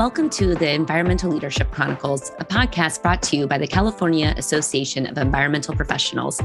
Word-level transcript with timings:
Welcome 0.00 0.30
to 0.30 0.54
the 0.54 0.70
Environmental 0.70 1.30
Leadership 1.30 1.70
Chronicles, 1.72 2.32
a 2.38 2.44
podcast 2.46 3.02
brought 3.02 3.20
to 3.24 3.36
you 3.36 3.46
by 3.46 3.58
the 3.58 3.66
California 3.66 4.32
Association 4.38 5.04
of 5.04 5.18
Environmental 5.18 5.76
Professionals. 5.76 6.40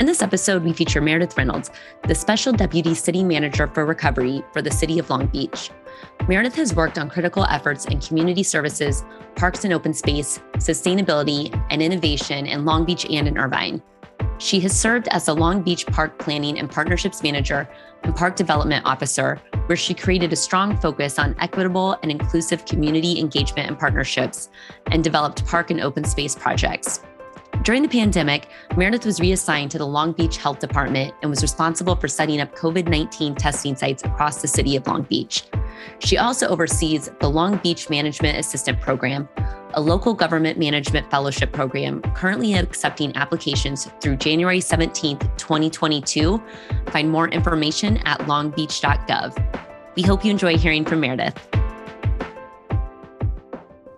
In 0.00 0.06
this 0.06 0.20
episode, 0.20 0.64
we 0.64 0.72
feature 0.72 1.00
Meredith 1.00 1.38
Reynolds, 1.38 1.70
the 2.08 2.14
Special 2.16 2.52
Deputy 2.52 2.96
City 2.96 3.22
Manager 3.22 3.68
for 3.68 3.86
Recovery 3.86 4.42
for 4.52 4.62
the 4.62 4.72
City 4.72 4.98
of 4.98 5.10
Long 5.10 5.28
Beach. 5.28 5.70
Meredith 6.26 6.56
has 6.56 6.74
worked 6.74 6.98
on 6.98 7.08
critical 7.08 7.44
efforts 7.44 7.84
in 7.84 8.00
community 8.00 8.42
services, 8.42 9.04
parks 9.36 9.62
and 9.62 9.72
open 9.72 9.94
space, 9.94 10.40
sustainability, 10.56 11.56
and 11.70 11.80
innovation 11.80 12.46
in 12.46 12.64
Long 12.64 12.84
Beach 12.84 13.06
and 13.08 13.28
in 13.28 13.38
Irvine. 13.38 13.80
She 14.38 14.60
has 14.60 14.78
served 14.78 15.08
as 15.08 15.24
the 15.24 15.34
Long 15.34 15.62
Beach 15.62 15.84
Park 15.86 16.18
Planning 16.18 16.60
and 16.60 16.70
Partnerships 16.70 17.24
Manager 17.24 17.68
and 18.04 18.14
Park 18.14 18.36
Development 18.36 18.86
Officer, 18.86 19.40
where 19.66 19.76
she 19.76 19.94
created 19.94 20.32
a 20.32 20.36
strong 20.36 20.76
focus 20.76 21.18
on 21.18 21.34
equitable 21.40 21.98
and 22.02 22.10
inclusive 22.10 22.64
community 22.64 23.18
engagement 23.18 23.68
and 23.68 23.76
partnerships 23.76 24.48
and 24.92 25.02
developed 25.02 25.44
park 25.44 25.72
and 25.72 25.80
open 25.80 26.04
space 26.04 26.36
projects. 26.36 27.00
During 27.62 27.82
the 27.82 27.88
pandemic, 27.88 28.48
Meredith 28.76 29.04
was 29.04 29.20
reassigned 29.20 29.70
to 29.72 29.78
the 29.78 29.86
Long 29.86 30.12
Beach 30.12 30.36
Health 30.36 30.58
Department 30.60 31.12
and 31.22 31.30
was 31.30 31.42
responsible 31.42 31.96
for 31.96 32.08
setting 32.08 32.40
up 32.40 32.54
COVID 32.54 32.88
19 32.88 33.34
testing 33.34 33.76
sites 33.76 34.02
across 34.04 34.40
the 34.40 34.48
city 34.48 34.76
of 34.76 34.86
Long 34.86 35.02
Beach. 35.02 35.44
She 35.98 36.16
also 36.16 36.48
oversees 36.48 37.10
the 37.20 37.28
Long 37.28 37.56
Beach 37.58 37.90
Management 37.90 38.38
Assistant 38.38 38.80
Program, 38.80 39.28
a 39.74 39.80
local 39.80 40.14
government 40.14 40.58
management 40.58 41.10
fellowship 41.10 41.52
program 41.52 42.00
currently 42.14 42.54
accepting 42.54 43.14
applications 43.16 43.88
through 44.00 44.16
January 44.16 44.60
17, 44.60 45.18
2022. 45.18 46.42
Find 46.90 47.10
more 47.10 47.28
information 47.28 47.98
at 47.98 48.20
longbeach.gov. 48.20 49.94
We 49.96 50.02
hope 50.02 50.24
you 50.24 50.30
enjoy 50.30 50.56
hearing 50.56 50.84
from 50.84 51.00
Meredith. 51.00 51.36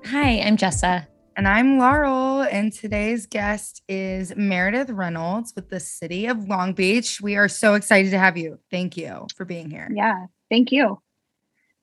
Hi, 0.07 0.41
I'm 0.41 0.57
Jessa. 0.57 1.07
And 1.41 1.49
I'm 1.49 1.79
Laurel, 1.79 2.43
and 2.43 2.71
today's 2.71 3.25
guest 3.25 3.81
is 3.89 4.37
Meredith 4.37 4.91
Reynolds 4.91 5.55
with 5.57 5.71
the 5.71 5.81
City 5.81 6.27
of 6.27 6.49
Long 6.49 6.75
Beach. 6.75 7.19
We 7.23 7.37
are 7.37 7.49
so 7.49 7.73
excited 7.73 8.11
to 8.11 8.19
have 8.19 8.37
you. 8.37 8.59
Thank 8.71 8.99
you 8.99 9.27
for 9.35 9.47
being 9.47 9.71
here. 9.71 9.89
Yeah, 9.91 10.27
thank 10.51 10.71
you. 10.71 11.01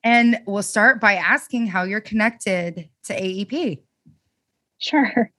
And 0.04 0.38
we'll 0.46 0.62
start 0.62 1.00
by 1.00 1.14
asking 1.14 1.66
how 1.66 1.82
you're 1.82 2.00
connected 2.00 2.88
to 3.06 3.20
AEP. 3.20 3.80
Sure. 4.78 5.32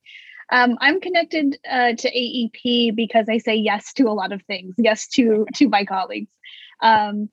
Um, 0.52 0.78
I'm 0.82 1.00
connected 1.00 1.58
uh, 1.72 1.94
to 1.94 2.12
AEP 2.12 2.98
because 2.98 3.28
I 3.30 3.38
say 3.38 3.56
yes 3.56 3.94
to 3.94 4.10
a 4.10 4.12
lot 4.12 4.34
of 4.34 4.42
things. 4.42 4.76
Yes 4.78 5.08
to 5.10 5.46
to 5.54 5.70
my 5.70 5.86
colleagues. 5.86 6.32
Um, 6.82 7.30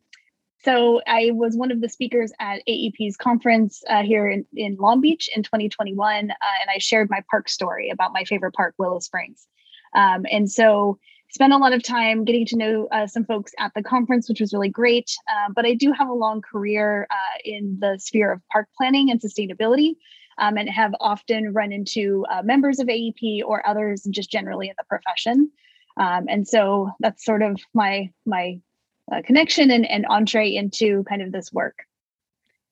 so 0.66 1.00
I 1.06 1.30
was 1.32 1.56
one 1.56 1.70
of 1.70 1.80
the 1.80 1.88
speakers 1.88 2.32
at 2.40 2.60
AEP's 2.68 3.16
conference 3.16 3.84
uh, 3.88 4.02
here 4.02 4.28
in, 4.28 4.44
in 4.52 4.74
Long 4.80 5.00
Beach 5.00 5.30
in 5.32 5.44
2021, 5.44 6.28
uh, 6.28 6.34
and 6.60 6.70
I 6.74 6.78
shared 6.78 7.08
my 7.08 7.20
park 7.30 7.48
story 7.48 7.88
about 7.88 8.12
my 8.12 8.24
favorite 8.24 8.52
park, 8.52 8.74
Willow 8.76 8.98
Springs. 8.98 9.46
Um, 9.94 10.26
and 10.28 10.50
so 10.50 10.98
spent 11.30 11.52
a 11.52 11.56
lot 11.56 11.72
of 11.72 11.84
time 11.84 12.24
getting 12.24 12.44
to 12.46 12.56
know 12.56 12.88
uh, 12.90 13.06
some 13.06 13.24
folks 13.24 13.52
at 13.60 13.70
the 13.76 13.82
conference, 13.84 14.28
which 14.28 14.40
was 14.40 14.52
really 14.52 14.68
great. 14.68 15.08
Uh, 15.30 15.52
but 15.54 15.64
I 15.64 15.74
do 15.74 15.92
have 15.92 16.08
a 16.08 16.12
long 16.12 16.42
career 16.42 17.06
uh, 17.12 17.38
in 17.44 17.78
the 17.80 17.96
sphere 18.00 18.32
of 18.32 18.40
park 18.50 18.66
planning 18.76 19.08
and 19.12 19.20
sustainability, 19.20 19.94
um, 20.38 20.58
and 20.58 20.68
have 20.68 20.92
often 20.98 21.52
run 21.52 21.70
into 21.70 22.26
uh, 22.28 22.42
members 22.42 22.80
of 22.80 22.88
AEP 22.88 23.42
or 23.46 23.64
others 23.68 24.02
just 24.10 24.32
generally 24.32 24.68
in 24.68 24.74
the 24.76 24.84
profession. 24.88 25.48
Um, 25.96 26.26
and 26.28 26.46
so 26.48 26.90
that's 26.98 27.24
sort 27.24 27.42
of 27.42 27.60
my 27.72 28.10
my 28.26 28.58
uh, 29.12 29.22
connection 29.22 29.70
and, 29.70 29.88
and 29.90 30.06
entree 30.06 30.54
into 30.54 31.04
kind 31.04 31.22
of 31.22 31.32
this 31.32 31.52
work. 31.52 31.84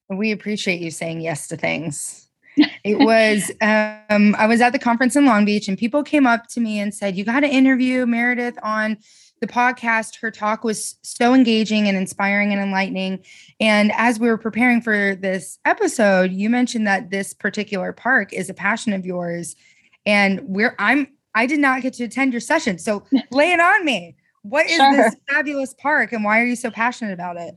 We 0.09 0.33
appreciate 0.33 0.81
you 0.81 0.91
saying 0.91 1.21
yes 1.21 1.49
to 1.49 1.56
things. 1.56 2.28
It 2.84 2.99
was 2.99 3.50
um, 3.62 4.37
i 4.39 4.47
was 4.47 4.61
at 4.61 4.73
the 4.73 4.78
conference 4.78 5.17
in 5.17 5.25
long 5.25 5.44
beach 5.44 5.67
and 5.69 5.77
people 5.77 6.05
came 6.05 6.27
up 6.27 6.47
to 6.50 6.61
me 6.61 6.78
and 6.78 6.94
said 6.94 7.17
you 7.17 7.25
got 7.25 7.41
to 7.41 7.49
interview 7.49 8.06
meredith 8.06 8.56
on 8.62 8.99
the 9.41 9.47
podcast. 9.49 10.21
Her 10.21 10.31
talk 10.31 10.62
was 10.62 10.97
so 11.03 11.34
engaging 11.34 11.89
and 11.89 11.97
inspiring 11.97 12.53
and 12.53 12.61
enlightening. 12.61 13.25
And 13.59 13.91
as 13.97 14.21
we 14.21 14.28
were 14.28 14.39
preparing 14.39 14.83
for 14.83 15.17
this 15.17 15.59
episode 15.65 16.31
you 16.31 16.49
mentioned 16.49 16.87
that 16.87 17.11
this 17.11 17.34
particular 17.34 17.93
park 17.93 18.33
is 18.33 18.49
a 18.49 18.55
passion 18.55 18.93
of 18.93 19.05
yours 19.05 19.56
and 20.06 20.41
we're 20.43 20.77
i'm 20.78 21.09
i 21.34 21.47
did 21.47 21.59
not 21.59 21.83
get 21.83 21.94
to 21.94 22.05
attend 22.05 22.33
your 22.33 22.41
session. 22.41 22.78
So 22.78 23.05
lay 23.33 23.50
it 23.50 23.61
on 23.61 23.84
me 23.84 24.15
what 24.44 24.66
is 24.66 24.77
sure. 24.77 24.93
this 24.97 25.16
fabulous 25.28 25.75
park 25.75 26.12
and 26.12 26.25
why 26.25 26.41
are 26.41 26.47
you 26.47 26.56
so 26.56 26.71
passionate 26.71 27.12
about 27.12 27.37
it 27.37 27.55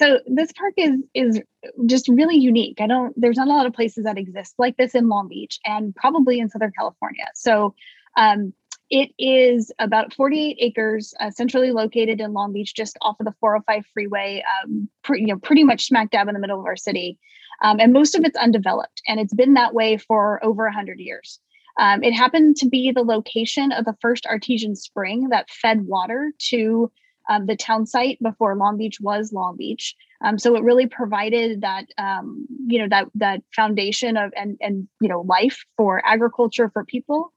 so 0.00 0.18
this 0.26 0.50
park 0.52 0.72
is 0.78 0.96
is 1.12 1.42
just 1.84 2.08
really 2.08 2.36
unique. 2.36 2.80
I 2.80 2.86
don't 2.86 3.12
there's 3.20 3.36
not 3.36 3.48
a 3.48 3.50
lot 3.50 3.66
of 3.66 3.74
places 3.74 4.04
that 4.04 4.16
exist 4.16 4.54
like 4.56 4.78
this 4.78 4.94
in 4.94 5.08
Long 5.08 5.28
Beach 5.28 5.60
and 5.66 5.94
probably 5.94 6.40
in 6.40 6.48
Southern 6.48 6.72
California. 6.72 7.26
So 7.34 7.74
um, 8.16 8.54
it 8.88 9.10
is 9.18 9.70
about 9.78 10.14
48 10.14 10.56
acres, 10.58 11.12
uh, 11.20 11.30
centrally 11.30 11.70
located 11.70 12.18
in 12.18 12.32
Long 12.32 12.52
Beach, 12.54 12.74
just 12.74 12.96
off 13.02 13.20
of 13.20 13.26
the 13.26 13.34
405 13.40 13.84
freeway, 13.92 14.42
um, 14.64 14.88
pre, 15.04 15.20
you 15.20 15.26
know, 15.26 15.38
pretty 15.38 15.64
much 15.64 15.86
smack 15.86 16.10
dab 16.10 16.28
in 16.28 16.34
the 16.34 16.40
middle 16.40 16.58
of 16.58 16.66
our 16.66 16.76
city. 16.76 17.18
Um, 17.62 17.78
and 17.78 17.92
most 17.92 18.14
of 18.14 18.24
it's 18.24 18.38
undeveloped, 18.38 19.02
and 19.06 19.20
it's 19.20 19.34
been 19.34 19.52
that 19.54 19.74
way 19.74 19.98
for 19.98 20.42
over 20.42 20.64
100 20.64 20.98
years. 20.98 21.40
Um, 21.80 22.04
it 22.04 22.12
happened 22.12 22.56
to 22.56 22.68
be 22.68 22.92
the 22.92 23.02
location 23.02 23.72
of 23.72 23.86
the 23.86 23.96
first 24.02 24.26
artesian 24.26 24.76
spring 24.76 25.30
that 25.30 25.48
fed 25.48 25.86
water 25.86 26.30
to 26.50 26.92
um, 27.30 27.46
the 27.46 27.56
town 27.56 27.86
site 27.86 28.22
before 28.22 28.54
Long 28.54 28.76
Beach 28.76 29.00
was 29.00 29.32
Long 29.32 29.56
Beach. 29.56 29.96
Um, 30.22 30.38
so 30.38 30.54
it 30.56 30.62
really 30.62 30.86
provided 30.86 31.62
that 31.62 31.86
um, 31.96 32.46
you 32.66 32.78
know 32.78 32.88
that 32.88 33.06
that 33.14 33.42
foundation 33.56 34.18
of 34.18 34.30
and 34.36 34.58
and 34.60 34.88
you 35.00 35.08
know 35.08 35.22
life 35.22 35.64
for 35.78 36.02
agriculture 36.06 36.68
for 36.70 36.84
people. 36.84 37.32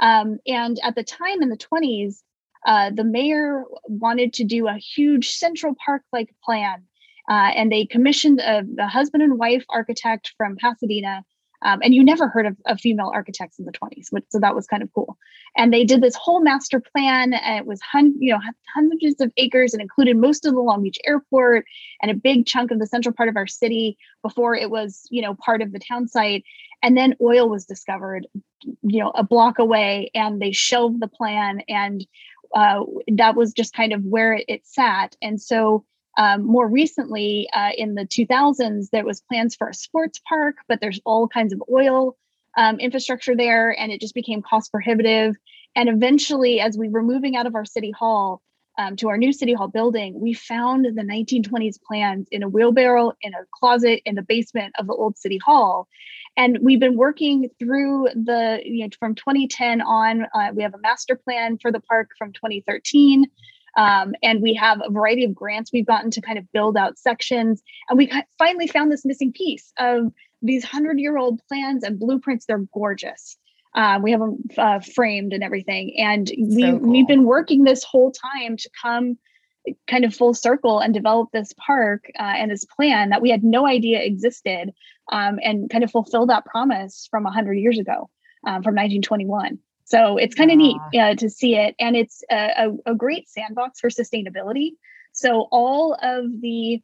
Um, 0.00 0.38
and 0.46 0.78
at 0.84 0.94
the 0.94 1.02
time 1.02 1.42
in 1.42 1.48
the 1.48 1.56
20s, 1.56 2.22
uh, 2.66 2.90
the 2.90 3.04
mayor 3.04 3.64
wanted 3.84 4.32
to 4.34 4.44
do 4.44 4.68
a 4.68 4.74
huge 4.74 5.30
Central 5.30 5.74
Park 5.84 6.02
like 6.12 6.32
plan, 6.44 6.84
uh, 7.28 7.50
and 7.56 7.72
they 7.72 7.86
commissioned 7.86 8.38
a, 8.38 8.62
a 8.78 8.86
husband 8.86 9.24
and 9.24 9.36
wife 9.36 9.64
architect 9.68 10.32
from 10.36 10.56
Pasadena 10.56 11.24
um, 11.62 11.80
and 11.82 11.94
you 11.94 12.02
never 12.02 12.28
heard 12.28 12.46
of, 12.46 12.56
of, 12.66 12.80
female 12.80 13.10
architects 13.12 13.58
in 13.58 13.66
the 13.66 13.72
20s, 13.72 14.06
which, 14.10 14.24
so 14.30 14.38
that 14.40 14.54
was 14.54 14.66
kind 14.66 14.82
of 14.82 14.88
cool. 14.94 15.18
And 15.56 15.72
they 15.72 15.84
did 15.84 16.00
this 16.00 16.14
whole 16.14 16.40
master 16.40 16.80
plan, 16.80 17.34
and 17.34 17.58
it 17.58 17.66
was 17.66 17.80
hun- 17.80 18.16
you 18.18 18.32
know 18.32 18.40
hundreds 18.74 19.20
of 19.20 19.32
acres 19.36 19.72
and 19.72 19.82
included 19.82 20.16
most 20.16 20.46
of 20.46 20.54
the 20.54 20.60
Long 20.60 20.82
Beach 20.82 20.98
airport 21.04 21.64
and 22.00 22.10
a 22.10 22.14
big 22.14 22.46
chunk 22.46 22.70
of 22.70 22.78
the 22.78 22.86
central 22.86 23.14
part 23.14 23.28
of 23.28 23.36
our 23.36 23.46
city 23.46 23.98
before 24.22 24.54
it 24.54 24.70
was 24.70 25.06
you 25.10 25.22
know 25.22 25.34
part 25.34 25.62
of 25.62 25.72
the 25.72 25.80
town 25.80 26.08
site. 26.08 26.44
And 26.82 26.96
then 26.96 27.14
oil 27.20 27.46
was 27.46 27.66
discovered, 27.66 28.26
you 28.64 29.00
know, 29.00 29.10
a 29.14 29.22
block 29.22 29.58
away, 29.58 30.10
and 30.14 30.40
they 30.40 30.52
shelved 30.52 31.00
the 31.00 31.08
plan, 31.08 31.60
and 31.68 32.06
uh, 32.54 32.84
that 33.16 33.36
was 33.36 33.52
just 33.52 33.74
kind 33.74 33.92
of 33.92 34.02
where 34.04 34.34
it, 34.34 34.44
it 34.48 34.66
sat. 34.66 35.14
And 35.20 35.40
so 35.40 35.84
um, 36.16 36.44
more 36.44 36.68
recently, 36.68 37.48
uh, 37.52 37.70
in 37.76 37.94
the 37.94 38.04
2000s, 38.04 38.90
there 38.90 39.04
was 39.04 39.20
plans 39.22 39.54
for 39.54 39.68
a 39.68 39.74
sports 39.74 40.20
park, 40.28 40.56
but 40.68 40.80
there's 40.80 41.00
all 41.04 41.28
kinds 41.28 41.52
of 41.52 41.62
oil 41.70 42.16
um, 42.56 42.80
infrastructure 42.80 43.36
there, 43.36 43.78
and 43.78 43.92
it 43.92 44.00
just 44.00 44.14
became 44.14 44.42
cost 44.42 44.72
prohibitive. 44.72 45.36
And 45.76 45.88
eventually, 45.88 46.60
as 46.60 46.76
we 46.76 46.88
were 46.88 47.02
moving 47.02 47.36
out 47.36 47.46
of 47.46 47.54
our 47.54 47.64
city 47.64 47.92
hall 47.92 48.42
um, 48.76 48.96
to 48.96 49.08
our 49.08 49.16
new 49.16 49.32
city 49.32 49.54
hall 49.54 49.68
building, 49.68 50.20
we 50.20 50.32
found 50.32 50.84
the 50.84 51.02
1920s 51.02 51.80
plans 51.82 52.26
in 52.30 52.42
a 52.42 52.48
wheelbarrow, 52.48 53.12
in 53.22 53.34
a 53.34 53.44
closet, 53.54 54.02
in 54.04 54.16
the 54.16 54.22
basement 54.22 54.74
of 54.78 54.86
the 54.88 54.94
old 54.94 55.16
city 55.16 55.38
hall. 55.38 55.86
And 56.36 56.58
we've 56.60 56.80
been 56.80 56.96
working 56.96 57.50
through 57.58 58.08
the, 58.14 58.60
you 58.64 58.84
know, 58.84 58.90
from 58.98 59.14
2010 59.14 59.80
on. 59.80 60.26
Uh, 60.34 60.50
we 60.54 60.62
have 60.62 60.74
a 60.74 60.78
master 60.78 61.14
plan 61.14 61.58
for 61.58 61.70
the 61.70 61.80
park 61.80 62.10
from 62.18 62.32
2013. 62.32 63.26
Um, 63.76 64.14
and 64.22 64.42
we 64.42 64.54
have 64.54 64.80
a 64.84 64.90
variety 64.90 65.24
of 65.24 65.34
grants 65.34 65.72
we've 65.72 65.86
gotten 65.86 66.10
to 66.12 66.20
kind 66.20 66.38
of 66.38 66.50
build 66.52 66.76
out 66.76 66.98
sections. 66.98 67.62
And 67.88 67.98
we 67.98 68.10
finally 68.38 68.66
found 68.66 68.90
this 68.90 69.04
missing 69.04 69.32
piece 69.32 69.72
of 69.78 70.12
these 70.42 70.64
100 70.64 70.98
year 70.98 71.18
old 71.18 71.40
plans 71.48 71.84
and 71.84 71.98
blueprints. 71.98 72.46
They're 72.46 72.64
gorgeous. 72.72 73.36
Uh, 73.74 74.00
we 74.02 74.10
have 74.10 74.20
them 74.20 74.38
uh, 74.58 74.80
framed 74.80 75.32
and 75.32 75.44
everything. 75.44 75.94
And 75.98 76.30
we, 76.38 76.62
so 76.62 76.78
cool. 76.78 76.90
we've 76.90 77.06
been 77.06 77.24
working 77.24 77.64
this 77.64 77.84
whole 77.84 78.12
time 78.12 78.56
to 78.56 78.70
come 78.80 79.16
kind 79.86 80.04
of 80.04 80.14
full 80.14 80.34
circle 80.34 80.80
and 80.80 80.94
develop 80.94 81.28
this 81.32 81.52
park 81.58 82.10
uh, 82.18 82.22
and 82.36 82.50
this 82.50 82.64
plan 82.64 83.10
that 83.10 83.20
we 83.20 83.30
had 83.30 83.44
no 83.44 83.66
idea 83.66 84.00
existed 84.00 84.72
um, 85.12 85.38
and 85.42 85.70
kind 85.70 85.84
of 85.84 85.90
fulfill 85.90 86.26
that 86.26 86.46
promise 86.46 87.06
from 87.10 87.24
100 87.24 87.54
years 87.54 87.78
ago 87.78 88.08
um, 88.46 88.62
from 88.62 88.74
1921 88.74 89.58
so 89.90 90.16
it's 90.16 90.36
kind 90.36 90.52
of 90.52 90.56
neat 90.56 90.76
uh, 90.94 91.14
to 91.16 91.28
see 91.28 91.56
it. 91.56 91.74
And 91.80 91.96
it's 91.96 92.22
a, 92.30 92.68
a, 92.86 92.92
a 92.92 92.94
great 92.94 93.28
sandbox 93.28 93.80
for 93.80 93.90
sustainability. 93.90 94.72
So 95.12 95.48
all 95.50 95.94
of 96.00 96.26
the 96.40 96.80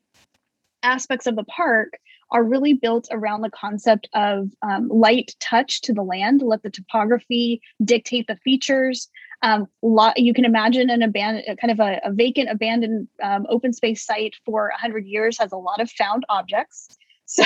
aspects 0.82 1.26
of 1.29 1.37
the 1.37 1.44
park 1.44 1.99
are 2.32 2.43
really 2.43 2.73
built 2.73 3.06
around 3.12 3.43
the 3.43 3.50
concept 3.50 4.08
of 4.12 4.50
um, 4.62 4.88
light 4.88 5.37
touch 5.38 5.82
to 5.82 5.93
the 5.93 6.03
land, 6.03 6.43
let 6.43 6.64
the 6.64 6.70
topography 6.70 7.61
dictate 7.85 8.26
the 8.26 8.37
features. 8.43 9.08
Um, 9.43 9.69
lot, 9.82 10.19
you 10.19 10.35
can 10.35 10.44
imagine 10.44 10.91
an 10.91 11.03
abandoned, 11.03 11.58
kind 11.61 11.70
of 11.70 11.79
a, 11.79 12.00
a 12.03 12.12
vacant, 12.12 12.50
abandoned 12.50 13.06
um, 13.23 13.47
open 13.49 13.73
space 13.73 14.05
site 14.05 14.35
for 14.44 14.70
100 14.70 15.06
years 15.06 15.38
has 15.38 15.53
a 15.53 15.56
lot 15.56 15.81
of 15.81 15.88
found 15.93 16.25
objects. 16.29 16.88
So 17.26 17.44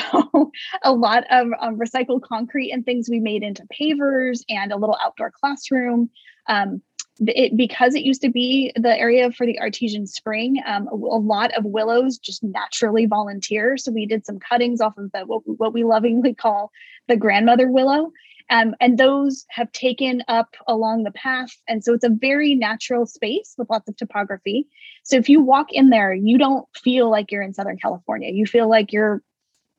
a 0.85 0.93
lot 0.93 1.25
of 1.31 1.49
um, 1.61 1.79
recycled 1.79 2.23
concrete 2.23 2.71
and 2.71 2.85
things 2.85 3.09
we 3.09 3.19
made 3.19 3.43
into 3.43 3.67
pavers 3.67 4.44
and 4.49 4.73
a 4.73 4.77
little 4.77 4.97
outdoor 5.03 5.32
classroom. 5.32 6.11
Um, 6.47 6.82
it, 7.27 7.56
because 7.56 7.94
it 7.94 8.03
used 8.03 8.23
to 8.23 8.31
be 8.31 8.73
the 8.77 8.97
area 8.97 9.31
for 9.31 9.47
the 9.47 9.61
artesian 9.61 10.06
spring, 10.06 10.62
um, 10.67 10.88
a, 10.88 10.94
a, 10.94 11.21
lot 11.21 11.53
of 11.53 11.65
willows 11.65 12.19
just 12.19 12.43
naturally 12.43 13.05
volunteer. 13.05 13.77
So 13.77 13.93
we 13.93 14.06
did 14.06 14.25
some 14.25 14.38
cuttings 14.38 14.81
off 14.81 14.97
of 14.97 15.12
the 15.12 15.21
what, 15.21 15.43
what 15.44 15.75
we 15.75 15.85
lovingly 15.85 16.35
call 16.35 16.71
the 17.09 17.17
grandmother 17.17 17.71
willow. 17.71 18.11
Um, 18.49 18.75
and 18.81 18.99
those 18.99 19.44
have 19.50 19.71
taken 19.71 20.25
up 20.29 20.56
along 20.67 21.05
the 21.05 21.12
path. 21.12 21.50
And 21.69 21.85
so 21.85 21.94
it's 21.94 22.05
a 22.05 22.11
very 22.11 22.55
natural 22.55 23.06
space 23.06 23.55
with 23.56 23.71
lots 23.71 23.88
of 23.88 23.97
topography. 23.97 24.67
So 25.05 25.17
if 25.17 25.29
you 25.29 25.41
walk 25.41 25.69
in 25.73 25.91
there, 25.91 26.12
you 26.12 26.37
don't 26.37 26.67
feel 26.75 27.11
like 27.11 27.31
you're 27.31 27.43
in 27.43 27.55
Southern 27.55 27.79
California. 27.79 28.31
You 28.33 28.47
feel 28.47 28.69
like 28.69 28.93
you're 28.93 29.23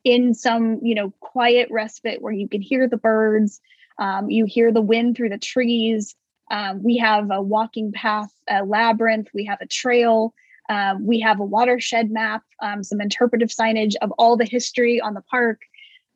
in 0.03 0.33
some, 0.33 0.79
you 0.81 0.95
know, 0.95 1.13
quiet 1.19 1.69
respite 1.71 2.21
where 2.21 2.33
you 2.33 2.47
can 2.47 2.61
hear 2.61 2.87
the 2.87 2.97
birds, 2.97 3.61
um, 3.99 4.29
you 4.29 4.45
hear 4.45 4.71
the 4.71 4.81
wind 4.81 5.15
through 5.15 5.29
the 5.29 5.37
trees. 5.37 6.15
Um, 6.49 6.83
we 6.83 6.97
have 6.97 7.29
a 7.31 7.41
walking 7.41 7.91
path, 7.91 8.31
a 8.49 8.63
labyrinth, 8.63 9.29
we 9.33 9.45
have 9.45 9.61
a 9.61 9.67
trail, 9.67 10.33
um, 10.69 11.05
we 11.05 11.19
have 11.19 11.39
a 11.39 11.45
watershed 11.45 12.11
map, 12.11 12.43
um, 12.61 12.83
some 12.83 13.01
interpretive 13.01 13.49
signage 13.49 13.95
of 14.01 14.11
all 14.17 14.37
the 14.37 14.45
history 14.45 14.99
on 14.99 15.13
the 15.13 15.21
park. 15.21 15.61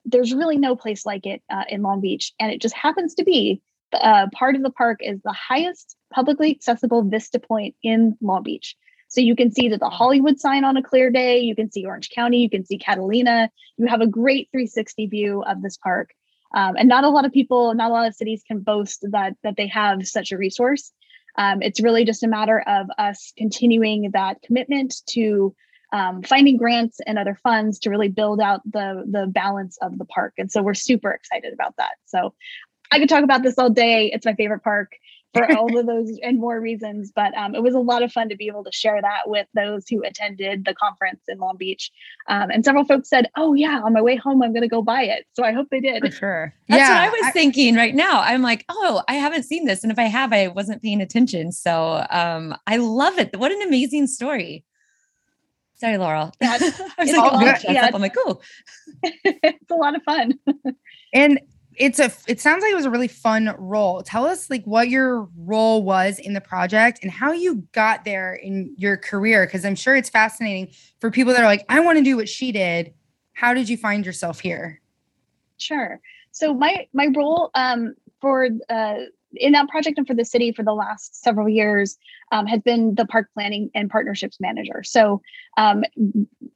There's 0.04 0.34
really 0.34 0.58
no 0.58 0.76
place 0.76 1.06
like 1.06 1.26
it 1.26 1.42
uh, 1.50 1.64
in 1.70 1.82
Long 1.82 2.02
Beach. 2.02 2.34
And 2.40 2.52
it 2.52 2.62
just 2.62 2.76
happens 2.76 3.16
to 3.16 3.24
be 3.24 3.62
uh, 3.94 4.28
part 4.34 4.56
of 4.56 4.64
the 4.64 4.72
park 4.72 5.00
is 5.02 5.22
the 5.24 5.34
highest 5.34 5.96
publicly 6.14 6.52
accessible 6.52 7.04
vista 7.04 7.40
point 7.40 7.76
in 7.84 8.18
Long 8.22 8.44
Beach. 8.44 8.76
So 9.16 9.22
you 9.22 9.36
can 9.36 9.50
see 9.50 9.70
that 9.70 9.80
the 9.80 9.90
Hollywood 9.90 10.42
sign 10.42 10.66
on 10.66 10.76
a 10.76 10.84
clear 10.84 11.10
day, 11.10 11.40
you 11.40 11.56
can 11.56 11.72
see 11.72 11.86
Orange 11.86 12.10
County, 12.10 12.40
you 12.40 12.50
can 12.50 12.66
see 12.66 12.78
Catalina. 12.78 13.50
You 13.78 13.88
have 13.88 14.02
a 14.02 14.08
great 14.08 14.50
360 14.52 15.08
view 15.08 15.42
of 15.42 15.62
this 15.62 15.78
park. 15.78 16.10
Um, 16.54 16.76
and 16.78 16.90
not 16.90 17.06
a 17.06 17.10
lot 17.10 17.24
of 17.24 17.32
people, 17.32 17.74
not 17.74 17.92
a 17.92 17.94
lot 17.94 18.08
of 18.08 18.14
cities 18.14 18.44
can 18.46 18.60
boast 18.60 19.06
that 19.12 19.38
that 19.44 19.56
they 19.56 19.68
have 19.68 20.06
such 20.06 20.34
a 20.34 20.38
resource. 20.38 20.92
Um, 21.38 21.62
it's 21.62 21.82
really 21.82 22.04
just 22.04 22.24
a 22.24 22.28
matter 22.28 22.62
of 22.68 22.88
us 22.98 23.32
continuing 23.38 24.12
that 24.12 24.42
commitment 24.42 24.96
to 25.12 25.56
um, 25.94 26.22
finding 26.22 26.58
grants 26.58 27.00
and 27.08 27.18
other 27.18 27.40
funds 27.42 27.80
to 27.80 27.90
really 27.90 28.10
build 28.10 28.42
out 28.42 28.62
the 28.70 29.06
the 29.10 29.28
balance 29.28 29.78
of 29.82 29.98
the 29.98 30.06
park. 30.06 30.34
And 30.38 30.52
so 30.52 30.62
we're 30.62 30.74
super 30.74 31.12
excited 31.12 31.54
about 31.54 31.78
that. 31.78 31.94
So 32.06 32.34
I 32.92 33.00
could 33.00 33.10
talk 33.10 33.24
about 33.24 33.44
this 33.44 33.58
all 33.58 33.70
day. 33.70 34.12
It's 34.14 34.26
my 34.26 34.36
favorite 34.36 34.64
park 34.64 34.92
for 35.36 35.58
all 35.58 35.78
of 35.78 35.86
those 35.86 36.18
and 36.24 36.40
more 36.40 36.60
reasons. 36.60 37.12
But 37.14 37.36
um, 37.36 37.56
it 37.56 37.62
was 37.62 37.76
a 37.76 37.80
lot 37.80 38.04
of 38.04 38.12
fun 38.12 38.30
to 38.30 38.36
be 38.36 38.48
able 38.48 38.64
to 38.64 38.72
share 38.72 39.02
that 39.02 39.28
with 39.28 39.48
those 39.54 39.88
who 39.90 40.04
attended 40.04 40.66
the 40.66 40.74
conference 40.74 41.22
in 41.28 41.38
Long 41.40 41.58
Beach. 41.58 41.92
Um, 42.28 42.50
and 42.50 42.64
several 42.64 42.86
folks 42.86 43.10
said, 43.10 43.30
"Oh 43.36 43.54
yeah, 43.54 43.82
on 43.84 43.94
my 43.94 44.02
way 44.02 44.16
home, 44.16 44.42
I'm 44.42 44.54
going 44.54 44.64
to 44.64 44.70
go 44.70 44.82
by 44.82 45.04
it." 45.04 45.26
So 45.34 45.44
I 45.44 45.52
hope 45.52 45.68
they 45.70 45.82
did. 45.82 46.02
For 46.04 46.12
sure. 46.12 46.54
That's 46.70 46.80
yeah, 46.80 46.90
what 46.90 47.10
I 47.10 47.10
was 47.10 47.26
I, 47.26 47.32
thinking 47.32 47.76
right 47.76 47.94
now. 47.94 48.22
I'm 48.22 48.42
like, 48.42 48.66
"Oh, 48.70 49.04
I 49.08 49.16
haven't 49.16 49.44
seen 49.44 49.66
this, 49.66 49.84
and 49.84 49.92
if 49.92 50.00
I 50.00 50.04
have, 50.04 50.32
I 50.32 50.48
wasn't 50.48 50.82
paying 50.82 51.02
attention." 51.02 51.52
So 51.52 52.06
um, 52.10 52.56
I 52.68 52.78
love 52.78 53.18
it. 53.20 53.38
What 53.38 53.52
an 53.52 53.62
amazing 53.62 54.08
story. 54.08 54.64
Sorry, 55.78 55.98
Laurel. 55.98 56.32
Yeah, 56.42 56.58
I 56.62 57.04
was 57.04 57.12
like, 57.12 57.34
oh, 57.34 57.72
yeah. 57.72 57.90
I'm 57.94 58.02
like, 58.02 58.16
"Oh, 58.18 58.40
it's 59.04 59.72
a 59.72 59.76
lot 59.76 59.96
of 59.96 60.04
fun." 60.04 60.40
and 61.14 61.40
it's 61.78 62.00
a 62.00 62.12
it 62.28 62.40
sounds 62.40 62.62
like 62.62 62.72
it 62.72 62.76
was 62.76 62.86
a 62.86 62.90
really 62.90 63.08
fun 63.08 63.56
role. 63.58 64.02
Tell 64.02 64.26
us 64.26 64.50
like 64.50 64.64
what 64.66 64.90
your 64.90 65.28
role 65.38 65.84
was 65.84 66.20
in 66.20 66.34
the 66.34 66.42
project 66.42 67.00
and 67.02 67.12
how 67.12 67.32
you 67.32 67.68
got 67.72 68.06
there 68.06 68.34
in 68.34 68.74
your 68.78 68.98
career 68.98 69.46
because 69.46 69.66
i'm 69.66 69.76
sure 69.76 69.96
it's 69.96 70.10
fascinating 70.10 70.72
for 71.00 71.12
people 71.12 71.34
that 71.34 71.42
are 71.42 71.48
like 71.48 71.66
i 71.70 71.80
want 71.80 71.98
to 71.98 72.04
do 72.04 72.16
what 72.16 72.30
she 72.30 72.52
did. 72.52 72.94
How 73.34 73.54
did 73.54 73.68
you 73.68 73.78
find 73.78 74.06
yourself 74.06 74.40
here? 74.40 74.82
Sure. 75.58 76.00
So 76.32 76.54
my 76.54 76.88
my 76.94 77.08
role 77.16 77.52
um, 77.56 77.96
for 78.22 78.50
uh, 78.70 78.96
in 79.38 79.52
that 79.54 79.68
project 79.70 79.98
and 79.98 80.08
for 80.08 80.14
the 80.14 80.26
city 80.26 80.52
for 80.52 80.64
the 80.64 80.74
last 80.74 81.22
several 81.24 81.48
years 81.50 81.98
um, 82.32 82.46
has 82.46 82.62
been 82.62 82.96
the 82.96 83.06
park 83.06 83.30
planning 83.34 83.70
and 83.76 83.90
partnerships 83.90 84.38
manager. 84.40 84.84
So 84.84 85.22
um, 85.58 85.84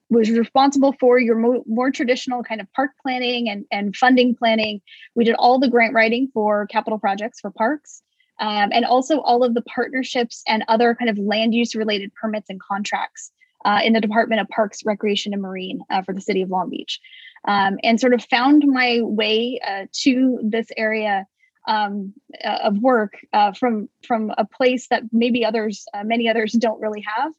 was 0.10 0.30
responsible 0.32 0.96
for 1.00 1.20
your 1.20 1.36
mo- 1.36 1.64
more 1.68 1.92
traditional 1.92 2.44
kind 2.44 2.62
of 2.62 2.72
park 2.74 2.92
planning 3.02 3.50
and, 3.50 3.66
and 3.72 3.96
funding 3.96 4.36
planning. 4.36 4.82
We 5.16 5.24
did 5.24 5.36
all 5.36 5.60
the 5.60 5.70
grant 5.70 5.94
writing 5.94 6.30
for 6.34 6.68
capital 6.68 7.00
projects 7.00 7.40
for 7.40 7.52
parks. 7.52 8.02
Um, 8.40 8.70
and 8.72 8.86
also 8.86 9.20
all 9.20 9.44
of 9.44 9.54
the 9.54 9.62
partnerships 9.64 10.44
and 10.48 10.64
other 10.70 10.96
kind 10.96 11.10
of 11.10 11.18
land 11.18 11.54
use 11.54 11.76
related 11.76 12.14
permits 12.16 12.50
and 12.50 12.60
contracts 12.62 13.32
uh, 13.66 13.82
in 13.84 13.94
the 13.94 14.02
Department 14.02 14.42
of 14.42 14.48
Parks, 14.48 14.86
Recreation, 14.86 15.34
and 15.34 15.42
Marine 15.42 15.82
uh, 15.90 16.02
for 16.04 16.14
the 16.14 16.22
city 16.22 16.42
of 16.42 16.50
Long 16.50 16.70
Beach. 16.70 17.00
Um, 17.48 17.78
and 17.84 18.00
sort 18.00 18.14
of 18.14 18.24
found 18.26 18.64
my 18.66 19.00
way 19.02 19.60
uh, 19.66 19.86
to 20.04 20.40
this 20.44 20.68
area 20.76 21.26
um, 21.70 22.14
uh, 22.44 22.58
of 22.64 22.80
work 22.80 23.14
uh, 23.32 23.54
from 23.54 23.88
from 24.06 24.34
a 24.38 24.46
place 24.46 24.88
that 24.88 25.04
maybe 25.14 25.46
others, 25.46 25.86
uh, 25.94 26.04
many 26.04 26.28
others, 26.28 26.52
don't 26.54 26.82
really 26.82 27.06
have. 27.18 27.32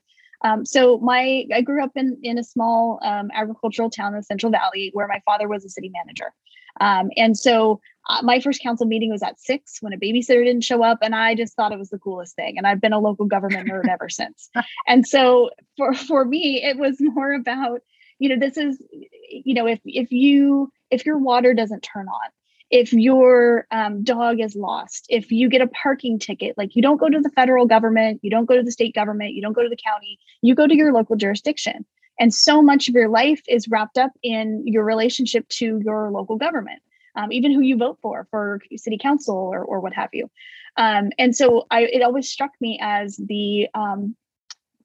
Um, 0.43 0.65
so 0.65 0.99
my 0.99 1.47
I 1.53 1.61
grew 1.61 1.83
up 1.83 1.91
in 1.97 2.17
in 2.23 2.39
a 2.39 2.45
small 2.45 3.01
um, 3.03 3.31
agricultural 3.35 3.91
town 3.91 4.15
in 4.15 4.21
the 4.21 4.23
Central 4.23 4.53
Valley 4.53 4.91
where 4.95 5.09
my 5.09 5.21
father 5.27 5.49
was 5.49 5.65
a 5.65 5.69
city 5.69 5.91
manager, 5.93 6.33
um, 6.81 7.11
and 7.17 7.37
so 7.37 7.81
uh, 8.09 8.23
my 8.23 8.39
first 8.39 8.63
council 8.63 8.87
meeting 8.87 9.11
was 9.11 9.23
at 9.23 9.41
six 9.41 9.79
when 9.81 9.93
a 9.93 9.99
babysitter 9.99 10.45
didn't 10.45 10.65
show 10.65 10.83
up, 10.85 10.99
and 11.03 11.15
I 11.15 11.35
just 11.35 11.55
thought 11.55 11.73
it 11.73 11.79
was 11.79 11.91
the 11.91 11.99
coolest 11.99 12.37
thing. 12.37 12.57
And 12.57 12.69
I've 12.69 12.81
been 12.81 12.93
a 12.93 13.01
local 13.01 13.27
government 13.27 13.69
nerd 13.69 13.89
ever 13.89 14.09
since. 14.21 14.49
And 14.87 15.07
so 15.07 15.51
for 15.77 15.93
for 15.93 16.25
me, 16.25 16.63
it 16.63 16.79
was 16.79 16.97
more 17.01 17.33
about 17.33 17.83
you 18.21 18.29
know 18.29 18.39
this 18.39 18.57
is 18.57 18.81
you 19.29 19.55
know 19.55 19.67
if 19.67 19.81
if 19.85 20.13
you 20.13 20.71
if 20.89 21.05
your 21.05 21.19
water 21.19 21.53
doesn't 21.53 21.81
turn 21.83 22.07
on 22.07 22.31
if 22.71 22.93
your 22.93 23.67
um, 23.71 24.05
dog 24.05 24.41
is 24.41 24.55
lost, 24.55 25.07
if 25.09 25.33
you 25.33 25.49
get 25.49 25.61
a 25.61 25.67
parking 25.67 26.19
ticket, 26.19 26.57
like 26.57 26.77
you 26.77 26.83
don't 26.83 26.99
go 26.99 27.09
to 27.09 27.21
the 27.21 27.31
federal 27.31 27.67
government, 27.67 28.21
you 28.23 28.31
don't 28.31 28.47
go 28.47 28.57
to 28.57 28.63
the 28.63 28.71
state 28.71 28.95
government, 28.95 29.35
you 29.35 29.43
don't 29.43 29.53
go 29.53 29.63
to 29.63 29.69
the 29.69 29.77
county, 29.77 30.19
you 30.41 30.55
go 30.55 30.67
to 30.67 30.77
your 30.77 30.93
local 30.93 31.17
jurisdiction. 31.17 31.85
And 32.21 32.33
so 32.33 32.63
much 32.63 32.89
of 32.89 32.95
your 32.95 33.09
life 33.09 33.43
is 33.49 33.67
wrapped 33.69 33.99
up 33.99 34.13
in 34.23 34.63
your 34.67 34.85
relationship 34.85 35.49
to 35.49 35.81
your 35.83 36.11
local 36.11 36.37
government, 36.37 36.81
um, 37.17 37.33
even 37.33 37.53
who 37.53 37.61
you 37.61 37.77
vote 37.77 37.99
for, 38.03 38.29
for 38.31 38.61
city 38.77 38.99
council 38.99 39.35
or, 39.35 39.65
or 39.65 39.81
what 39.81 39.95
have 39.95 40.11
you. 40.13 40.31
Um, 40.77 41.11
and 41.19 41.35
so 41.35 41.67
I, 41.71 41.83
it 41.87 42.03
always 42.03 42.31
struck 42.31 42.53
me 42.61 42.79
as 42.81 43.17
the 43.17 43.69
um, 43.75 44.15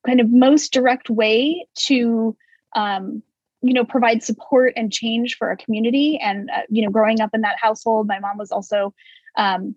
kind 0.05 0.19
of 0.19 0.31
most 0.31 0.73
direct 0.73 1.09
way 1.09 1.67
to 1.87 2.35
um, 2.75 3.21
you 3.65 3.73
know 3.73 3.83
provide 3.83 4.23
support 4.23 4.73
and 4.75 4.91
change 4.91 5.37
for 5.37 5.51
a 5.51 5.57
community. 5.57 6.19
And 6.21 6.49
uh, 6.49 6.61
you 6.69 6.83
know 6.83 6.91
growing 6.91 7.21
up 7.21 7.31
in 7.33 7.41
that 7.41 7.57
household 7.59 8.07
my 8.07 8.19
mom 8.19 8.37
was 8.37 8.51
also 8.51 8.93
um, 9.37 9.75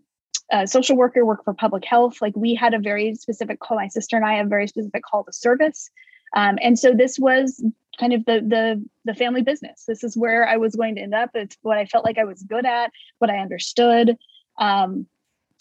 a 0.51 0.67
social 0.67 0.97
worker 0.97 1.25
worked 1.25 1.45
for 1.45 1.55
public 1.55 1.85
health. 1.85 2.21
Like 2.21 2.37
we 2.37 2.55
had 2.55 2.75
a 2.75 2.79
very 2.79 3.15
specific 3.15 3.61
call 3.61 3.77
my 3.77 3.89
sister 3.89 4.17
and 4.17 4.25
i 4.25 4.35
have 4.35 4.47
a 4.47 4.51
very 4.51 4.69
specific 4.69 5.03
call 5.03 5.25
to 5.25 5.33
service. 5.33 5.91
Um, 6.35 6.59
and 6.63 6.79
so 6.79 6.93
this 6.93 7.19
was 7.19 7.65
kind 7.99 8.13
of 8.13 8.25
the 8.27 8.41
the 8.47 8.85
the 9.05 9.15
family 9.15 9.43
business. 9.43 9.85
This 9.89 10.05
is 10.05 10.17
where 10.17 10.47
i 10.47 10.57
was 10.57 10.77
going 10.77 10.95
to 10.97 11.03
end 11.03 11.15
up. 11.15 11.31
It's 11.35 11.57
what 11.63 11.79
i 11.79 11.87
felt 11.87 12.05
like 12.05 12.19
i 12.19 12.25
was 12.25 12.43
good 12.43 12.67
at 12.67 12.91
what 13.19 13.31
i 13.31 13.39
understood 13.39 14.17
um, 14.59 15.07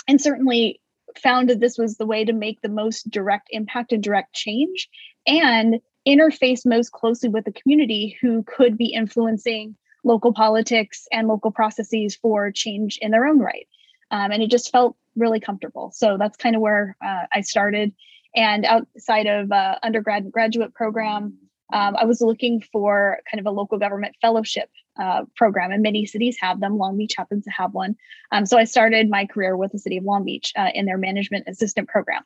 and 0.07 0.19
certainly 0.19 0.81
found 1.17 1.50
that 1.50 1.60
this 1.60 1.77
was 1.77 1.98
the 1.98 2.05
way 2.05 2.25
to 2.25 2.34
make 2.34 2.62
the 2.62 2.69
most 2.69 3.10
direct 3.10 3.48
impact 3.51 3.91
and 3.91 4.03
direct 4.03 4.34
change. 4.34 4.89
And 5.25 5.79
interface 6.08 6.66
most 6.66 6.92
closely 6.92 7.30
with 7.30 7.46
the 7.46 7.52
community 7.52 8.18
who 8.22 8.44
could 8.44 8.78
be 8.78 8.94
influencing 8.94 9.76
local 10.04 10.34
politics 10.34 11.08
and 11.12 11.28
local 11.28 11.52
processes 11.52 12.16
for 12.16 12.52
change 12.52 12.98
in 13.02 13.12
their 13.12 13.26
own 13.26 13.40
right. 13.40 13.68
Um, 14.12 14.32
and 14.32 14.42
it 14.42 14.50
just 14.50 14.72
felt 14.72 14.96
really 15.16 15.40
comfortable. 15.40 15.92
So 15.94 16.18
that's 16.18 16.38
kind 16.38 16.56
of 16.56 16.62
where 16.62 16.96
uh, 17.06 17.26
I 17.34 17.42
started. 17.42 17.94
And 18.36 18.66
outside 18.66 19.28
of 19.28 19.52
uh, 19.52 19.80
undergrad 19.84 20.24
and 20.24 20.32
graduate 20.32 20.74
program, 20.74 21.38
um, 21.74 21.98
I 21.98 22.06
was 22.06 22.22
looking 22.22 22.62
for 22.62 23.20
kind 23.30 23.40
of 23.40 23.46
a 23.46 23.52
local 23.52 23.78
government 23.78 24.16
fellowship 24.22 24.70
uh, 24.98 25.24
program, 25.36 25.72
and 25.72 25.84
many 25.84 26.06
cities 26.06 26.38
have 26.40 26.62
them. 26.62 26.78
Long 26.78 26.98
Beach 26.98 27.16
happens 27.18 27.44
to 27.44 27.52
have 27.52 27.74
one. 27.74 27.96
Um, 28.32 28.46
so 28.46 28.58
I 28.58 28.64
started 28.64 29.10
my 29.10 29.26
career 29.26 29.58
with 29.58 29.74
the 29.74 29.80
city 29.80 29.98
of 29.98 30.06
Long 30.06 30.24
Beach 30.24 30.54
uh, 30.56 30.70
in 30.74 30.86
their 30.86 30.98
management 30.98 31.46
assistant 31.48 31.90
program. 31.90 32.24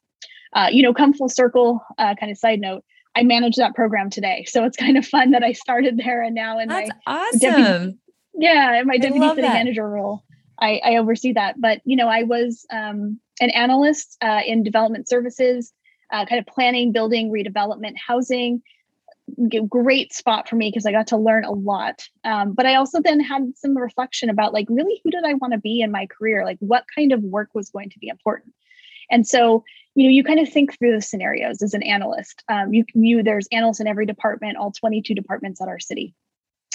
Uh, 0.53 0.67
you 0.71 0.83
know, 0.83 0.93
come 0.93 1.13
full 1.13 1.29
circle, 1.29 1.83
uh, 1.97 2.13
kind 2.15 2.31
of 2.31 2.37
side 2.37 2.59
note. 2.59 2.83
I 3.15 3.23
manage 3.23 3.55
that 3.55 3.75
program 3.75 4.09
today. 4.09 4.45
So 4.47 4.63
it's 4.63 4.77
kind 4.77 4.97
of 4.97 5.05
fun 5.05 5.31
that 5.31 5.43
I 5.43 5.53
started 5.53 5.97
there 5.97 6.21
and 6.21 6.35
now 6.35 6.59
in 6.59 6.69
That's 6.69 6.89
my 6.89 6.95
awesome. 7.07 7.39
Deputy, 7.39 7.97
yeah, 8.33 8.79
in 8.79 8.87
my 8.87 8.97
deputy 8.97 9.27
city 9.29 9.41
that. 9.41 9.53
manager 9.53 9.87
role, 9.87 10.23
I, 10.59 10.81
I, 10.83 10.95
oversee 10.97 11.33
that. 11.33 11.59
But 11.59 11.81
you 11.85 11.95
know, 11.95 12.07
I 12.07 12.23
was 12.23 12.65
um, 12.71 13.19
an 13.41 13.49
analyst 13.49 14.17
uh, 14.21 14.41
in 14.45 14.63
development 14.63 15.09
services, 15.09 15.73
uh, 16.11 16.25
kind 16.25 16.39
of 16.39 16.45
planning, 16.45 16.91
building, 16.91 17.31
redevelopment, 17.31 17.95
housing. 17.97 18.61
Great 19.69 20.13
spot 20.13 20.49
for 20.49 20.57
me 20.57 20.69
because 20.69 20.85
I 20.85 20.91
got 20.91 21.07
to 21.07 21.17
learn 21.17 21.45
a 21.45 21.51
lot. 21.51 22.03
Um, 22.25 22.53
but 22.53 22.65
I 22.65 22.75
also 22.75 23.01
then 23.01 23.21
had 23.21 23.53
some 23.55 23.77
reflection 23.77 24.29
about 24.29 24.53
like 24.53 24.67
really 24.69 24.99
who 25.03 25.11
did 25.11 25.23
I 25.23 25.35
want 25.35 25.53
to 25.53 25.59
be 25.59 25.81
in 25.81 25.91
my 25.91 26.07
career? 26.07 26.43
Like 26.43 26.57
what 26.59 26.83
kind 26.93 27.13
of 27.13 27.21
work 27.23 27.49
was 27.53 27.69
going 27.69 27.89
to 27.91 27.99
be 27.99 28.09
important? 28.09 28.53
And 29.09 29.27
so 29.27 29.63
you 29.95 30.05
know 30.05 30.09
you 30.09 30.23
kind 30.23 30.39
of 30.39 30.51
think 30.51 30.77
through 30.77 30.95
the 30.95 31.01
scenarios 31.01 31.61
as 31.61 31.73
an 31.73 31.83
analyst 31.83 32.43
um, 32.49 32.73
you 32.73 32.85
you 32.93 33.23
there's 33.23 33.47
analysts 33.51 33.79
in 33.79 33.87
every 33.87 34.05
department 34.05 34.57
all 34.57 34.71
22 34.71 35.13
departments 35.13 35.61
at 35.61 35.67
our 35.67 35.79
city 35.79 36.13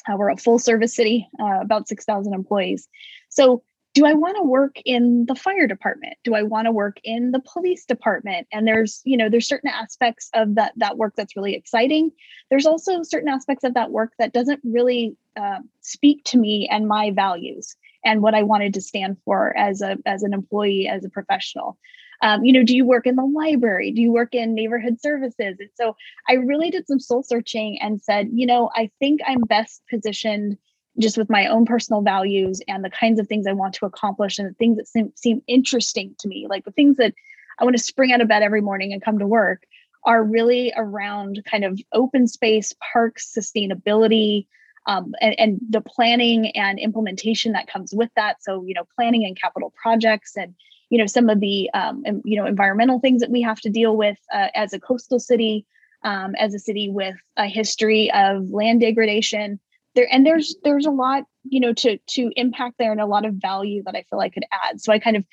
Uh, 0.08 0.16
we're 0.16 0.30
a 0.30 0.36
full 0.36 0.58
service 0.58 0.94
city, 0.94 1.28
uh, 1.40 1.60
about 1.60 1.88
6,000 1.88 2.32
employees. 2.32 2.88
So 3.28 3.62
do 3.94 4.04
I 4.04 4.12
want 4.12 4.36
to 4.36 4.42
work 4.42 4.76
in 4.84 5.24
the 5.26 5.34
fire 5.34 5.66
department? 5.66 6.14
Do 6.22 6.34
I 6.34 6.42
want 6.42 6.66
to 6.66 6.72
work 6.72 6.98
in 7.02 7.30
the 7.32 7.40
police 7.40 7.86
department? 7.86 8.46
And 8.52 8.68
there's, 8.68 9.00
you 9.04 9.16
know, 9.16 9.30
there's 9.30 9.48
certain 9.48 9.70
aspects 9.70 10.28
of 10.34 10.54
that 10.56 10.74
that 10.76 10.98
work 10.98 11.14
that's 11.16 11.34
really 11.34 11.54
exciting. 11.54 12.12
There's 12.50 12.66
also 12.66 13.02
certain 13.02 13.30
aspects 13.30 13.64
of 13.64 13.72
that 13.74 13.90
work 13.90 14.12
that 14.18 14.34
doesn't 14.34 14.60
really 14.64 15.16
uh, 15.34 15.60
speak 15.80 16.24
to 16.24 16.38
me 16.38 16.68
and 16.70 16.86
my 16.86 17.10
values 17.10 17.74
and 18.04 18.20
what 18.20 18.34
I 18.34 18.42
wanted 18.42 18.74
to 18.74 18.82
stand 18.82 19.16
for 19.24 19.56
as 19.56 19.80
a 19.80 19.96
as 20.04 20.22
an 20.22 20.34
employee, 20.34 20.88
as 20.88 21.04
a 21.04 21.08
professional. 21.08 21.78
Um, 22.22 22.44
you 22.44 22.52
know, 22.52 22.62
do 22.62 22.74
you 22.74 22.84
work 22.84 23.06
in 23.06 23.16
the 23.16 23.24
library? 23.24 23.92
Do 23.92 24.00
you 24.00 24.12
work 24.12 24.34
in 24.34 24.54
neighborhood 24.54 25.00
services? 25.00 25.56
And 25.58 25.70
so 25.74 25.96
I 26.28 26.34
really 26.34 26.70
did 26.70 26.86
some 26.86 27.00
soul 27.00 27.22
searching 27.22 27.78
and 27.80 28.00
said, 28.00 28.30
you 28.32 28.46
know, 28.46 28.70
I 28.74 28.90
think 28.98 29.20
I'm 29.26 29.40
best 29.40 29.82
positioned 29.90 30.56
just 30.98 31.18
with 31.18 31.28
my 31.28 31.46
own 31.46 31.66
personal 31.66 32.00
values 32.00 32.60
and 32.68 32.84
the 32.84 32.90
kinds 32.90 33.20
of 33.20 33.28
things 33.28 33.46
I 33.46 33.52
want 33.52 33.74
to 33.74 33.86
accomplish 33.86 34.38
and 34.38 34.48
the 34.48 34.54
things 34.54 34.78
that 34.78 34.88
seem, 34.88 35.12
seem 35.14 35.42
interesting 35.46 36.14
to 36.20 36.28
me, 36.28 36.46
like 36.48 36.64
the 36.64 36.70
things 36.70 36.96
that 36.96 37.12
I 37.58 37.64
want 37.64 37.76
to 37.76 37.82
spring 37.82 38.12
out 38.12 38.20
of 38.20 38.28
bed 38.28 38.42
every 38.42 38.60
morning 38.60 38.92
and 38.92 39.02
come 39.02 39.18
to 39.18 39.26
work, 39.26 39.64
are 40.04 40.22
really 40.22 40.72
around 40.76 41.42
kind 41.50 41.64
of 41.64 41.80
open 41.92 42.28
space, 42.28 42.72
parks, 42.92 43.30
sustainability, 43.36 44.46
um, 44.86 45.14
and, 45.20 45.34
and, 45.38 45.60
the 45.68 45.80
planning 45.80 46.56
and 46.56 46.78
implementation 46.78 47.52
that 47.52 47.66
comes 47.66 47.92
with 47.92 48.08
that. 48.14 48.40
So, 48.40 48.62
you 48.64 48.72
know, 48.72 48.86
planning 48.94 49.24
and 49.24 49.38
capital 49.38 49.74
projects 49.82 50.36
and, 50.36 50.54
you 50.90 50.98
know, 50.98 51.06
some 51.06 51.28
of 51.28 51.40
the, 51.40 51.70
um, 51.74 52.02
you 52.24 52.36
know, 52.36 52.46
environmental 52.46 53.00
things 53.00 53.20
that 53.20 53.30
we 53.30 53.42
have 53.42 53.60
to 53.60 53.70
deal 53.70 53.96
with 53.96 54.18
uh, 54.32 54.48
as 54.54 54.72
a 54.72 54.80
coastal 54.80 55.18
city, 55.18 55.66
um, 56.04 56.34
as 56.36 56.54
a 56.54 56.58
city 56.58 56.88
with 56.88 57.16
a 57.36 57.46
history 57.46 58.10
of 58.12 58.50
land 58.50 58.80
degradation. 58.80 59.58
There 59.94 60.06
and 60.12 60.26
there's 60.26 60.54
there's 60.62 60.86
a 60.86 60.90
lot 60.90 61.24
you 61.44 61.58
know 61.58 61.72
to 61.74 61.98
to 61.98 62.30
impact 62.36 62.76
there 62.78 62.92
and 62.92 63.00
a 63.00 63.06
lot 63.06 63.24
of 63.24 63.34
value 63.34 63.82
that 63.84 63.96
i 63.96 64.04
feel 64.08 64.20
i 64.20 64.28
could 64.28 64.44
add. 64.52 64.80
So 64.80 64.92
i 64.92 64.98
kind 64.98 65.16
of 65.16 65.24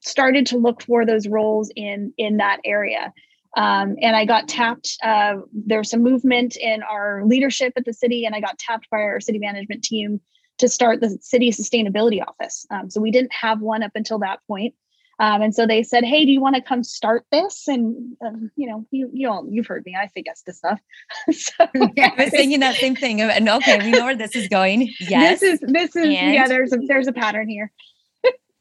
started 0.00 0.46
to 0.46 0.58
look 0.58 0.82
for 0.82 1.04
those 1.04 1.26
roles 1.26 1.70
in 1.76 2.12
in 2.16 2.36
that 2.38 2.60
area. 2.64 3.12
Um, 3.56 3.96
and 4.00 4.16
i 4.16 4.24
got 4.24 4.48
tapped 4.48 4.96
uh, 5.02 5.36
there's 5.52 5.90
some 5.90 6.02
movement 6.02 6.56
in 6.56 6.82
our 6.82 7.24
leadership 7.24 7.72
at 7.76 7.84
the 7.84 7.92
city 7.92 8.24
and 8.24 8.34
i 8.34 8.40
got 8.40 8.58
tapped 8.58 8.88
by 8.90 8.98
our 8.98 9.20
city 9.20 9.38
management 9.38 9.82
team 9.82 10.20
to 10.58 10.68
start 10.68 11.00
the 11.00 11.18
city 11.20 11.50
sustainability 11.50 12.22
office. 12.22 12.66
Um, 12.70 12.88
so 12.88 13.00
we 13.00 13.10
didn't 13.10 13.32
have 13.32 13.60
one 13.60 13.82
up 13.82 13.92
until 13.94 14.18
that 14.20 14.38
point 14.46 14.74
um, 15.18 15.42
and 15.42 15.54
so 15.54 15.66
they 15.66 15.82
said, 15.82 16.04
"Hey, 16.04 16.24
do 16.24 16.32
you 16.32 16.40
want 16.40 16.56
to 16.56 16.62
come 16.62 16.82
start 16.82 17.24
this?" 17.30 17.68
And 17.68 18.16
um, 18.24 18.50
you 18.56 18.68
know, 18.68 18.86
you 18.90 19.10
you 19.12 19.28
all 19.28 19.46
you've 19.48 19.66
heard 19.66 19.84
me. 19.86 19.96
I 19.96 20.06
say 20.06 20.22
yes 20.26 20.42
to 20.42 20.52
stuff. 20.52 20.80
so 21.30 21.66
yeah, 21.96 22.10
I 22.16 22.24
was 22.24 22.30
thinking 22.30 22.60
that 22.60 22.76
same 22.76 22.96
thing. 22.96 23.20
And 23.20 23.48
okay, 23.48 23.78
we 23.78 23.92
know 23.92 24.04
where 24.04 24.16
this 24.16 24.34
is 24.34 24.48
going. 24.48 24.92
Yes, 25.00 25.40
this 25.40 25.54
is 25.54 25.72
this 25.72 25.96
is 25.96 26.04
and? 26.04 26.34
yeah. 26.34 26.48
There's 26.48 26.72
a 26.72 26.78
there's 26.86 27.06
a 27.06 27.12
pattern 27.12 27.48
here. 27.48 27.70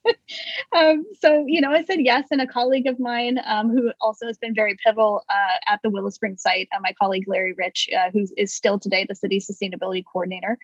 um, 0.76 1.06
so 1.20 1.46
you 1.48 1.62
know, 1.62 1.72
I 1.72 1.84
said 1.84 2.02
yes, 2.02 2.28
and 2.30 2.42
a 2.42 2.48
colleague 2.48 2.88
of 2.88 3.00
mine 3.00 3.40
um, 3.46 3.70
who 3.70 3.92
also 4.02 4.28
has 4.28 4.38
been 4.38 4.54
very 4.54 4.78
pivotal 4.86 5.24
uh, 5.30 5.72
at 5.72 5.80
the 5.84 5.90
Willow 5.90 6.10
Spring 6.10 6.38
site, 6.38 6.68
uh, 6.76 6.80
my 6.82 6.94
colleague 7.02 7.26
Larry 7.28 7.54
Rich, 7.54 7.90
uh, 7.98 8.12
who 8.12 8.28
is 8.38 8.54
still 8.54 8.80
today 8.80 9.06
the 9.08 9.16
city 9.16 9.40
sustainability 9.40 10.04
coordinator, 10.12 10.58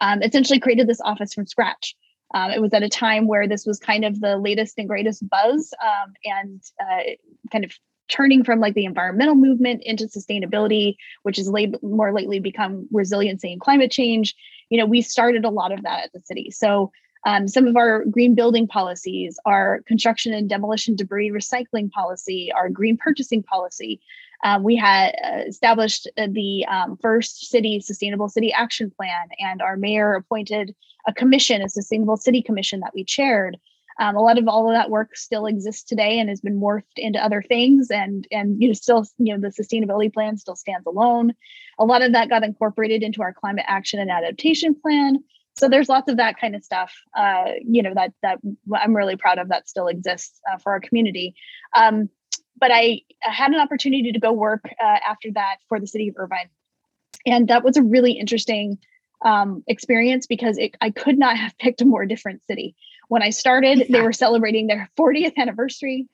um, 0.00 0.22
essentially 0.22 0.60
created 0.60 0.88
this 0.88 1.00
office 1.00 1.34
from 1.34 1.46
scratch. 1.46 1.96
Um, 2.34 2.50
it 2.50 2.60
was 2.60 2.74
at 2.74 2.82
a 2.82 2.88
time 2.88 3.26
where 3.26 3.48
this 3.48 3.64
was 3.64 3.78
kind 3.78 4.04
of 4.04 4.20
the 4.20 4.36
latest 4.36 4.74
and 4.76 4.88
greatest 4.88 5.26
buzz 5.28 5.72
um, 5.82 6.12
and 6.24 6.60
uh, 6.80 7.12
kind 7.50 7.64
of 7.64 7.72
turning 8.08 8.44
from 8.44 8.60
like 8.60 8.74
the 8.74 8.84
environmental 8.84 9.34
movement 9.34 9.82
into 9.84 10.06
sustainability, 10.06 10.96
which 11.22 11.36
has 11.36 11.48
lab- 11.48 11.82
more 11.82 12.12
lately 12.12 12.40
become 12.40 12.86
resiliency 12.92 13.52
and 13.52 13.60
climate 13.60 13.90
change. 13.90 14.34
You 14.68 14.78
know, 14.78 14.86
we 14.86 15.00
started 15.00 15.44
a 15.44 15.50
lot 15.50 15.72
of 15.72 15.82
that 15.82 16.04
at 16.04 16.12
the 16.12 16.20
city. 16.20 16.50
So 16.50 16.90
um, 17.26 17.48
some 17.48 17.66
of 17.66 17.76
our 17.76 18.04
green 18.04 18.34
building 18.34 18.66
policies, 18.66 19.38
our 19.46 19.80
construction 19.86 20.34
and 20.34 20.48
demolition 20.48 20.94
debris 20.94 21.30
recycling 21.30 21.90
policy, 21.90 22.52
our 22.52 22.68
green 22.68 22.98
purchasing 22.98 23.42
policy. 23.42 24.00
Uh, 24.42 24.58
we 24.62 24.76
had 24.76 25.14
uh, 25.24 25.42
established 25.46 26.08
uh, 26.18 26.26
the 26.30 26.66
um, 26.66 26.96
first 27.00 27.50
city 27.50 27.80
sustainable 27.80 28.28
city 28.28 28.52
action 28.52 28.90
plan, 28.90 29.28
and 29.38 29.62
our 29.62 29.76
mayor 29.76 30.14
appointed 30.14 30.74
a 31.06 31.14
commission, 31.14 31.62
a 31.62 31.68
sustainable 31.68 32.16
city 32.16 32.42
commission 32.42 32.80
that 32.80 32.92
we 32.94 33.04
chaired. 33.04 33.56
Um, 34.00 34.16
a 34.16 34.20
lot 34.20 34.38
of 34.38 34.48
all 34.48 34.68
of 34.68 34.74
that 34.74 34.90
work 34.90 35.16
still 35.16 35.46
exists 35.46 35.84
today 35.84 36.18
and 36.18 36.28
has 36.28 36.40
been 36.40 36.60
morphed 36.60 36.96
into 36.96 37.22
other 37.22 37.42
things 37.42 37.90
and 37.90 38.26
and 38.32 38.60
you 38.60 38.68
know 38.68 38.74
still 38.74 39.06
you 39.18 39.32
know 39.32 39.40
the 39.40 39.54
sustainability 39.54 40.12
plan 40.12 40.36
still 40.36 40.56
stands 40.56 40.86
alone. 40.86 41.32
A 41.78 41.84
lot 41.84 42.02
of 42.02 42.12
that 42.12 42.28
got 42.28 42.42
incorporated 42.42 43.02
into 43.02 43.22
our 43.22 43.32
climate 43.32 43.64
action 43.68 44.00
and 44.00 44.10
adaptation 44.10 44.74
plan. 44.74 45.22
So 45.56 45.68
there's 45.68 45.88
lots 45.88 46.10
of 46.10 46.16
that 46.16 46.40
kind 46.40 46.56
of 46.56 46.64
stuff 46.64 46.92
uh, 47.16 47.52
you 47.64 47.82
know 47.82 47.94
that 47.94 48.12
that 48.22 48.38
i'm 48.74 48.96
really 48.96 49.16
proud 49.16 49.38
of 49.38 49.48
that 49.48 49.68
still 49.68 49.86
exists 49.86 50.40
uh, 50.52 50.58
for 50.58 50.72
our 50.72 50.80
community. 50.80 51.34
Um, 51.76 52.08
but 52.58 52.70
I, 52.72 53.00
had 53.20 53.52
an 53.52 53.58
opportunity 53.58 54.12
to 54.12 54.18
go 54.18 54.32
work 54.32 54.60
uh, 54.78 54.98
after 55.08 55.30
that 55.32 55.56
for 55.66 55.80
the 55.80 55.86
city 55.86 56.08
of 56.08 56.14
irvine 56.18 56.50
and 57.24 57.48
that 57.48 57.64
was 57.64 57.78
a 57.78 57.82
really 57.82 58.12
interesting 58.12 58.78
um, 59.24 59.64
experience 59.66 60.26
because 60.26 60.58
it, 60.58 60.76
i 60.80 60.90
could 60.90 61.18
not 61.18 61.36
have 61.38 61.56
picked 61.58 61.80
a 61.80 61.86
more 61.86 62.04
different 62.04 62.44
city 62.46 62.74
when 63.08 63.22
i 63.22 63.30
started 63.30 63.86
they 63.88 64.02
were 64.02 64.12
celebrating 64.12 64.66
their 64.66 64.90
40th 64.98 65.36
anniversary 65.36 66.06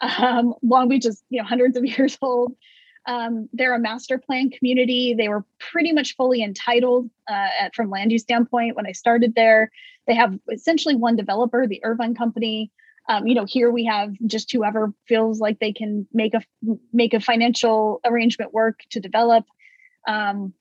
um, 0.00 0.54
long 0.62 0.88
beach 0.88 1.06
is 1.06 1.22
you 1.30 1.40
know 1.40 1.48
hundreds 1.48 1.76
of 1.76 1.84
years 1.98 2.18
old 2.20 2.54
um, 3.08 3.48
they're 3.54 3.74
a 3.74 3.78
master 3.78 4.18
plan 4.18 4.50
community. 4.50 5.14
They 5.14 5.30
were 5.30 5.42
pretty 5.58 5.92
much 5.92 6.14
fully 6.14 6.42
entitled 6.42 7.08
uh, 7.28 7.48
at, 7.58 7.74
from 7.74 7.88
land 7.88 8.12
use 8.12 8.22
standpoint 8.22 8.76
when 8.76 8.86
I 8.86 8.92
started 8.92 9.34
there. 9.34 9.70
They 10.06 10.14
have 10.14 10.38
essentially 10.52 10.94
one 10.94 11.16
developer, 11.16 11.66
the 11.66 11.82
Irvine 11.84 12.14
Company. 12.14 12.70
Um, 13.08 13.26
you 13.26 13.34
know, 13.34 13.46
here 13.46 13.70
we 13.70 13.84
have 13.86 14.12
just 14.26 14.52
whoever 14.52 14.92
feels 15.06 15.40
like 15.40 15.58
they 15.58 15.72
can 15.72 16.06
make 16.12 16.34
a 16.34 16.42
make 16.92 17.14
a 17.14 17.20
financial 17.20 18.00
arrangement 18.04 18.52
work 18.52 18.80
to 18.90 19.00
develop. 19.00 19.44
Um, 20.06 20.52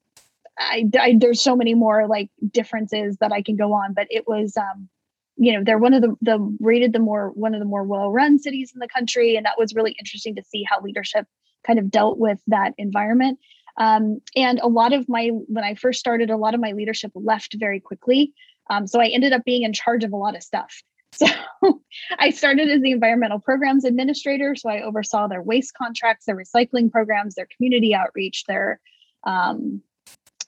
I, 0.58 0.86
I, 1.00 1.16
there's 1.20 1.42
so 1.42 1.56
many 1.56 1.76
more 1.76 2.08
like 2.08 2.30
differences 2.50 3.18
that 3.18 3.32
I 3.32 3.42
can 3.42 3.58
go 3.58 3.74
on, 3.74 3.94
but 3.94 4.08
it 4.10 4.28
was 4.28 4.56
um, 4.58 4.88
you 5.36 5.54
know 5.54 5.64
they're 5.64 5.78
one 5.78 5.94
of 5.94 6.02
the 6.02 6.16
the 6.22 6.58
rated 6.60 6.94
the 6.94 7.00
more 7.00 7.32
one 7.32 7.54
of 7.54 7.60
the 7.60 7.66
more 7.66 7.84
well 7.84 8.12
run 8.12 8.40
cities 8.40 8.72
in 8.74 8.80
the 8.80 8.88
country, 8.88 9.36
and 9.36 9.46
that 9.46 9.58
was 9.58 9.76
really 9.76 9.96
interesting 10.00 10.36
to 10.36 10.44
see 10.44 10.64
how 10.64 10.82
leadership 10.82 11.28
kind 11.66 11.80
of 11.80 11.92
dealt 11.92 12.18
with 12.18 12.40
that 12.48 12.74
environment. 12.78 13.40
Um, 13.78 14.22
and 14.36 14.60
a 14.60 14.68
lot 14.68 14.94
of 14.94 15.08
my, 15.08 15.28
when 15.28 15.64
I 15.64 15.76
first 15.76 16.00
started, 16.00 16.30
a 16.30 16.38
lot 16.38 16.54
of 16.54 16.60
my 16.60 16.72
leadership 16.72 17.12
left 17.14 17.56
very 17.60 17.80
quickly. 17.80 18.34
Um, 18.70 18.88
so 18.88 19.00
I 19.00 19.08
ended 19.08 19.34
up 19.34 19.44
being 19.46 19.64
in 19.64 19.74
charge 19.74 20.04
of 20.04 20.14
a 20.14 20.18
lot 20.18 20.36
of 20.36 20.44
stuff. 20.44 20.82
So 21.18 21.28
I 22.20 22.30
started 22.30 22.70
as 22.70 22.82
the 22.82 22.92
environmental 22.92 23.40
programs 23.40 23.86
administrator. 23.86 24.56
So 24.56 24.70
I 24.70 24.82
oversaw 24.82 25.28
their 25.28 25.42
waste 25.42 25.74
contracts, 25.74 26.26
their 26.26 26.36
recycling 26.36 26.92
programs, 26.92 27.36
their 27.36 27.48
community 27.56 27.94
outreach, 27.96 28.44
their 28.48 28.80
um, 29.24 29.82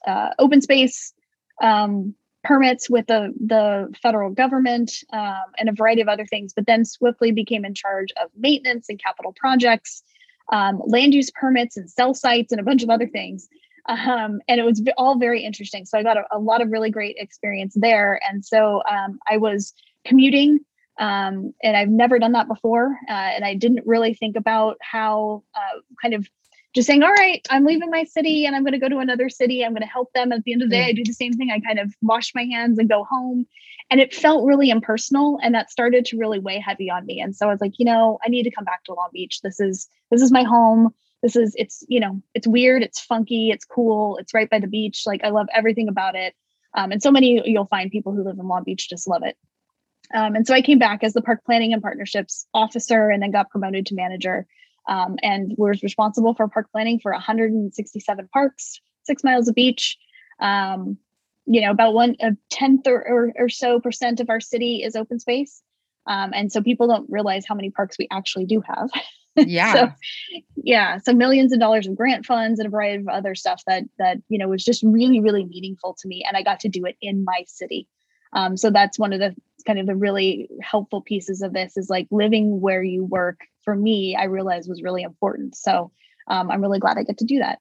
uh, 0.07 0.29
open 0.39 0.61
space 0.61 1.13
um, 1.61 2.13
permits 2.43 2.89
with 2.89 3.07
the, 3.07 3.33
the 3.45 3.93
federal 4.01 4.29
government, 4.29 4.91
um, 5.11 5.43
and 5.57 5.67
a 5.67 5.73
variety 5.73 6.01
of 6.01 6.07
other 6.07 6.25
things, 6.25 6.53
but 6.53 6.65
then 6.65 6.85
swiftly 6.85 7.31
became 7.31 7.65
in 7.65 7.73
charge 7.73 8.09
of 8.21 8.29
maintenance 8.37 8.87
and 8.89 9.01
capital 9.01 9.33
projects 9.35 10.03
um, 10.51 10.81
land 10.85 11.13
use 11.13 11.31
permits 11.31 11.77
and 11.77 11.89
cell 11.89 12.13
sites 12.13 12.51
and 12.51 12.59
a 12.59 12.63
bunch 12.63 12.83
of 12.83 12.89
other 12.89 13.07
things. 13.07 13.47
Um, 13.87 14.41
and 14.47 14.59
it 14.59 14.65
was 14.65 14.83
all 14.97 15.17
very 15.17 15.43
interesting. 15.43 15.85
So 15.85 15.97
I 15.97 16.03
got 16.03 16.17
a, 16.17 16.23
a 16.31 16.39
lot 16.39 16.61
of 16.61 16.71
really 16.71 16.91
great 16.91 17.15
experience 17.17 17.73
there. 17.75 18.19
And 18.29 18.45
so 18.45 18.83
um, 18.89 19.19
I 19.27 19.37
was 19.37 19.73
commuting, 20.09 20.59
um, 20.99 21.53
and 21.63 21.77
I've 21.77 21.89
never 21.89 22.19
done 22.19 22.33
that 22.33 22.47
before. 22.47 22.97
Uh, 23.07 23.13
and 23.13 23.45
I 23.45 23.55
didn't 23.55 23.87
really 23.87 24.13
think 24.13 24.35
about 24.35 24.77
how 24.81 25.43
uh, 25.55 25.79
kind 26.01 26.13
of 26.13 26.27
just 26.75 26.87
saying, 26.87 27.01
all 27.01 27.11
right, 27.13 27.45
I'm 27.49 27.65
leaving 27.65 27.89
my 27.89 28.03
city 28.03 28.45
and 28.45 28.55
I'm 28.55 28.63
going 28.63 28.73
to 28.73 28.79
go 28.79 28.89
to 28.89 28.99
another 28.99 29.27
city. 29.29 29.65
I'm 29.65 29.71
going 29.71 29.81
to 29.81 29.87
help 29.87 30.11
them. 30.13 30.31
At 30.31 30.43
the 30.43 30.53
end 30.53 30.61
of 30.61 30.69
the 30.69 30.75
day, 30.75 30.85
I 30.85 30.93
do 30.93 31.03
the 31.03 31.13
same 31.13 31.33
thing. 31.33 31.49
I 31.51 31.59
kind 31.59 31.79
of 31.79 31.93
wash 32.01 32.33
my 32.35 32.43
hands 32.43 32.77
and 32.77 32.87
go 32.87 33.03
home. 33.05 33.47
And 33.89 33.99
it 33.99 34.13
felt 34.13 34.45
really 34.45 34.69
impersonal. 34.69 35.39
And 35.41 35.55
that 35.55 35.71
started 35.71 36.05
to 36.05 36.17
really 36.17 36.37
weigh 36.37 36.59
heavy 36.59 36.91
on 36.91 37.07
me. 37.07 37.21
And 37.21 37.35
so 37.35 37.47
I 37.47 37.51
was 37.51 37.61
like, 37.61 37.79
you 37.79 37.85
know, 37.85 38.19
I 38.23 38.29
need 38.29 38.43
to 38.43 38.51
come 38.51 38.65
back 38.65 38.83
to 38.83 38.93
Long 38.93 39.09
Beach. 39.11 39.41
This 39.41 39.59
is 39.59 39.89
this 40.11 40.21
is 40.21 40.31
my 40.31 40.43
home. 40.43 40.93
This 41.23 41.35
is 41.35 41.55
it's, 41.57 41.83
you 41.87 41.99
know, 41.99 42.21
it's 42.35 42.47
weird, 42.47 42.83
it's 42.83 42.99
funky, 42.99 43.49
it's 43.49 43.65
cool, 43.65 44.17
it's 44.17 44.33
right 44.33 44.49
by 44.49 44.59
the 44.59 44.67
beach. 44.67 45.03
Like 45.07 45.23
I 45.23 45.29
love 45.29 45.47
everything 45.53 45.89
about 45.89 46.15
it. 46.15 46.35
Um, 46.75 46.91
and 46.91 47.01
so 47.01 47.11
many 47.11 47.41
you'll 47.49 47.65
find 47.65 47.89
people 47.89 48.13
who 48.13 48.23
live 48.23 48.37
in 48.37 48.47
Long 48.47 48.63
Beach 48.63 48.89
just 48.89 49.07
love 49.07 49.23
it. 49.23 49.35
Um, 50.13 50.35
and 50.35 50.47
so 50.47 50.53
I 50.53 50.61
came 50.61 50.79
back 50.79 51.03
as 51.03 51.13
the 51.13 51.21
park 51.21 51.41
planning 51.45 51.73
and 51.73 51.81
partnerships 51.81 52.47
officer 52.53 53.09
and 53.09 53.21
then 53.21 53.31
got 53.31 53.49
promoted 53.49 53.85
to 53.87 53.95
manager 53.95 54.47
um, 54.87 55.17
and 55.21 55.53
was 55.57 55.83
responsible 55.83 56.33
for 56.33 56.47
park 56.47 56.67
planning 56.71 56.99
for 56.99 57.11
167 57.11 58.29
parks, 58.33 58.81
six 59.03 59.23
miles 59.23 59.47
of 59.47 59.55
beach. 59.55 59.97
Um, 60.39 60.97
you 61.45 61.61
know, 61.61 61.71
about 61.71 61.93
one 61.93 62.15
a 62.21 62.31
tenth 62.49 62.87
or, 62.87 63.07
or, 63.07 63.33
or, 63.35 63.49
so 63.49 63.79
percent 63.79 64.19
of 64.19 64.29
our 64.29 64.39
city 64.39 64.83
is 64.83 64.95
open 64.95 65.19
space. 65.19 65.61
Um, 66.05 66.31
and 66.33 66.51
so 66.51 66.61
people 66.61 66.87
don't 66.87 67.09
realize 67.09 67.43
how 67.47 67.55
many 67.55 67.71
parks 67.71 67.97
we 67.97 68.07
actually 68.11 68.45
do 68.45 68.61
have. 68.61 68.89
Yeah. 69.35 69.73
so 69.73 69.91
yeah 70.57 70.97
so 70.97 71.13
millions 71.13 71.53
of 71.53 71.61
dollars 71.61 71.87
of 71.87 71.95
grant 71.95 72.25
funds 72.25 72.59
and 72.59 72.67
a 72.67 72.69
variety 72.69 72.99
of 73.01 73.07
other 73.07 73.35
stuff 73.35 73.61
that 73.67 73.83
that 73.97 74.17
you 74.27 74.37
know 74.37 74.49
was 74.49 74.65
just 74.65 74.83
really 74.83 75.21
really 75.21 75.45
meaningful 75.45 75.95
to 76.01 76.07
me 76.09 76.25
and 76.27 76.35
i 76.35 76.43
got 76.43 76.59
to 76.61 76.67
do 76.67 76.83
it 76.83 76.97
in 76.99 77.23
my 77.23 77.43
city 77.47 77.87
um, 78.33 78.57
so 78.57 78.69
that's 78.69 78.99
one 78.99 79.13
of 79.13 79.19
the 79.19 79.35
kind 79.65 79.79
of 79.79 79.85
the 79.85 79.95
really 79.95 80.49
helpful 80.61 81.01
pieces 81.01 81.41
of 81.41 81.53
this 81.53 81.77
is 81.77 81.89
like 81.89 82.07
living 82.11 82.61
where 82.61 82.83
you 82.83 83.03
work 83.03 83.41
for 83.63 83.75
me 83.75 84.15
i 84.15 84.23
realized 84.23 84.69
was 84.69 84.81
really 84.81 85.03
important 85.03 85.55
so 85.55 85.91
um, 86.27 86.49
i'm 86.49 86.61
really 86.61 86.79
glad 86.79 86.97
i 86.97 87.03
get 87.03 87.17
to 87.17 87.25
do 87.25 87.39
that 87.39 87.59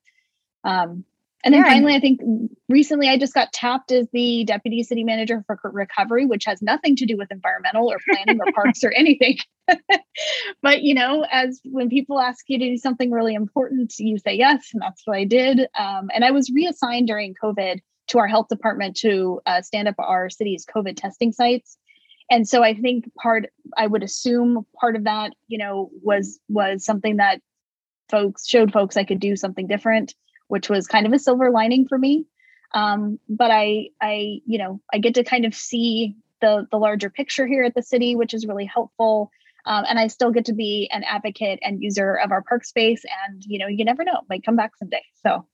um, 0.63 1.05
and 1.43 1.53
then 1.53 1.63
yeah. 1.63 1.71
finally, 1.71 1.95
I 1.95 1.99
think 2.01 2.19
recently 2.67 3.07
I 3.07 3.17
just 3.17 3.33
got 3.33 3.53
tapped 3.53 3.93
as 3.93 4.07
the 4.11 4.43
deputy 4.43 4.83
city 4.83 5.05
manager 5.05 5.43
for 5.47 5.57
recovery, 5.71 6.25
which 6.25 6.43
has 6.45 6.61
nothing 6.61 6.97
to 6.97 7.05
do 7.05 7.15
with 7.15 7.31
environmental 7.31 7.89
or 7.89 7.97
planning 8.09 8.41
or 8.41 8.51
parks 8.51 8.83
or 8.83 8.91
anything. 8.91 9.37
but 10.61 10.81
you 10.81 10.93
know, 10.93 11.25
as 11.31 11.61
when 11.63 11.87
people 11.87 12.19
ask 12.19 12.43
you 12.49 12.59
to 12.59 12.65
do 12.65 12.77
something 12.77 13.09
really 13.09 13.35
important, 13.35 13.93
you 13.99 14.17
say 14.17 14.33
yes, 14.33 14.71
and 14.73 14.81
that's 14.81 15.03
what 15.05 15.17
I 15.17 15.23
did. 15.23 15.61
Um, 15.79 16.09
and 16.13 16.25
I 16.25 16.31
was 16.31 16.49
reassigned 16.49 17.07
during 17.07 17.35
COVID 17.41 17.79
to 18.09 18.19
our 18.19 18.27
health 18.27 18.47
department 18.47 18.97
to 18.97 19.41
uh, 19.45 19.61
stand 19.61 19.87
up 19.87 19.95
our 19.97 20.29
city's 20.29 20.65
COVID 20.65 20.95
testing 20.95 21.31
sites. 21.31 21.77
And 22.31 22.47
so 22.47 22.63
I 22.63 22.75
think 22.75 23.11
part, 23.15 23.47
I 23.75 23.87
would 23.87 24.03
assume 24.03 24.65
part 24.79 24.95
of 24.95 25.05
that, 25.05 25.33
you 25.47 25.57
know, 25.57 25.89
was 26.03 26.39
was 26.47 26.85
something 26.85 27.17
that 27.17 27.41
folks 28.09 28.47
showed 28.47 28.71
folks 28.71 28.97
I 28.97 29.03
could 29.03 29.19
do 29.19 29.35
something 29.35 29.67
different 29.67 30.13
which 30.49 30.67
was 30.67 30.87
kind 30.87 31.05
of 31.05 31.13
a 31.13 31.19
silver 31.19 31.49
lining 31.51 31.87
for 31.87 31.97
me. 31.97 32.25
Um, 32.73 33.19
but 33.29 33.49
I, 33.51 33.89
I, 34.01 34.41
you 34.45 34.57
know, 34.57 34.81
I 34.93 34.97
get 34.97 35.15
to 35.15 35.23
kind 35.23 35.45
of 35.45 35.55
see 35.55 36.17
the 36.41 36.67
the 36.71 36.77
larger 36.77 37.09
picture 37.09 37.47
here 37.47 37.63
at 37.63 37.73
the 37.73 37.81
city, 37.81 38.15
which 38.15 38.33
is 38.33 38.45
really 38.45 38.65
helpful. 38.65 39.31
Um, 39.65 39.85
and 39.87 39.99
I 39.99 40.07
still 40.07 40.31
get 40.31 40.45
to 40.45 40.53
be 40.53 40.89
an 40.91 41.03
advocate 41.03 41.59
and 41.61 41.81
user 41.81 42.15
of 42.15 42.31
our 42.31 42.41
park 42.41 42.65
space. 42.65 43.03
And 43.27 43.43
you 43.45 43.59
know, 43.59 43.67
you 43.67 43.85
never 43.85 44.03
know, 44.03 44.21
might 44.29 44.43
come 44.43 44.55
back 44.55 44.75
someday. 44.77 45.03
So, 45.25 45.45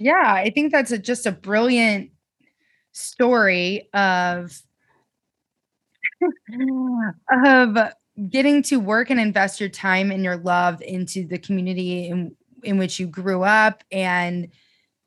yeah, 0.00 0.32
I 0.34 0.48
think 0.48 0.72
that's 0.72 0.90
a, 0.90 0.98
just 0.98 1.26
a 1.26 1.32
brilliant 1.32 2.10
story 2.92 3.88
of 3.92 4.58
of 7.44 7.76
getting 8.30 8.62
to 8.62 8.80
work 8.80 9.10
and 9.10 9.20
invest 9.20 9.60
your 9.60 9.68
time 9.68 10.10
and 10.10 10.24
your 10.24 10.38
love 10.38 10.80
into 10.80 11.26
the 11.26 11.38
community 11.38 12.08
in 12.08 12.34
in 12.64 12.78
which 12.78 12.98
you 12.98 13.06
grew 13.06 13.42
up 13.42 13.84
and 13.92 14.48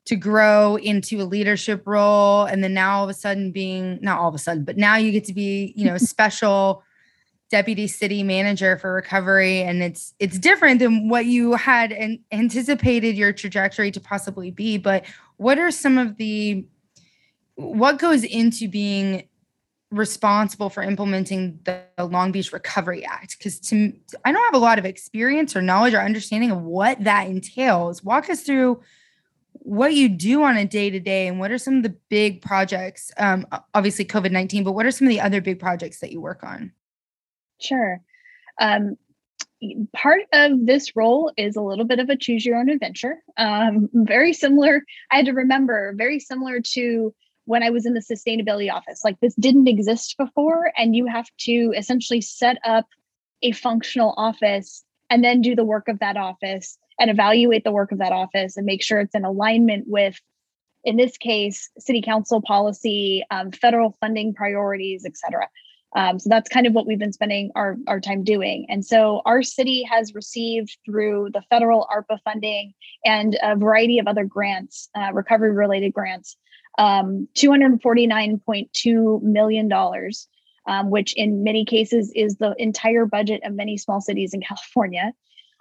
to 0.06 0.16
grow 0.16 0.76
into 0.76 1.20
a 1.20 1.24
leadership 1.24 1.82
role. 1.86 2.44
And 2.44 2.62
then 2.62 2.74
now 2.74 2.98
all 2.98 3.04
of 3.04 3.10
a 3.10 3.14
sudden 3.14 3.50
being 3.50 3.98
not 4.00 4.18
all 4.18 4.28
of 4.28 4.34
a 4.34 4.38
sudden 4.38 4.64
but 4.64 4.76
now 4.76 4.96
you 4.96 5.10
get 5.10 5.24
to 5.24 5.34
be 5.34 5.72
you 5.76 5.84
know 5.84 5.98
special 5.98 6.84
deputy 7.54 7.86
city 7.86 8.24
manager 8.24 8.76
for 8.78 8.92
recovery 8.92 9.60
and 9.60 9.80
it's 9.80 10.12
it's 10.18 10.40
different 10.40 10.80
than 10.80 11.08
what 11.08 11.24
you 11.24 11.52
had 11.52 11.92
an, 11.92 12.18
anticipated 12.32 13.16
your 13.16 13.32
trajectory 13.32 13.92
to 13.92 14.00
possibly 14.00 14.50
be 14.50 14.76
but 14.76 15.04
what 15.36 15.56
are 15.56 15.70
some 15.70 15.96
of 15.96 16.16
the 16.16 16.66
what 17.54 18.00
goes 18.00 18.24
into 18.24 18.66
being 18.66 19.28
responsible 19.92 20.68
for 20.68 20.82
implementing 20.82 21.60
the 21.62 21.84
Long 21.98 22.32
Beach 22.32 22.52
Recovery 22.52 23.04
Act? 23.04 23.38
Because 23.38 23.60
to 23.60 23.92
I 24.24 24.32
don't 24.32 24.44
have 24.46 24.60
a 24.60 24.64
lot 24.64 24.80
of 24.80 24.84
experience 24.84 25.54
or 25.54 25.62
knowledge 25.62 25.94
or 25.94 26.00
understanding 26.00 26.50
of 26.50 26.60
what 26.60 27.04
that 27.04 27.28
entails. 27.28 28.02
Walk 28.02 28.28
us 28.28 28.42
through 28.42 28.80
what 29.52 29.94
you 29.94 30.08
do 30.08 30.42
on 30.42 30.56
a 30.56 30.64
day 30.64 30.90
to 30.90 30.98
day 30.98 31.28
and 31.28 31.38
what 31.38 31.52
are 31.52 31.58
some 31.58 31.76
of 31.76 31.84
the 31.84 31.94
big 32.08 32.42
projects. 32.42 33.12
Um, 33.16 33.46
obviously 33.74 34.04
COVID 34.04 34.32
nineteen, 34.32 34.64
but 34.64 34.72
what 34.72 34.86
are 34.86 34.90
some 34.90 35.06
of 35.06 35.10
the 35.10 35.20
other 35.20 35.40
big 35.40 35.60
projects 35.60 36.00
that 36.00 36.10
you 36.10 36.20
work 36.20 36.42
on? 36.42 36.72
Sure. 37.64 38.00
Um, 38.60 38.96
part 39.94 40.22
of 40.32 40.66
this 40.66 40.94
role 40.94 41.32
is 41.36 41.56
a 41.56 41.62
little 41.62 41.86
bit 41.86 41.98
of 41.98 42.10
a 42.10 42.16
choose 42.16 42.44
your 42.44 42.56
own 42.56 42.68
adventure. 42.68 43.22
Um, 43.36 43.88
very 43.92 44.32
similar. 44.32 44.82
I 45.10 45.16
had 45.16 45.26
to 45.26 45.32
remember 45.32 45.94
very 45.96 46.20
similar 46.20 46.60
to 46.74 47.14
when 47.46 47.62
I 47.62 47.70
was 47.70 47.86
in 47.86 47.94
the 47.94 48.00
sustainability 48.00 48.72
office. 48.72 49.02
Like 49.04 49.18
this 49.20 49.34
didn't 49.34 49.68
exist 49.68 50.16
before, 50.18 50.72
and 50.76 50.94
you 50.94 51.06
have 51.06 51.26
to 51.40 51.72
essentially 51.76 52.20
set 52.20 52.58
up 52.64 52.86
a 53.42 53.52
functional 53.52 54.14
office 54.16 54.84
and 55.10 55.22
then 55.22 55.40
do 55.40 55.54
the 55.54 55.64
work 55.64 55.88
of 55.88 55.98
that 56.00 56.16
office 56.16 56.78
and 56.98 57.10
evaluate 57.10 57.64
the 57.64 57.72
work 57.72 57.92
of 57.92 57.98
that 57.98 58.12
office 58.12 58.56
and 58.56 58.66
make 58.66 58.82
sure 58.82 59.00
it's 59.00 59.14
in 59.14 59.24
alignment 59.24 59.84
with 59.86 60.20
in 60.84 60.96
this 60.96 61.16
case 61.16 61.70
city 61.78 62.02
council 62.02 62.40
policy 62.40 63.24
um, 63.30 63.50
federal 63.50 63.96
funding 64.00 64.32
priorities 64.34 65.04
et 65.04 65.16
cetera 65.16 65.48
um, 65.96 66.18
so 66.18 66.28
that's 66.28 66.48
kind 66.48 66.66
of 66.66 66.72
what 66.72 66.86
we've 66.86 66.98
been 66.98 67.12
spending 67.12 67.50
our, 67.54 67.76
our 67.86 68.00
time 68.00 68.22
doing 68.24 68.66
and 68.68 68.84
so 68.84 69.22
our 69.24 69.42
city 69.42 69.82
has 69.82 70.14
received 70.14 70.76
through 70.84 71.28
the 71.32 71.42
federal 71.50 71.86
arpa 71.94 72.18
funding 72.24 72.72
and 73.04 73.36
a 73.42 73.56
variety 73.56 73.98
of 73.98 74.06
other 74.06 74.24
grants 74.24 74.88
uh, 74.96 75.12
recovery 75.12 75.52
related 75.52 75.92
grants 75.92 76.36
um, 76.78 77.28
$249.2 77.36 79.22
million, 79.22 79.72
um, 80.66 80.90
which 80.90 81.14
in 81.16 81.44
many 81.44 81.64
cases 81.64 82.12
is 82.14 82.36
the 82.36 82.54
entire 82.58 83.06
budget 83.06 83.42
of 83.44 83.54
many 83.54 83.76
small 83.76 84.00
cities 84.00 84.34
in 84.34 84.40
California. 84.48 85.12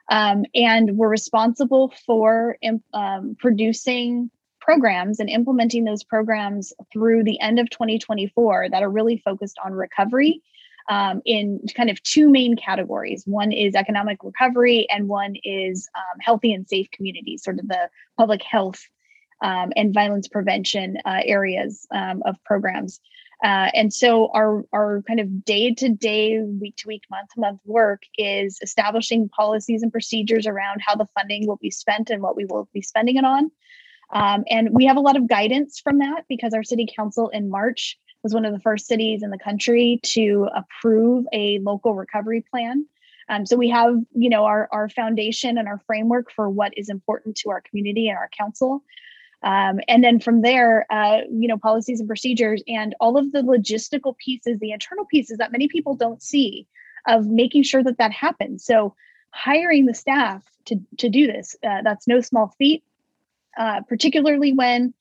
Um, 0.10 0.44
and 0.54 0.98
we're 0.98 1.10
responsible 1.10 1.94
for 2.06 2.58
um, 2.94 3.38
producing 3.40 4.30
programs 4.64 5.20
and 5.20 5.30
implementing 5.30 5.84
those 5.84 6.04
programs 6.04 6.72
through 6.92 7.24
the 7.24 7.40
end 7.42 7.60
of 7.60 7.70
2024 7.70 8.70
that 8.72 8.82
are 8.82 8.90
really 8.90 9.18
focused 9.18 9.58
on 9.64 9.74
recovery 9.74 10.42
um, 10.90 11.22
in 11.26 11.60
kind 11.76 11.90
of 11.90 12.02
two 12.04 12.30
main 12.30 12.56
categories. 12.56 13.24
One 13.26 13.52
is 13.52 13.76
economic 13.76 14.20
recovery, 14.24 14.88
and 14.90 15.08
one 15.08 15.36
is 15.44 15.90
um, 15.96 16.20
healthy 16.22 16.54
and 16.54 16.68
safe 16.68 16.90
communities, 16.92 17.44
sort 17.44 17.60
of 17.60 17.68
the 17.68 17.90
public 18.18 18.42
health 18.42 18.88
um, 19.42 19.72
and 19.76 19.94
violence 19.94 20.28
prevention 20.28 20.98
uh, 21.06 21.22
areas 21.26 21.86
um, 21.92 22.24
of 22.26 22.36
programs. 22.46 23.00
Uh, 23.44 23.70
and 23.74 23.94
so 23.94 24.30
our, 24.34 24.64
our 24.72 25.04
kind 25.06 25.20
of 25.20 25.44
day 25.44 25.74
to 25.74 25.90
day, 25.90 26.42
week 26.42 26.78
to 26.78 26.88
week, 26.88 27.04
month 27.12 27.28
to 27.34 27.42
month 27.42 27.60
work 27.66 28.04
is 28.18 28.58
establishing 28.62 29.28
policies 29.28 29.84
and 29.84 29.92
procedures 29.92 30.48
around 30.48 30.82
how 30.82 30.96
the 30.96 31.08
funding 31.14 31.46
will 31.46 31.58
be 31.58 31.70
spent 31.70 32.10
and 32.10 32.22
what 32.22 32.38
we 32.38 32.46
will 32.46 32.70
be 32.74 32.82
spending 32.82 33.18
it 33.18 33.26
on. 33.26 33.52
Um, 34.14 34.44
and 34.50 34.70
we 34.72 34.86
have 34.86 34.98
a 34.98 35.02
lot 35.02 35.18
of 35.18 35.28
guidance 35.28 35.80
from 35.80 35.98
that 36.00 36.26
because 36.30 36.54
our 36.54 36.64
city 36.64 36.88
council 36.96 37.30
in 37.30 37.50
March 37.50 37.98
was 38.22 38.34
one 38.34 38.46
of 38.46 38.54
the 38.54 38.60
first 38.60 38.88
cities 38.88 39.22
in 39.24 39.32
the 39.32 39.38
country 39.38 40.00
to 40.04 40.48
approve 40.56 41.26
a 41.34 41.60
local 41.60 41.94
recovery 41.94 42.46
plan. 42.50 42.86
Um, 43.30 43.46
so 43.46 43.58
we 43.58 43.70
have, 43.70 43.96
you 44.14 44.30
know, 44.30 44.46
our, 44.46 44.70
our 44.72 44.88
foundation 44.90 45.58
and 45.58 45.68
our 45.68 45.82
framework 45.88 46.32
for 46.32 46.50
what 46.50 46.78
is 46.78 46.90
important 46.90 47.36
to 47.38 47.50
our 47.50 47.62
community 47.62 48.08
and 48.08 48.18
our 48.18 48.30
council. 48.38 48.84
Um, 49.42 49.80
and 49.88 50.04
then 50.04 50.20
from 50.20 50.42
there, 50.42 50.86
uh, 50.90 51.22
you 51.30 51.48
know, 51.48 51.58
policies 51.58 52.00
and 52.00 52.08
procedures 52.08 52.64
and 52.68 52.96
all 53.00 53.18
of 53.18 53.32
the 53.32 53.42
logistical 53.42 54.18
pieces, 54.18 54.60
the 54.60 54.72
internal 54.72 55.06
pieces 55.06 55.38
that 55.38 55.52
many 55.52 55.68
people 55.68 55.96
don't 55.96 56.22
see 56.22 56.68
of 57.08 57.28
making 57.28 57.64
sure 57.64 57.84
that 57.84 57.98
that 57.98 58.12
happens. 58.12 58.64
So 58.64 58.96
hiring 59.32 59.86
the 59.86 59.94
staff 59.94 60.44
to, 60.66 60.80
to 61.00 61.10
do 61.10 61.28
this, 61.28 61.58
uh, 61.68 61.82
that's 61.84 62.08
no 62.08 62.22
small 62.22 62.54
feat, 62.58 62.84
uh, 63.58 63.82
particularly 63.88 64.54
when 64.54 64.94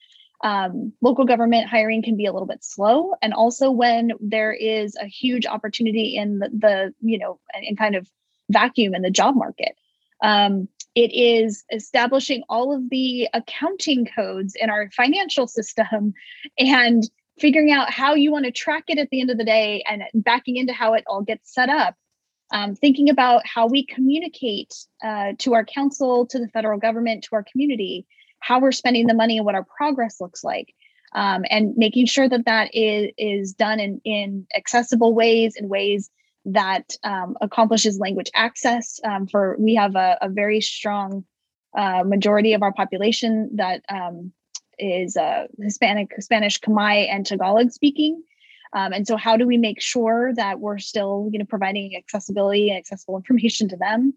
um, 0.42 0.92
local 1.00 1.24
government 1.24 1.68
hiring 1.68 2.02
can 2.02 2.16
be 2.16 2.26
a 2.26 2.32
little 2.32 2.48
bit 2.48 2.64
slow. 2.64 3.14
And 3.22 3.32
also 3.32 3.70
when 3.70 4.12
there 4.20 4.52
is 4.52 4.96
a 4.96 5.06
huge 5.06 5.46
opportunity 5.46 6.16
in 6.16 6.40
the, 6.40 6.48
the 6.48 6.94
you 7.00 7.18
know, 7.18 7.38
in 7.60 7.76
kind 7.76 7.94
of 7.94 8.08
vacuum 8.50 8.94
in 8.94 9.02
the 9.02 9.10
job 9.10 9.36
market. 9.36 9.76
Um, 10.22 10.68
it 10.94 11.12
is 11.14 11.64
establishing 11.72 12.42
all 12.48 12.74
of 12.74 12.90
the 12.90 13.28
accounting 13.32 14.06
codes 14.06 14.54
in 14.60 14.68
our 14.68 14.90
financial 14.90 15.46
system 15.46 16.14
and 16.58 17.08
figuring 17.38 17.72
out 17.72 17.90
how 17.90 18.14
you 18.14 18.30
want 18.30 18.44
to 18.44 18.52
track 18.52 18.84
it 18.88 18.98
at 18.98 19.08
the 19.10 19.20
end 19.20 19.30
of 19.30 19.38
the 19.38 19.44
day 19.44 19.82
and 19.88 20.02
backing 20.14 20.56
into 20.56 20.72
how 20.72 20.94
it 20.94 21.04
all 21.06 21.22
gets 21.22 21.52
set 21.52 21.68
up. 21.68 21.96
Um, 22.52 22.74
thinking 22.74 23.08
about 23.08 23.46
how 23.46 23.66
we 23.66 23.86
communicate 23.86 24.74
uh, 25.02 25.32
to 25.38 25.54
our 25.54 25.64
council, 25.64 26.26
to 26.26 26.38
the 26.38 26.48
federal 26.48 26.78
government, 26.78 27.24
to 27.24 27.36
our 27.36 27.42
community, 27.50 28.06
how 28.42 28.60
we're 28.60 28.72
spending 28.72 29.06
the 29.06 29.14
money 29.14 29.36
and 29.36 29.46
what 29.46 29.54
our 29.54 29.64
progress 29.64 30.20
looks 30.20 30.44
like. 30.44 30.74
Um, 31.14 31.44
and 31.50 31.76
making 31.76 32.06
sure 32.06 32.26
that 32.26 32.46
that 32.46 32.74
is, 32.74 33.12
is 33.18 33.52
done 33.52 33.80
in, 33.80 34.00
in 34.04 34.46
accessible 34.56 35.14
ways, 35.14 35.56
in 35.56 35.68
ways 35.68 36.10
that 36.46 36.96
um, 37.04 37.36
accomplishes 37.40 37.98
language 37.98 38.30
access. 38.34 38.98
Um, 39.04 39.26
for 39.26 39.56
we 39.58 39.74
have 39.74 39.94
a, 39.94 40.16
a 40.22 40.28
very 40.30 40.60
strong 40.62 41.24
uh, 41.76 42.02
majority 42.04 42.54
of 42.54 42.62
our 42.62 42.72
population 42.72 43.50
that 43.56 43.82
um, 43.88 44.32
is 44.78 45.16
uh, 45.16 45.46
Hispanic, 45.60 46.10
Spanish, 46.20 46.60
Khmer, 46.60 47.08
and 47.10 47.26
Tagalog 47.26 47.70
speaking. 47.70 48.22
Um, 48.74 48.92
and 48.92 49.06
so, 49.06 49.16
how 49.16 49.36
do 49.36 49.46
we 49.46 49.58
make 49.58 49.80
sure 49.80 50.32
that 50.34 50.60
we're 50.60 50.78
still, 50.78 51.28
you 51.30 51.38
know, 51.38 51.44
providing 51.44 51.94
accessibility 51.96 52.70
and 52.70 52.78
accessible 52.78 53.16
information 53.18 53.68
to 53.68 53.76
them? 53.76 54.14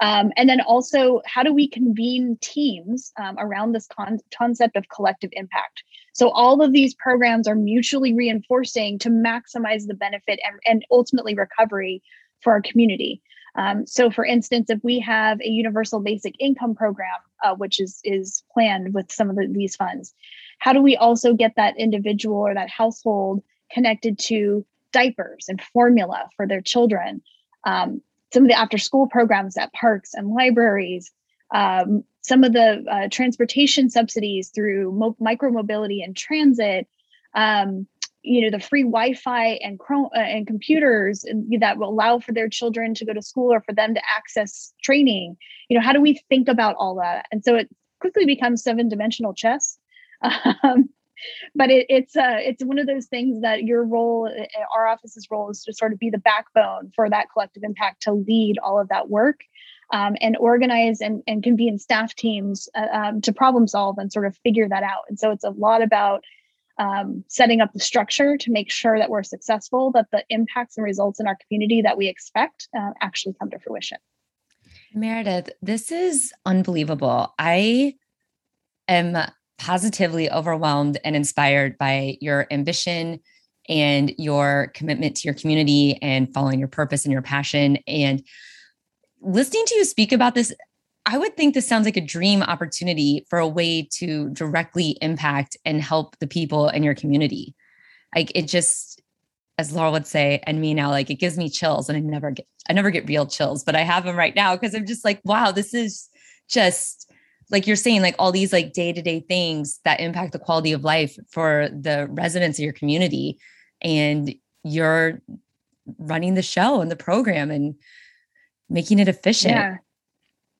Um, 0.00 0.32
and 0.36 0.48
then 0.48 0.60
also, 0.60 1.20
how 1.26 1.42
do 1.42 1.52
we 1.52 1.68
convene 1.68 2.38
teams 2.40 3.12
um, 3.20 3.36
around 3.38 3.72
this 3.72 3.86
con- 3.86 4.18
concept 4.36 4.76
of 4.76 4.88
collective 4.88 5.30
impact? 5.32 5.84
So 6.14 6.30
all 6.30 6.62
of 6.62 6.72
these 6.72 6.94
programs 6.94 7.46
are 7.46 7.54
mutually 7.54 8.14
reinforcing 8.14 8.98
to 9.00 9.10
maximize 9.10 9.86
the 9.86 9.94
benefit 9.94 10.40
and, 10.44 10.58
and 10.66 10.84
ultimately 10.90 11.34
recovery 11.34 12.02
for 12.40 12.52
our 12.52 12.62
community. 12.62 13.22
Um, 13.54 13.86
so, 13.86 14.10
for 14.10 14.24
instance, 14.24 14.70
if 14.70 14.80
we 14.82 14.98
have 15.00 15.40
a 15.40 15.48
universal 15.48 16.00
basic 16.00 16.34
income 16.40 16.74
program, 16.74 17.08
uh, 17.44 17.54
which 17.54 17.80
is 17.80 18.00
is 18.02 18.42
planned 18.52 18.94
with 18.94 19.12
some 19.12 19.28
of 19.28 19.36
the, 19.36 19.46
these 19.46 19.76
funds, 19.76 20.14
how 20.58 20.72
do 20.72 20.80
we 20.80 20.96
also 20.96 21.34
get 21.34 21.52
that 21.56 21.76
individual 21.78 22.38
or 22.38 22.54
that 22.54 22.70
household 22.70 23.42
connected 23.70 24.18
to 24.18 24.64
diapers 24.92 25.46
and 25.48 25.60
formula 25.60 26.28
for 26.36 26.46
their 26.46 26.62
children? 26.62 27.22
Um, 27.64 28.00
some 28.32 28.44
of 28.44 28.48
the 28.48 28.58
after 28.58 28.78
school 28.78 29.06
programs 29.06 29.56
at 29.56 29.72
parks 29.72 30.14
and 30.14 30.28
libraries, 30.28 31.10
um, 31.54 32.04
some 32.22 32.44
of 32.44 32.52
the 32.52 32.84
uh, 32.90 33.08
transportation 33.10 33.90
subsidies 33.90 34.48
through 34.48 34.92
mo- 34.92 35.16
micro 35.20 35.50
mobility 35.50 36.02
and 36.02 36.16
transit. 36.16 36.86
Um, 37.34 37.86
you 38.22 38.42
know 38.42 38.56
the 38.56 38.62
free 38.62 38.82
wi-fi 38.82 39.58
and 39.64 39.78
chrome 39.78 40.08
uh, 40.16 40.20
and 40.20 40.46
computers 40.46 41.24
that 41.58 41.76
will 41.76 41.88
allow 41.88 42.18
for 42.18 42.32
their 42.32 42.48
children 42.48 42.94
to 42.94 43.04
go 43.04 43.12
to 43.12 43.22
school 43.22 43.52
or 43.52 43.60
for 43.60 43.72
them 43.72 43.94
to 43.94 44.00
access 44.16 44.72
training 44.82 45.36
you 45.68 45.76
know 45.76 45.84
how 45.84 45.92
do 45.92 46.00
we 46.00 46.22
think 46.28 46.48
about 46.48 46.76
all 46.78 46.94
that 46.94 47.26
and 47.32 47.44
so 47.44 47.56
it 47.56 47.68
quickly 48.00 48.24
becomes 48.24 48.62
seven 48.62 48.88
dimensional 48.88 49.34
chess 49.34 49.76
um, 50.62 50.88
but 51.54 51.70
it, 51.70 51.86
it's 51.88 52.16
uh, 52.16 52.36
it's 52.38 52.64
one 52.64 52.78
of 52.78 52.86
those 52.86 53.06
things 53.06 53.40
that 53.42 53.64
your 53.64 53.84
role 53.84 54.28
uh, 54.28 54.44
our 54.74 54.86
office's 54.86 55.28
role 55.30 55.50
is 55.50 55.62
to 55.64 55.72
sort 55.72 55.92
of 55.92 55.98
be 55.98 56.10
the 56.10 56.18
backbone 56.18 56.90
for 56.94 57.08
that 57.08 57.26
collective 57.32 57.62
impact 57.62 58.02
to 58.02 58.12
lead 58.12 58.58
all 58.58 58.80
of 58.80 58.88
that 58.88 59.08
work 59.08 59.40
um, 59.92 60.16
and 60.20 60.36
organize 60.38 61.00
and, 61.00 61.22
and 61.26 61.42
convene 61.42 61.78
staff 61.78 62.14
teams 62.14 62.68
uh, 62.74 62.86
um, 62.92 63.20
to 63.20 63.32
problem 63.32 63.66
solve 63.66 63.98
and 63.98 64.12
sort 64.12 64.26
of 64.26 64.36
figure 64.38 64.68
that 64.68 64.82
out 64.82 65.04
and 65.08 65.18
so 65.18 65.30
it's 65.30 65.44
a 65.44 65.50
lot 65.50 65.82
about 65.82 66.22
um, 66.78 67.24
setting 67.28 67.60
up 67.60 67.72
the 67.72 67.80
structure 67.80 68.36
to 68.36 68.50
make 68.50 68.70
sure 68.70 68.98
that 68.98 69.10
we're 69.10 69.22
successful, 69.22 69.92
that 69.92 70.06
the 70.10 70.24
impacts 70.30 70.76
and 70.76 70.84
results 70.84 71.20
in 71.20 71.26
our 71.26 71.36
community 71.46 71.82
that 71.82 71.96
we 71.96 72.08
expect 72.08 72.68
uh, 72.76 72.90
actually 73.00 73.34
come 73.38 73.50
to 73.50 73.58
fruition. 73.58 73.98
Meredith, 74.94 75.50
this 75.60 75.92
is 75.92 76.32
unbelievable. 76.44 77.34
I 77.38 77.94
am 78.88 79.16
positively 79.62 80.28
overwhelmed 80.28 80.98
and 81.04 81.14
inspired 81.14 81.78
by 81.78 82.16
your 82.20 82.48
ambition 82.50 83.20
and 83.68 84.12
your 84.18 84.72
commitment 84.74 85.16
to 85.16 85.28
your 85.28 85.34
community 85.34 86.00
and 86.02 86.34
following 86.34 86.58
your 86.58 86.66
purpose 86.66 87.04
and 87.04 87.12
your 87.12 87.22
passion. 87.22 87.78
And 87.86 88.24
listening 89.20 89.64
to 89.66 89.76
you 89.76 89.84
speak 89.84 90.10
about 90.10 90.34
this, 90.34 90.52
I 91.06 91.16
would 91.16 91.36
think 91.36 91.54
this 91.54 91.68
sounds 91.68 91.84
like 91.84 91.96
a 91.96 92.00
dream 92.00 92.42
opportunity 92.42 93.24
for 93.30 93.38
a 93.38 93.46
way 93.46 93.88
to 93.98 94.30
directly 94.30 94.98
impact 95.00 95.56
and 95.64 95.80
help 95.80 96.18
the 96.18 96.26
people 96.26 96.68
in 96.68 96.82
your 96.82 96.96
community. 96.96 97.54
Like 98.16 98.32
it 98.34 98.48
just, 98.48 99.00
as 99.58 99.72
Laurel 99.72 99.92
would 99.92 100.08
say, 100.08 100.42
and 100.44 100.60
me 100.60 100.74
now, 100.74 100.90
like 100.90 101.08
it 101.08 101.20
gives 101.20 101.38
me 101.38 101.48
chills, 101.48 101.88
and 101.88 101.96
I 101.96 102.00
never 102.00 102.32
get, 102.32 102.48
I 102.68 102.72
never 102.72 102.90
get 102.90 103.08
real 103.08 103.26
chills, 103.26 103.62
but 103.62 103.76
I 103.76 103.82
have 103.82 104.02
them 104.02 104.16
right 104.16 104.34
now 104.34 104.56
because 104.56 104.74
I'm 104.74 104.86
just 104.86 105.04
like, 105.04 105.20
wow, 105.24 105.52
this 105.52 105.72
is 105.72 106.08
just 106.48 107.11
like 107.52 107.66
you're 107.66 107.76
saying, 107.76 108.02
like 108.02 108.16
all 108.18 108.32
these 108.32 108.52
like 108.52 108.72
day 108.72 108.92
to 108.92 109.02
day 109.02 109.20
things 109.20 109.80
that 109.84 110.00
impact 110.00 110.32
the 110.32 110.38
quality 110.38 110.72
of 110.72 110.84
life 110.84 111.16
for 111.30 111.68
the 111.70 112.08
residents 112.10 112.58
of 112.58 112.64
your 112.64 112.72
community, 112.72 113.38
and 113.80 114.34
you're 114.64 115.20
running 115.98 116.34
the 116.34 116.42
show 116.42 116.80
and 116.80 116.90
the 116.90 116.96
program 116.96 117.50
and 117.50 117.74
making 118.68 118.98
it 118.98 119.08
efficient. 119.08 119.54
Yeah. 119.54 119.76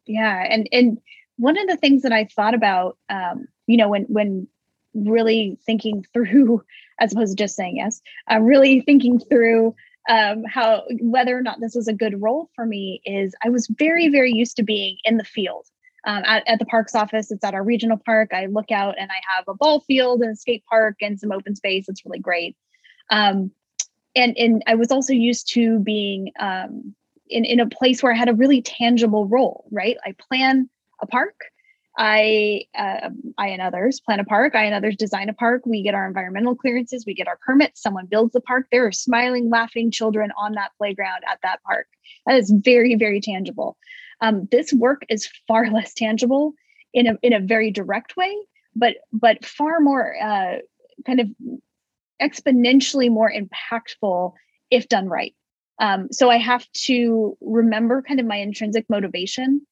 Yeah. 0.07 0.47
And 0.49 0.69
and 0.73 0.99
one 1.43 1.59
of 1.59 1.67
the 1.67 1.77
things 1.77 2.03
that 2.03 2.13
i 2.13 2.25
thought 2.25 2.55
about 2.55 2.97
um, 3.09 3.47
you 3.67 3.77
know 3.77 3.89
when 3.89 4.05
when 4.05 4.47
really 4.95 5.59
thinking 5.65 6.05
through 6.13 6.63
as 7.01 7.13
opposed 7.13 7.37
to 7.37 7.43
just 7.43 7.57
saying 7.57 7.77
yes 7.77 8.01
i'm 8.29 8.43
uh, 8.43 8.45
really 8.45 8.81
thinking 8.81 9.19
through 9.19 9.75
um, 10.09 10.43
how 10.45 10.83
whether 11.01 11.37
or 11.37 11.43
not 11.43 11.61
this 11.61 11.75
was 11.75 11.87
a 11.87 11.93
good 11.93 12.21
role 12.21 12.51
for 12.55 12.67
me 12.67 13.01
is 13.05 13.35
i 13.45 13.49
was 13.49 13.67
very 13.79 14.09
very 14.09 14.33
used 14.33 14.57
to 14.57 14.63
being 14.63 14.97
in 15.05 15.17
the 15.17 15.25
field 15.25 15.67
um, 16.05 16.23
at, 16.25 16.47
at 16.47 16.59
the 16.59 16.67
parks 16.67 16.95
office 16.95 17.31
it's 17.31 17.45
at 17.45 17.55
our 17.55 17.65
regional 17.65 17.99
park 18.05 18.31
i 18.33 18.47
look 18.47 18.71
out 18.71 18.95
and 18.99 19.11
i 19.11 19.21
have 19.35 19.45
a 19.49 19.55
ball 19.55 19.81
field 19.81 20.21
and 20.23 20.33
a 20.33 20.37
skate 20.37 20.65
park 20.69 20.97
and 21.01 21.19
some 21.19 21.33
open 21.33 21.55
space 21.55 21.89
it's 21.89 22.05
really 22.05 22.19
great 22.19 22.57
um, 23.11 23.51
and 24.15 24.37
and 24.37 24.63
i 24.67 24.75
was 24.75 24.91
also 24.91 25.13
used 25.13 25.53
to 25.53 25.79
being 25.81 26.31
um, 26.39 26.95
in, 27.33 27.45
in 27.45 27.61
a 27.61 27.69
place 27.69 28.03
where 28.03 28.13
I 28.13 28.17
had 28.17 28.29
a 28.29 28.35
really 28.35 28.63
tangible 28.63 29.27
role, 29.27 29.65
right? 29.71 29.97
I 30.05 30.15
plan 30.29 30.69
a 31.01 31.07
park. 31.07 31.35
I, 31.99 32.63
uh, 32.77 33.11
I 33.37 33.49
and 33.49 33.61
others 33.61 34.01
plan 34.01 34.21
a 34.21 34.25
park. 34.25 34.55
I 34.55 34.65
and 34.65 34.75
others 34.75 34.97
design 34.97 35.29
a 35.29 35.35
park. 35.35 35.63
We 35.67 35.83
get 35.83 35.95
our 35.95 36.07
environmental 36.07 36.55
clearances. 36.55 37.05
We 37.07 37.15
get 37.15 37.29
our 37.29 37.39
permits. 37.45 37.83
Someone 37.83 38.07
builds 38.07 38.33
the 38.33 38.41
park. 38.41 38.67
There 38.71 38.87
are 38.87 38.93
smiling, 38.93 39.51
laughing 39.51 39.91
children 39.91 40.31
on 40.39 40.53
that 40.53 40.71
playground 40.79 41.23
at 41.31 41.39
that 41.43 41.63
park. 41.65 41.87
That 42.27 42.39
is 42.39 42.51
very, 42.51 42.95
very 42.95 43.21
tangible. 43.21 43.77
Um, 44.23 44.49
this 44.51 44.73
work 44.73 45.03
is 45.11 45.29
far 45.47 45.71
less 45.73 45.93
tangible 45.93 46.55
in 46.95 47.07
a 47.07 47.19
in 47.23 47.35
a 47.35 47.41
very 47.41 47.71
direct 47.71 48.17
way, 48.17 48.35
but 48.75 48.97
but 49.13 49.45
far 49.45 49.81
more 49.81 50.15
uh, 50.23 50.59
kind 51.05 51.21
of 51.21 51.29
exponentially 52.23 53.11
more 53.11 53.31
impactful 53.31 54.33
if 54.71 54.89
done 54.89 55.09
right. 55.09 55.35
Um, 55.79 56.09
so 56.13 56.31
I 56.31 56.39
have 56.39 56.71
to 56.85 57.37
remember 57.41 58.03
kind 58.03 58.21
of 58.21 58.27
my 58.27 58.37
intrinsic 58.37 58.89
motivation 58.89 59.67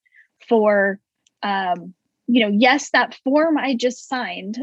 for, 0.48 0.98
um, 1.42 1.94
you 2.26 2.42
know, 2.42 2.52
yes, 2.52 2.90
that 2.90 3.18
form 3.22 3.56
I 3.56 3.76
just 3.76 4.08
signed, 4.08 4.58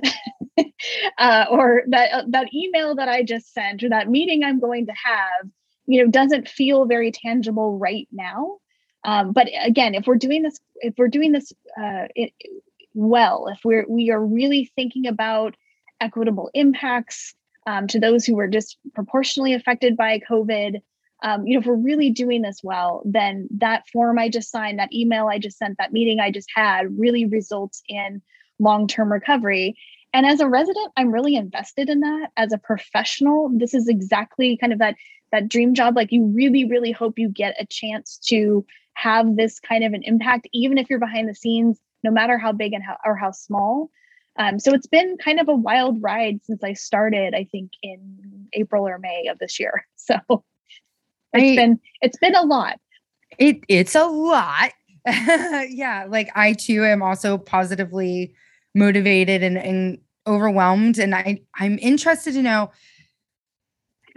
uh, 1.18 1.46
or 1.50 1.84
that 1.90 2.12
uh, 2.12 2.24
that 2.30 2.54
email 2.54 2.96
that 2.96 3.08
I 3.08 3.24
just 3.24 3.54
sent, 3.54 3.84
or 3.84 3.90
that 3.90 4.10
meeting 4.10 4.44
I'm 4.44 4.60
going 4.60 4.88
to 4.88 4.94
have, 5.04 5.50
you 5.86 6.04
know, 6.04 6.12
doesn't 6.12 6.50
feel 6.50 6.86
very 6.86 7.12
tangible 7.12 7.78
right 7.78 8.08
now. 8.12 8.58
Um, 9.08 9.32
but 9.32 9.48
again, 9.64 9.96
if 9.96 10.06
we're 10.06 10.18
doing 10.18 10.44
this, 10.44 10.60
if 10.76 10.94
we're 10.98 11.08
doing 11.08 11.32
this 11.32 11.54
uh, 11.82 12.08
it, 12.14 12.34
well, 12.94 13.48
if 13.48 13.60
we're 13.64 13.86
we 13.88 14.12
are 14.12 14.24
really 14.24 14.70
thinking 14.76 15.08
about 15.08 15.56
equitable 16.02 16.52
impacts 16.54 17.34
um, 17.66 17.88
to 17.88 18.00
those 18.00 18.26
who 18.26 18.36
were 18.36 18.48
disproportionately 18.48 19.54
affected 19.54 19.96
by 19.96 20.20
COVID, 20.20 20.82
um, 21.24 21.48
you 21.48 21.54
know, 21.54 21.62
if 21.62 21.66
we're 21.66 21.76
really 21.76 22.10
doing 22.10 22.42
this 22.42 22.60
well, 22.62 23.02
then 23.06 23.48
that 23.58 23.88
form 23.90 24.20
I 24.20 24.30
just 24.30 24.52
signed, 24.52 24.78
that 24.80 24.94
email 24.94 25.28
I 25.28 25.40
just 25.40 25.58
sent, 25.58 25.78
that 25.78 25.94
meeting 25.94 26.20
I 26.20 26.30
just 26.30 26.50
had 26.54 27.00
really 27.00 27.26
results 27.26 27.82
in 27.88 28.22
long 28.60 28.88
term 28.88 29.12
recovery. 29.12 29.78
And 30.14 30.26
as 30.26 30.42
a 30.42 30.50
resident, 30.50 30.92
I'm 30.98 31.12
really 31.12 31.36
invested 31.36 31.90
in 31.90 32.02
that. 32.02 32.32
As 32.36 32.52
a 32.52 32.58
professional, 32.58 33.50
this 33.54 33.74
is 33.74 33.88
exactly 33.88 34.58
kind 34.58 34.74
of 34.74 34.80
that 34.80 34.96
that 35.32 35.48
dream 35.48 35.74
job. 35.74 35.96
Like 35.96 36.12
you 36.12 36.26
really, 36.26 36.66
really 36.66 36.92
hope 36.92 37.20
you 37.20 37.30
get 37.30 37.56
a 37.60 37.66
chance 37.66 38.18
to 38.28 38.66
have 38.98 39.36
this 39.36 39.60
kind 39.60 39.84
of 39.84 39.94
an 39.94 40.02
impact, 40.04 40.48
even 40.54 40.80
if 40.80 40.90
you're 40.90 40.98
behind 40.98 41.30
the 41.30 41.36
scenes, 41.36 41.80
no 42.04 42.10
matter 42.10 42.40
how 42.40 42.52
big 42.52 42.74
and 42.74 42.84
how 42.84 42.98
or 43.06 43.16
how 43.16 43.30
small. 43.30 43.92
Um, 44.40 44.60
so 44.60 44.74
it's 44.74 44.88
been 44.88 45.18
kind 45.18 45.40
of 45.40 45.48
a 45.48 45.54
wild 45.54 46.02
ride 46.02 46.40
since 46.44 46.64
I 46.64 46.74
started, 46.74 47.36
I 47.36 47.44
think 47.52 47.72
in 47.84 48.48
April 48.54 48.88
or 48.88 48.98
May 48.98 49.28
of 49.28 49.40
this 49.40 49.60
year. 49.60 49.86
So 49.98 50.46
it's 51.34 51.58
been 51.58 51.80
it's 52.02 52.18
been 52.18 52.34
a 52.34 52.44
lot. 52.44 52.80
It 53.38 53.58
it's 53.68 53.94
a 53.94 54.06
lot. 54.06 54.72
yeah, 55.06 56.06
like 56.08 56.30
I 56.34 56.54
too 56.54 56.86
am 56.86 57.04
also 57.04 57.38
positively 57.38 58.34
motivated 58.74 59.44
and, 59.44 59.58
and 59.58 59.98
overwhelmed. 60.26 60.98
And 60.98 61.14
I 61.14 61.42
I'm 61.56 61.78
interested 61.80 62.34
to 62.36 62.42
know 62.42 62.72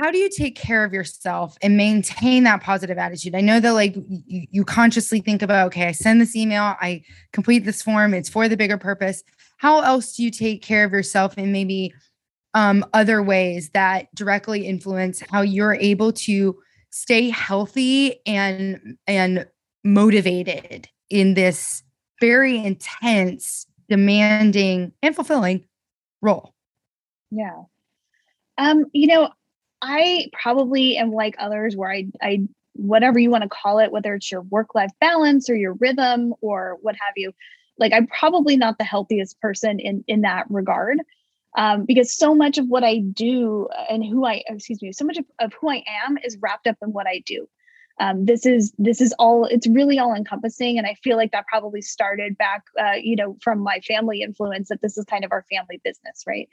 how 0.00 0.10
do 0.10 0.18
you 0.18 0.30
take 0.30 0.56
care 0.56 0.82
of 0.82 0.94
yourself 0.94 1.58
and 1.60 1.76
maintain 1.76 2.44
that 2.44 2.62
positive 2.62 2.96
attitude? 2.96 3.34
I 3.34 3.42
know 3.42 3.60
that 3.60 3.72
like 3.72 3.94
you, 3.96 4.46
you 4.50 4.64
consciously 4.64 5.20
think 5.20 5.42
about, 5.42 5.66
okay, 5.66 5.88
I 5.88 5.92
send 5.92 6.20
this 6.20 6.34
email, 6.34 6.74
I 6.80 7.02
complete 7.32 7.64
this 7.66 7.82
form, 7.82 8.14
it's 8.14 8.28
for 8.28 8.48
the 8.48 8.56
bigger 8.56 8.78
purpose. 8.78 9.22
How 9.58 9.80
else 9.80 10.16
do 10.16 10.22
you 10.22 10.30
take 10.30 10.62
care 10.62 10.84
of 10.84 10.92
yourself 10.92 11.34
and 11.36 11.52
maybe 11.52 11.92
um, 12.54 12.84
other 12.94 13.22
ways 13.22 13.70
that 13.74 14.12
directly 14.14 14.66
influence 14.66 15.22
how 15.30 15.42
you're 15.42 15.74
able 15.74 16.12
to 16.12 16.58
stay 16.90 17.28
healthy 17.28 18.20
and 18.26 18.96
and 19.06 19.46
motivated 19.84 20.88
in 21.10 21.34
this 21.34 21.82
very 22.20 22.56
intense 22.56 23.66
demanding 23.88 24.92
and 25.02 25.14
fulfilling 25.14 25.64
role 26.20 26.52
yeah 27.30 27.62
um 28.58 28.84
you 28.92 29.06
know 29.06 29.30
i 29.82 30.28
probably 30.32 30.96
am 30.96 31.12
like 31.12 31.34
others 31.38 31.76
where 31.76 31.90
i 31.90 32.06
i 32.22 32.40
whatever 32.74 33.18
you 33.18 33.30
want 33.30 33.42
to 33.42 33.48
call 33.48 33.78
it 33.78 33.92
whether 33.92 34.14
it's 34.14 34.30
your 34.30 34.42
work 34.42 34.74
life 34.74 34.90
balance 35.00 35.50
or 35.50 35.54
your 35.54 35.74
rhythm 35.74 36.34
or 36.40 36.78
what 36.82 36.94
have 36.94 37.14
you 37.16 37.32
like 37.78 37.92
i'm 37.92 38.06
probably 38.06 38.56
not 38.56 38.78
the 38.78 38.84
healthiest 38.84 39.40
person 39.40 39.78
in 39.78 40.04
in 40.06 40.22
that 40.22 40.46
regard 40.50 40.98
um, 41.56 41.84
because 41.84 42.16
so 42.16 42.34
much 42.34 42.58
of 42.58 42.66
what 42.68 42.84
I 42.84 42.98
do 42.98 43.68
and 43.88 44.04
who 44.04 44.24
I 44.24 44.42
excuse 44.46 44.80
me, 44.82 44.92
so 44.92 45.04
much 45.04 45.18
of, 45.18 45.24
of 45.40 45.52
who 45.60 45.68
I 45.70 45.82
am 46.04 46.16
is 46.22 46.38
wrapped 46.40 46.66
up 46.66 46.76
in 46.82 46.92
what 46.92 47.06
I 47.06 47.22
do. 47.26 47.48
Um, 47.98 48.24
this 48.24 48.46
is 48.46 48.72
this 48.78 49.00
is 49.00 49.12
all 49.18 49.44
it's 49.44 49.66
really 49.66 49.98
all 49.98 50.14
encompassing 50.14 50.78
and 50.78 50.86
i 50.86 50.94
feel 51.04 51.18
like 51.18 51.32
that 51.32 51.46
probably 51.46 51.82
started 51.82 52.38
back 52.38 52.62
uh, 52.82 52.94
you 52.94 53.14
know 53.14 53.36
from 53.42 53.58
my 53.58 53.80
family 53.80 54.22
influence 54.22 54.70
that 54.70 54.80
this 54.80 54.96
is 54.96 55.04
kind 55.04 55.22
of 55.22 55.32
our 55.32 55.44
family 55.50 55.82
business 55.84 56.24
right 56.26 56.48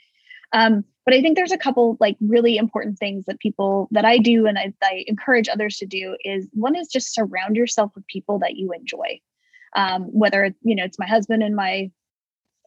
Um, 0.53 0.83
but 1.05 1.13
I 1.13 1.21
think 1.21 1.38
there's 1.38 1.51
a 1.51 1.57
couple 1.57 1.97
like 1.99 2.17
really 2.19 2.57
important 2.57 2.99
things 2.99 3.25
that 3.25 3.39
people 3.39 3.88
that 3.91 4.05
I 4.05 4.17
do 4.17 4.45
and 4.45 4.57
I, 4.57 4.73
I 4.83 5.05
encourage 5.07 5.47
others 5.47 5.77
to 5.77 5.86
do 5.86 6.17
is 6.23 6.47
one 6.51 6.75
is 6.75 6.89
just 6.89 7.13
surround 7.13 7.55
yourself 7.55 7.91
with 7.95 8.05
people 8.07 8.39
that 8.39 8.55
you 8.55 8.71
enjoy. 8.73 9.21
Um, 9.75 10.03
whether 10.03 10.53
you 10.63 10.75
know 10.75 10.83
it's 10.83 10.99
my 10.99 11.07
husband 11.07 11.43
and 11.43 11.55
my 11.55 11.91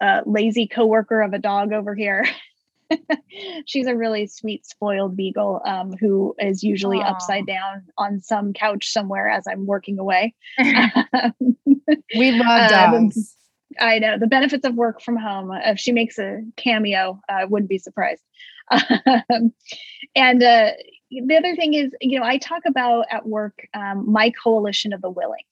uh, 0.00 0.20
lazy 0.24 0.66
coworker 0.66 1.20
of 1.20 1.32
a 1.32 1.38
dog 1.38 1.72
over 1.72 1.94
here. 1.94 2.26
She's 3.66 3.86
a 3.86 3.96
really 3.96 4.26
sweet, 4.26 4.66
spoiled 4.66 5.16
beagle 5.16 5.60
um, 5.64 5.92
who 5.92 6.34
is 6.38 6.62
usually 6.62 6.98
Aww. 6.98 7.10
upside 7.10 7.46
down 7.46 7.84
on 7.98 8.20
some 8.20 8.52
couch 8.52 8.90
somewhere 8.90 9.28
as 9.28 9.46
I'm 9.46 9.66
working 9.66 9.98
away. 9.98 10.34
we 10.58 12.32
love 12.32 12.70
dogs. 12.70 13.36
Uh, 13.36 13.39
I 13.78 13.98
know 13.98 14.18
the 14.18 14.26
benefits 14.26 14.66
of 14.66 14.74
work 14.74 15.00
from 15.00 15.16
home. 15.16 15.52
If 15.52 15.78
she 15.78 15.92
makes 15.92 16.18
a 16.18 16.42
cameo, 16.56 17.20
I 17.28 17.44
wouldn't 17.44 17.70
be 17.70 17.78
surprised. 17.78 18.22
Um, 19.32 19.52
and 20.14 20.42
uh, 20.42 20.70
the 21.10 21.36
other 21.36 21.56
thing 21.56 21.74
is, 21.74 21.90
you 22.00 22.18
know, 22.18 22.24
I 22.24 22.38
talk 22.38 22.62
about 22.66 23.06
at 23.10 23.26
work 23.26 23.66
um, 23.74 24.10
my 24.10 24.30
coalition 24.30 24.92
of 24.92 25.02
the 25.02 25.10
willing. 25.10 25.42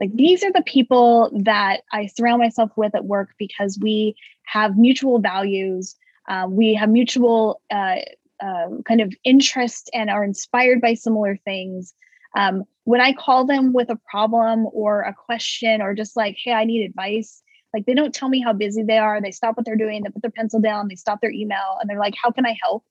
Like 0.00 0.14
these 0.14 0.42
are 0.42 0.50
the 0.50 0.62
people 0.62 1.30
that 1.44 1.82
I 1.92 2.06
surround 2.06 2.40
myself 2.40 2.70
with 2.76 2.94
at 2.94 3.04
work 3.04 3.34
because 3.38 3.78
we 3.80 4.16
have 4.46 4.76
mutual 4.76 5.18
values. 5.20 5.94
Uh, 6.28 6.46
we 6.48 6.74
have 6.74 6.88
mutual 6.88 7.60
uh, 7.70 7.96
uh, 8.42 8.68
kind 8.86 9.00
of 9.00 9.14
interest 9.22 9.90
and 9.94 10.10
are 10.10 10.24
inspired 10.24 10.80
by 10.80 10.94
similar 10.94 11.36
things. 11.36 11.94
Um, 12.36 12.64
when 12.84 13.00
I 13.00 13.12
call 13.12 13.44
them 13.44 13.72
with 13.72 13.90
a 13.90 14.00
problem 14.10 14.66
or 14.72 15.02
a 15.02 15.14
question 15.14 15.80
or 15.80 15.94
just 15.94 16.16
like, 16.16 16.36
hey, 16.42 16.52
I 16.52 16.64
need 16.64 16.84
advice, 16.84 17.42
like 17.72 17.86
they 17.86 17.94
don't 17.94 18.14
tell 18.14 18.28
me 18.28 18.40
how 18.40 18.52
busy 18.52 18.82
they 18.82 18.98
are. 18.98 19.20
They 19.20 19.30
stop 19.30 19.56
what 19.56 19.66
they're 19.66 19.76
doing, 19.76 20.02
they 20.02 20.10
put 20.10 20.22
their 20.22 20.30
pencil 20.30 20.60
down, 20.60 20.88
they 20.88 20.96
stop 20.96 21.20
their 21.20 21.32
email, 21.32 21.78
and 21.80 21.88
they're 21.88 21.98
like, 21.98 22.14
how 22.22 22.30
can 22.30 22.46
I 22.46 22.56
help? 22.62 22.84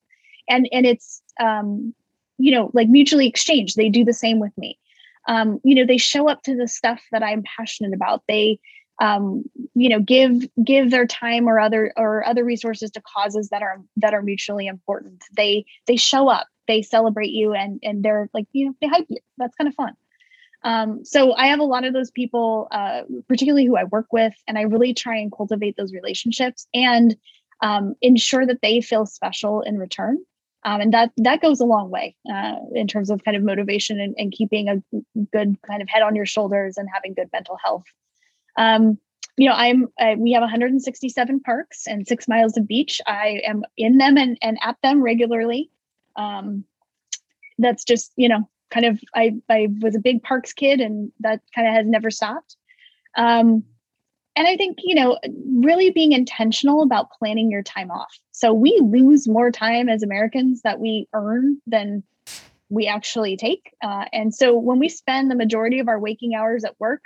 And 0.50 0.68
and 0.72 0.86
it's 0.86 1.22
um, 1.40 1.94
you 2.38 2.52
know, 2.52 2.72
like 2.74 2.90
mutually 2.90 3.28
exchanged. 3.28 3.76
They 3.76 3.90
do 3.90 4.04
the 4.04 4.14
same 4.14 4.40
with 4.40 4.58
me. 4.58 4.78
Um, 5.28 5.60
you 5.64 5.76
know, 5.76 5.86
they 5.86 5.98
show 5.98 6.28
up 6.28 6.42
to 6.44 6.56
the 6.56 6.68
stuff 6.68 7.00
that 7.12 7.22
I'm 7.22 7.44
passionate 7.44 7.94
about. 7.94 8.24
They 8.28 8.60
um, 9.02 9.44
you 9.74 9.90
know 9.90 10.00
give 10.00 10.48
give 10.64 10.92
their 10.92 11.08
time 11.08 11.48
or 11.48 11.60
other 11.60 11.92
or 11.98 12.26
other 12.26 12.46
resources 12.46 12.92
to 12.92 13.02
causes 13.02 13.50
that 13.50 13.64
are 13.64 13.82
that 13.98 14.14
are 14.14 14.22
mutually 14.22 14.68
important 14.68 15.24
they 15.36 15.66
they 15.88 15.96
show 15.96 16.30
up 16.30 16.48
they 16.68 16.82
celebrate 16.82 17.32
you 17.32 17.54
and 17.54 17.80
and 17.84 18.04
they're 18.04 18.30
like 18.34 18.46
you 18.54 18.68
know 18.68 18.76
they 18.80 18.88
hype 18.88 19.06
you 19.10 19.18
that's 19.38 19.56
kind 19.56 19.68
of 19.68 19.74
fun 19.74 19.94
um, 20.64 21.04
so 21.04 21.34
i 21.36 21.48
have 21.48 21.60
a 21.60 21.64
lot 21.64 21.84
of 21.84 21.94
those 21.94 22.12
people 22.12 22.68
uh, 22.72 23.02
particularly 23.28 23.66
who 23.66 23.78
i 23.78 23.84
work 23.86 24.08
with 24.12 24.34
and 24.48 24.58
i 24.58 24.62
really 24.62 24.94
try 24.94 25.18
and 25.18 25.32
cultivate 25.32 25.76
those 25.78 25.94
relationships 25.94 26.68
and 26.74 27.16
um, 27.62 27.96
ensure 28.02 28.46
that 28.46 28.62
they 28.62 28.82
feel 28.82 29.06
special 29.06 29.62
in 29.62 29.78
return 29.78 30.18
um, 30.64 30.82
and 30.82 30.94
that 30.94 31.12
that 31.18 31.42
goes 31.42 31.60
a 31.60 31.66
long 31.66 31.90
way 31.90 32.16
uh, 32.32 32.56
in 32.74 32.88
terms 32.88 33.10
of 33.10 33.24
kind 33.24 33.38
of 33.38 33.44
motivation 33.44 34.00
and, 34.00 34.16
and 34.18 34.32
keeping 34.32 34.70
a 34.70 34.82
good 35.32 35.58
kind 35.68 35.82
of 35.82 35.90
head 35.90 36.02
on 36.02 36.16
your 36.16 36.26
shoulders 36.26 36.78
and 36.78 36.88
having 36.94 37.14
good 37.14 37.30
mental 37.32 37.58
health 37.64 37.84
um, 38.58 38.98
you 39.38 39.48
know, 39.48 39.56
I'm 39.56 39.88
we 40.20 40.34
have 40.34 40.42
167 40.42 41.40
parks 41.40 41.88
and 41.88 42.08
six 42.08 42.28
miles 42.28 42.58
of 42.58 42.68
beach. 42.68 43.02
I 43.08 43.42
am 43.46 43.64
in 43.78 43.98
them 43.98 44.18
and, 44.18 44.38
and 44.42 44.58
at 44.62 44.78
them 44.84 45.02
regularly. 45.02 45.72
Um, 46.16 46.66
that's 47.58 47.84
just 47.84 48.12
you 48.16 48.30
know 48.30 48.50
kind 48.72 48.86
of 48.86 49.00
I 49.16 49.36
I 49.50 49.68
was 49.82 49.96
a 49.96 50.00
big 50.00 50.24
parks 50.24 50.54
kid 50.54 50.80
and 50.80 51.12
that 51.20 51.42
kind 51.54 51.68
of 51.68 51.74
has 51.74 51.86
never 51.86 52.10
stopped. 52.10 52.56
Um, 53.16 53.64
and 54.36 54.48
I 54.48 54.56
think 54.56 54.80
you 54.82 54.96
know 54.96 55.20
really 55.56 55.92
being 55.92 56.14
intentional 56.14 56.82
about 56.82 57.12
planning 57.12 57.52
your 57.52 57.64
time 57.64 57.92
off. 57.92 58.18
So 58.32 58.54
we 58.54 58.80
lose 58.82 59.28
more 59.28 59.52
time 59.52 59.90
as 59.90 60.04
Americans 60.04 60.62
that 60.64 60.80
we 60.80 61.08
earn 61.14 61.62
than 61.68 62.04
we 62.70 62.88
actually 62.88 63.36
take. 63.36 63.74
Uh, 63.84 64.06
and 64.14 64.34
so 64.34 64.58
when 64.58 64.80
we 64.80 64.88
spend 64.88 65.30
the 65.30 65.36
majority 65.36 65.80
of 65.80 65.90
our 65.90 66.00
waking 66.00 66.34
hours 66.34 66.64
at 66.64 66.80
work, 66.80 67.04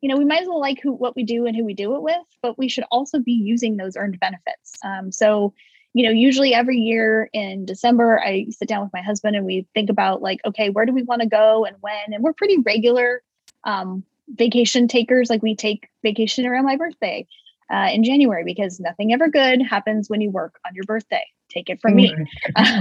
you 0.00 0.08
know, 0.08 0.16
we 0.16 0.24
might 0.24 0.42
as 0.42 0.48
well 0.48 0.60
like 0.60 0.80
who 0.80 0.92
what 0.92 1.16
we 1.16 1.24
do 1.24 1.46
and 1.46 1.56
who 1.56 1.64
we 1.64 1.74
do 1.74 1.96
it 1.96 2.02
with, 2.02 2.16
but 2.40 2.56
we 2.56 2.68
should 2.68 2.84
also 2.90 3.18
be 3.18 3.32
using 3.32 3.76
those 3.76 3.96
earned 3.96 4.20
benefits. 4.20 4.74
Um, 4.84 5.10
so, 5.10 5.54
you 5.94 6.04
know, 6.04 6.10
usually 6.10 6.54
every 6.54 6.76
year 6.76 7.30
in 7.32 7.64
December, 7.64 8.20
I 8.20 8.46
sit 8.50 8.68
down 8.68 8.82
with 8.82 8.92
my 8.92 9.02
husband 9.02 9.36
and 9.36 9.46
we 9.46 9.66
think 9.74 9.90
about 9.90 10.22
like, 10.22 10.40
okay, 10.44 10.70
where 10.70 10.86
do 10.86 10.92
we 10.92 11.02
want 11.02 11.22
to 11.22 11.28
go 11.28 11.64
and 11.64 11.76
when? 11.80 12.12
And 12.12 12.22
we're 12.22 12.34
pretty 12.34 12.58
regular 12.58 13.22
um, 13.64 14.04
vacation 14.28 14.86
takers. 14.88 15.30
Like 15.30 15.42
we 15.42 15.56
take 15.56 15.88
vacation 16.02 16.46
around 16.46 16.66
my 16.66 16.76
birthday 16.76 17.26
uh, 17.72 17.88
in 17.92 18.04
January 18.04 18.44
because 18.44 18.80
nothing 18.80 19.12
ever 19.12 19.28
good 19.28 19.62
happens 19.62 20.08
when 20.08 20.20
you 20.20 20.30
work 20.30 20.58
on 20.66 20.74
your 20.74 20.84
birthday. 20.84 21.24
Take 21.48 21.70
it 21.70 21.80
from 21.80 21.94
me. 21.94 22.14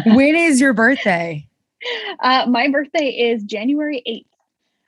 when 0.06 0.36
is 0.36 0.60
your 0.60 0.74
birthday? 0.74 1.48
Uh, 2.22 2.44
my 2.50 2.68
birthday 2.68 3.10
is 3.10 3.44
January 3.44 4.02
8th. 4.08 4.26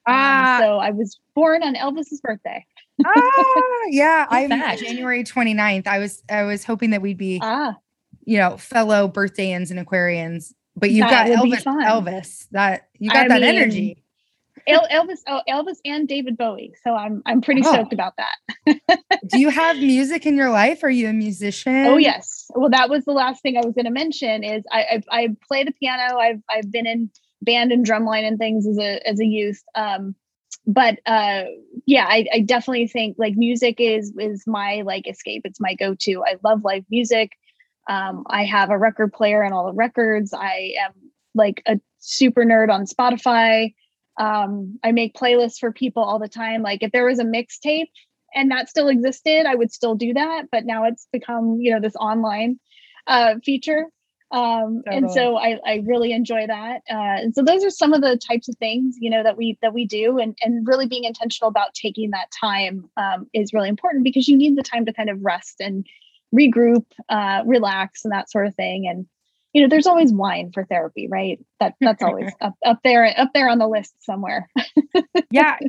Um, 0.07 0.15
ah. 0.15 0.55
Um, 0.55 0.63
so 0.63 0.77
I 0.79 0.89
was 0.89 1.19
born 1.35 1.61
on 1.61 1.75
Elvis's 1.75 2.19
birthday. 2.19 2.65
ah, 3.05 3.83
yeah. 3.89 4.25
I'm 4.31 4.49
January 4.75 5.23
29th. 5.23 5.85
I 5.85 5.99
was 5.99 6.23
I 6.31 6.43
was 6.45 6.63
hoping 6.63 6.89
that 6.89 7.03
we'd 7.03 7.19
be 7.19 7.39
ah. 7.43 7.75
You 8.29 8.37
know, 8.37 8.57
fellow 8.57 9.07
birthdayians 9.09 9.71
and 9.71 9.85
Aquarians. 9.85 10.53
But 10.75 10.91
you've 10.91 11.09
that 11.09 11.27
got 11.27 11.39
Elvis 11.39 11.63
Elvis. 11.63 12.47
That 12.51 12.87
you 12.99 13.09
got 13.09 13.25
I 13.25 13.27
that 13.29 13.41
mean, 13.41 13.55
energy. 13.55 14.03
Elvis, 14.67 15.19
oh, 15.27 15.41
Elvis 15.49 15.77
and 15.83 16.07
David 16.07 16.37
Bowie. 16.37 16.73
So 16.83 16.93
I'm 16.93 17.23
I'm 17.25 17.41
pretty 17.41 17.63
oh. 17.65 17.73
stoked 17.73 17.91
about 17.91 18.13
that. 18.17 19.09
Do 19.27 19.39
you 19.39 19.49
have 19.49 19.77
music 19.79 20.27
in 20.27 20.37
your 20.37 20.51
life? 20.51 20.83
Are 20.83 20.89
you 20.91 21.09
a 21.09 21.13
musician? 21.13 21.87
Oh 21.87 21.97
yes. 21.97 22.51
Well, 22.53 22.69
that 22.69 22.87
was 22.87 23.03
the 23.05 23.13
last 23.13 23.41
thing 23.41 23.57
I 23.57 23.65
was 23.65 23.73
going 23.73 23.85
to 23.85 23.91
mention. 23.91 24.43
Is 24.43 24.63
I, 24.71 24.79
I, 24.79 25.03
I 25.11 25.27
play 25.47 25.63
the 25.63 25.71
piano. 25.71 26.19
I've 26.19 26.41
I've 26.49 26.71
been 26.71 26.85
in 26.85 27.09
band 27.41 27.71
and 27.71 27.83
drumline 27.83 28.27
and 28.27 28.37
things 28.37 28.67
as 28.67 28.77
a 28.77 29.05
as 29.07 29.19
a 29.19 29.25
youth. 29.25 29.63
Um, 29.73 30.13
but 30.67 30.99
uh, 31.07 31.45
yeah, 31.87 32.05
I, 32.07 32.25
I 32.31 32.39
definitely 32.41 32.87
think 32.87 33.15
like 33.17 33.33
music 33.35 33.77
is 33.79 34.13
is 34.19 34.43
my 34.45 34.83
like 34.85 35.07
escape. 35.07 35.41
It's 35.45 35.59
my 35.59 35.73
go 35.73 35.95
to. 36.01 36.23
I 36.23 36.35
love 36.43 36.63
live 36.63 36.85
music. 36.91 37.31
Um, 37.89 38.23
I 38.29 38.45
have 38.45 38.69
a 38.69 38.77
record 38.77 39.11
player 39.11 39.41
and 39.41 39.53
all 39.53 39.65
the 39.65 39.73
records. 39.73 40.33
I 40.33 40.73
am 40.79 40.93
like 41.35 41.61
a 41.65 41.79
super 41.99 42.45
nerd 42.45 42.69
on 42.69 42.85
Spotify. 42.85 43.73
Um, 44.17 44.79
I 44.83 44.91
make 44.91 45.15
playlists 45.15 45.59
for 45.59 45.71
people 45.71 46.03
all 46.03 46.19
the 46.19 46.29
time. 46.29 46.61
Like 46.61 46.83
if 46.83 46.91
there 46.91 47.05
was 47.05 47.19
a 47.19 47.25
mixtape 47.25 47.89
and 48.33 48.51
that 48.51 48.69
still 48.69 48.87
existed, 48.87 49.45
I 49.45 49.55
would 49.55 49.71
still 49.71 49.95
do 49.95 50.13
that. 50.13 50.45
But 50.51 50.65
now 50.65 50.85
it's 50.85 51.07
become, 51.11 51.57
you 51.59 51.71
know, 51.71 51.81
this 51.81 51.95
online 51.95 52.59
uh, 53.07 53.35
feature 53.43 53.87
um, 54.31 54.83
totally. 54.85 54.97
and 54.97 55.11
so 55.11 55.37
I, 55.37 55.59
I 55.65 55.83
really 55.87 56.11
enjoy 56.11 56.45
that 56.45 56.81
uh, 56.89 57.17
and 57.23 57.33
so 57.33 57.41
those 57.41 57.63
are 57.63 57.71
some 57.71 57.93
of 57.93 58.01
the 58.01 58.15
types 58.15 58.47
of 58.47 58.55
things 58.57 58.95
you 58.99 59.09
know 59.09 59.23
that 59.23 59.37
we 59.37 59.57
that 59.63 59.73
we 59.73 59.85
do 59.85 60.19
and 60.19 60.37
and 60.43 60.67
really 60.67 60.85
being 60.85 61.05
intentional 61.05 61.49
about 61.49 61.73
taking 61.73 62.11
that 62.11 62.27
time 62.39 62.89
um, 62.95 63.27
is 63.33 63.53
really 63.53 63.69
important 63.69 64.03
because 64.03 64.27
you 64.27 64.37
need 64.37 64.55
the 64.55 64.61
time 64.63 64.85
to 64.85 64.93
kind 64.93 65.09
of 65.09 65.17
rest 65.23 65.55
and 65.59 65.87
regroup 66.35 66.85
uh, 67.09 67.43
relax 67.45 68.03
and 68.03 68.13
that 68.13 68.29
sort 68.31 68.47
of 68.47 68.55
thing. 68.55 68.87
And 68.87 69.05
you 69.53 69.61
know 69.61 69.67
there's 69.67 69.87
always 69.87 70.13
wine 70.13 70.51
for 70.53 70.63
therapy 70.65 71.07
right? 71.09 71.39
That 71.59 71.75
that's 71.81 72.03
always 72.03 72.31
up, 72.41 72.53
up 72.65 72.79
there 72.83 73.13
up 73.17 73.31
there 73.33 73.49
on 73.49 73.59
the 73.59 73.67
list 73.67 73.93
somewhere. 73.99 74.49
Yeah. 75.31 75.59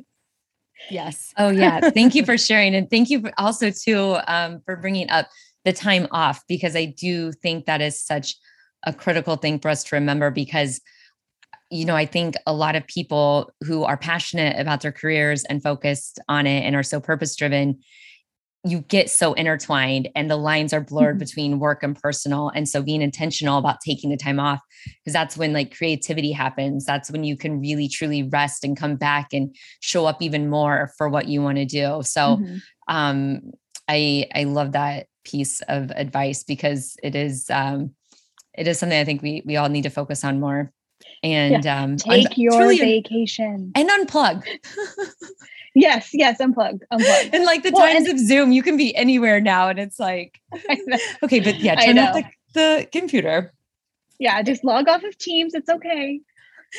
Yes. 0.91 1.35
Oh 1.37 1.51
yeah. 1.51 1.91
Thank 1.91 2.15
you 2.15 2.25
for 2.25 2.39
sharing. 2.39 2.75
And 2.75 2.89
thank 2.89 3.11
you 3.11 3.29
also 3.37 3.71
too 3.71 4.17
um, 4.27 4.63
for 4.65 4.77
bringing 4.77 5.11
up 5.11 5.29
the 5.67 5.73
time 5.75 6.09
off 6.11 6.43
because 6.49 6.75
i 6.75 6.87
do 6.87 7.33
think 7.33 7.67
that 7.67 7.83
is 7.83 8.01
such 8.01 8.35
a 8.87 8.95
critical 8.95 9.37
thing 9.37 9.59
for 9.59 9.69
us 9.69 9.85
to 9.85 9.97
remember 9.97 10.31
because 10.31 10.81
you 11.71 11.85
know, 11.85 11.95
I 11.95 12.05
think 12.05 12.35
a 12.47 12.53
lot 12.53 12.75
of 12.75 12.87
people 12.87 13.53
who 13.65 13.85
are 13.85 13.97
passionate 13.97 14.59
about 14.59 14.81
their 14.81 14.93
careers 14.93 15.45
and 15.45 15.63
focused 15.63 16.19
on 16.29 16.47
it 16.47 16.65
and 16.65 16.75
are 16.75 16.83
so 16.83 17.01
purpose 17.01 17.37
driven, 17.37 17.81
you 18.65 18.81
get 18.83 19.09
so 19.09 19.33
intertwined 19.33 20.09
and 20.15 20.31
the 20.31 20.37
lines 20.37 20.73
are 20.73 20.81
blurred 20.81 21.15
mm-hmm. 21.15 21.21
between 21.21 21.59
work 21.59 21.83
and 21.83 22.01
personal. 22.01 22.51
And 22.51 22.69
so 22.69 22.83
being 22.83 23.01
intentional 23.01 23.59
about 23.59 23.81
taking 23.85 24.11
the 24.11 24.17
time 24.17 24.39
off, 24.39 24.61
because 24.85 25.15
that's 25.15 25.37
when 25.37 25.53
like 25.53 25.75
creativity 25.75 26.31
happens. 26.31 26.85
That's 26.85 27.11
when 27.11 27.25
you 27.25 27.37
can 27.37 27.61
really 27.61 27.89
truly 27.89 28.23
rest 28.25 28.63
and 28.63 28.77
come 28.77 28.97
back 28.97 29.33
and 29.33 29.55
show 29.81 30.05
up 30.05 30.21
even 30.21 30.51
more 30.51 30.93
for 30.99 31.09
what 31.09 31.27
you 31.27 31.43
want 31.43 31.57
to 31.57 31.65
do. 31.65 32.03
So 32.03 32.37
mm-hmm. 32.37 32.57
um 32.89 33.53
I 33.89 34.27
I 34.35 34.45
love 34.45 34.73
that 34.73 35.07
piece 35.25 35.63
of 35.63 35.91
advice 35.93 36.45
because 36.45 36.97
it 37.03 37.15
is 37.15 37.49
um 37.51 37.93
it 38.57 38.69
is 38.69 38.79
something 38.79 38.99
I 38.99 39.05
think 39.05 39.23
we 39.23 39.43
we 39.47 39.57
all 39.57 39.69
need 39.71 39.83
to 39.83 39.91
focus 39.91 40.23
on 40.23 40.41
more. 40.41 40.73
And 41.23 41.65
yeah. 41.65 41.83
um, 41.83 41.97
take 41.97 42.27
un- 42.27 42.33
your 42.37 42.69
vacation 42.69 43.73
and 43.75 43.91
unplug. 43.91 44.45
yes, 45.75 46.11
yes, 46.13 46.39
unplug, 46.41 46.81
unplug. 46.93 47.31
And 47.33 47.45
like 47.45 47.63
the 47.63 47.71
well, 47.73 47.87
times 47.87 48.09
of 48.09 48.19
Zoom, 48.19 48.53
you 48.53 48.63
can 48.63 48.77
be 48.77 48.95
anywhere 48.97 49.41
now, 49.41 49.69
and 49.69 49.79
it's 49.79 49.99
like, 49.99 50.41
okay, 51.23 51.41
but 51.41 51.59
yeah, 51.61 51.77
turn 51.77 51.99
off 51.99 52.15
the, 52.15 52.25
the 52.55 52.89
computer. 52.93 53.53
Yeah, 54.19 54.43
just 54.43 54.65
log 54.65 54.89
off 54.89 55.03
of 55.03 55.17
Teams. 55.19 55.55
It's 55.55 55.69
okay. 55.69 56.21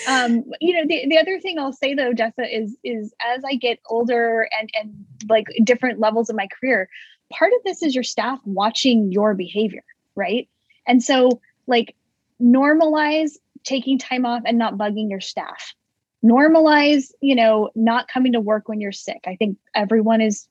Um, 0.08 0.45
you 0.62 0.73
know, 0.73 0.84
the, 0.88 1.06
the 1.10 1.17
other 1.17 1.39
thing 1.39 1.60
I'll 1.60 1.73
say 1.73 1.93
though, 1.93 2.13
Jessa, 2.13 2.47
is 2.49 2.77
is 2.84 3.13
as 3.21 3.43
I 3.43 3.56
get 3.56 3.80
older 3.89 4.47
and 4.58 4.69
and 4.80 5.06
like 5.27 5.47
different 5.63 5.99
levels 5.99 6.30
of 6.30 6.36
my 6.36 6.47
career, 6.47 6.88
part 7.32 7.51
of 7.54 7.63
this 7.63 7.82
is 7.82 7.95
your 7.95 8.04
staff 8.04 8.39
watching 8.45 9.12
your 9.12 9.34
behavior, 9.34 9.84
right? 10.15 10.47
And 10.88 11.04
so, 11.04 11.41
like, 11.67 11.95
normalize 12.41 13.34
taking 13.63 13.97
time 13.97 14.25
off 14.25 14.43
and 14.45 14.58
not 14.58 14.77
bugging 14.77 15.10
your 15.10 15.21
staff. 15.21 15.73
Normalize, 16.23 17.12
you 17.21 17.36
know, 17.36 17.69
not 17.75 18.07
coming 18.07 18.34
to 18.34 18.39
work 18.39 18.67
when 18.69 18.79
you're 18.79 18.91
sick. 18.91 19.21
I 19.25 19.36
think 19.36 19.57
everyone 19.73 20.21
is 20.21 20.47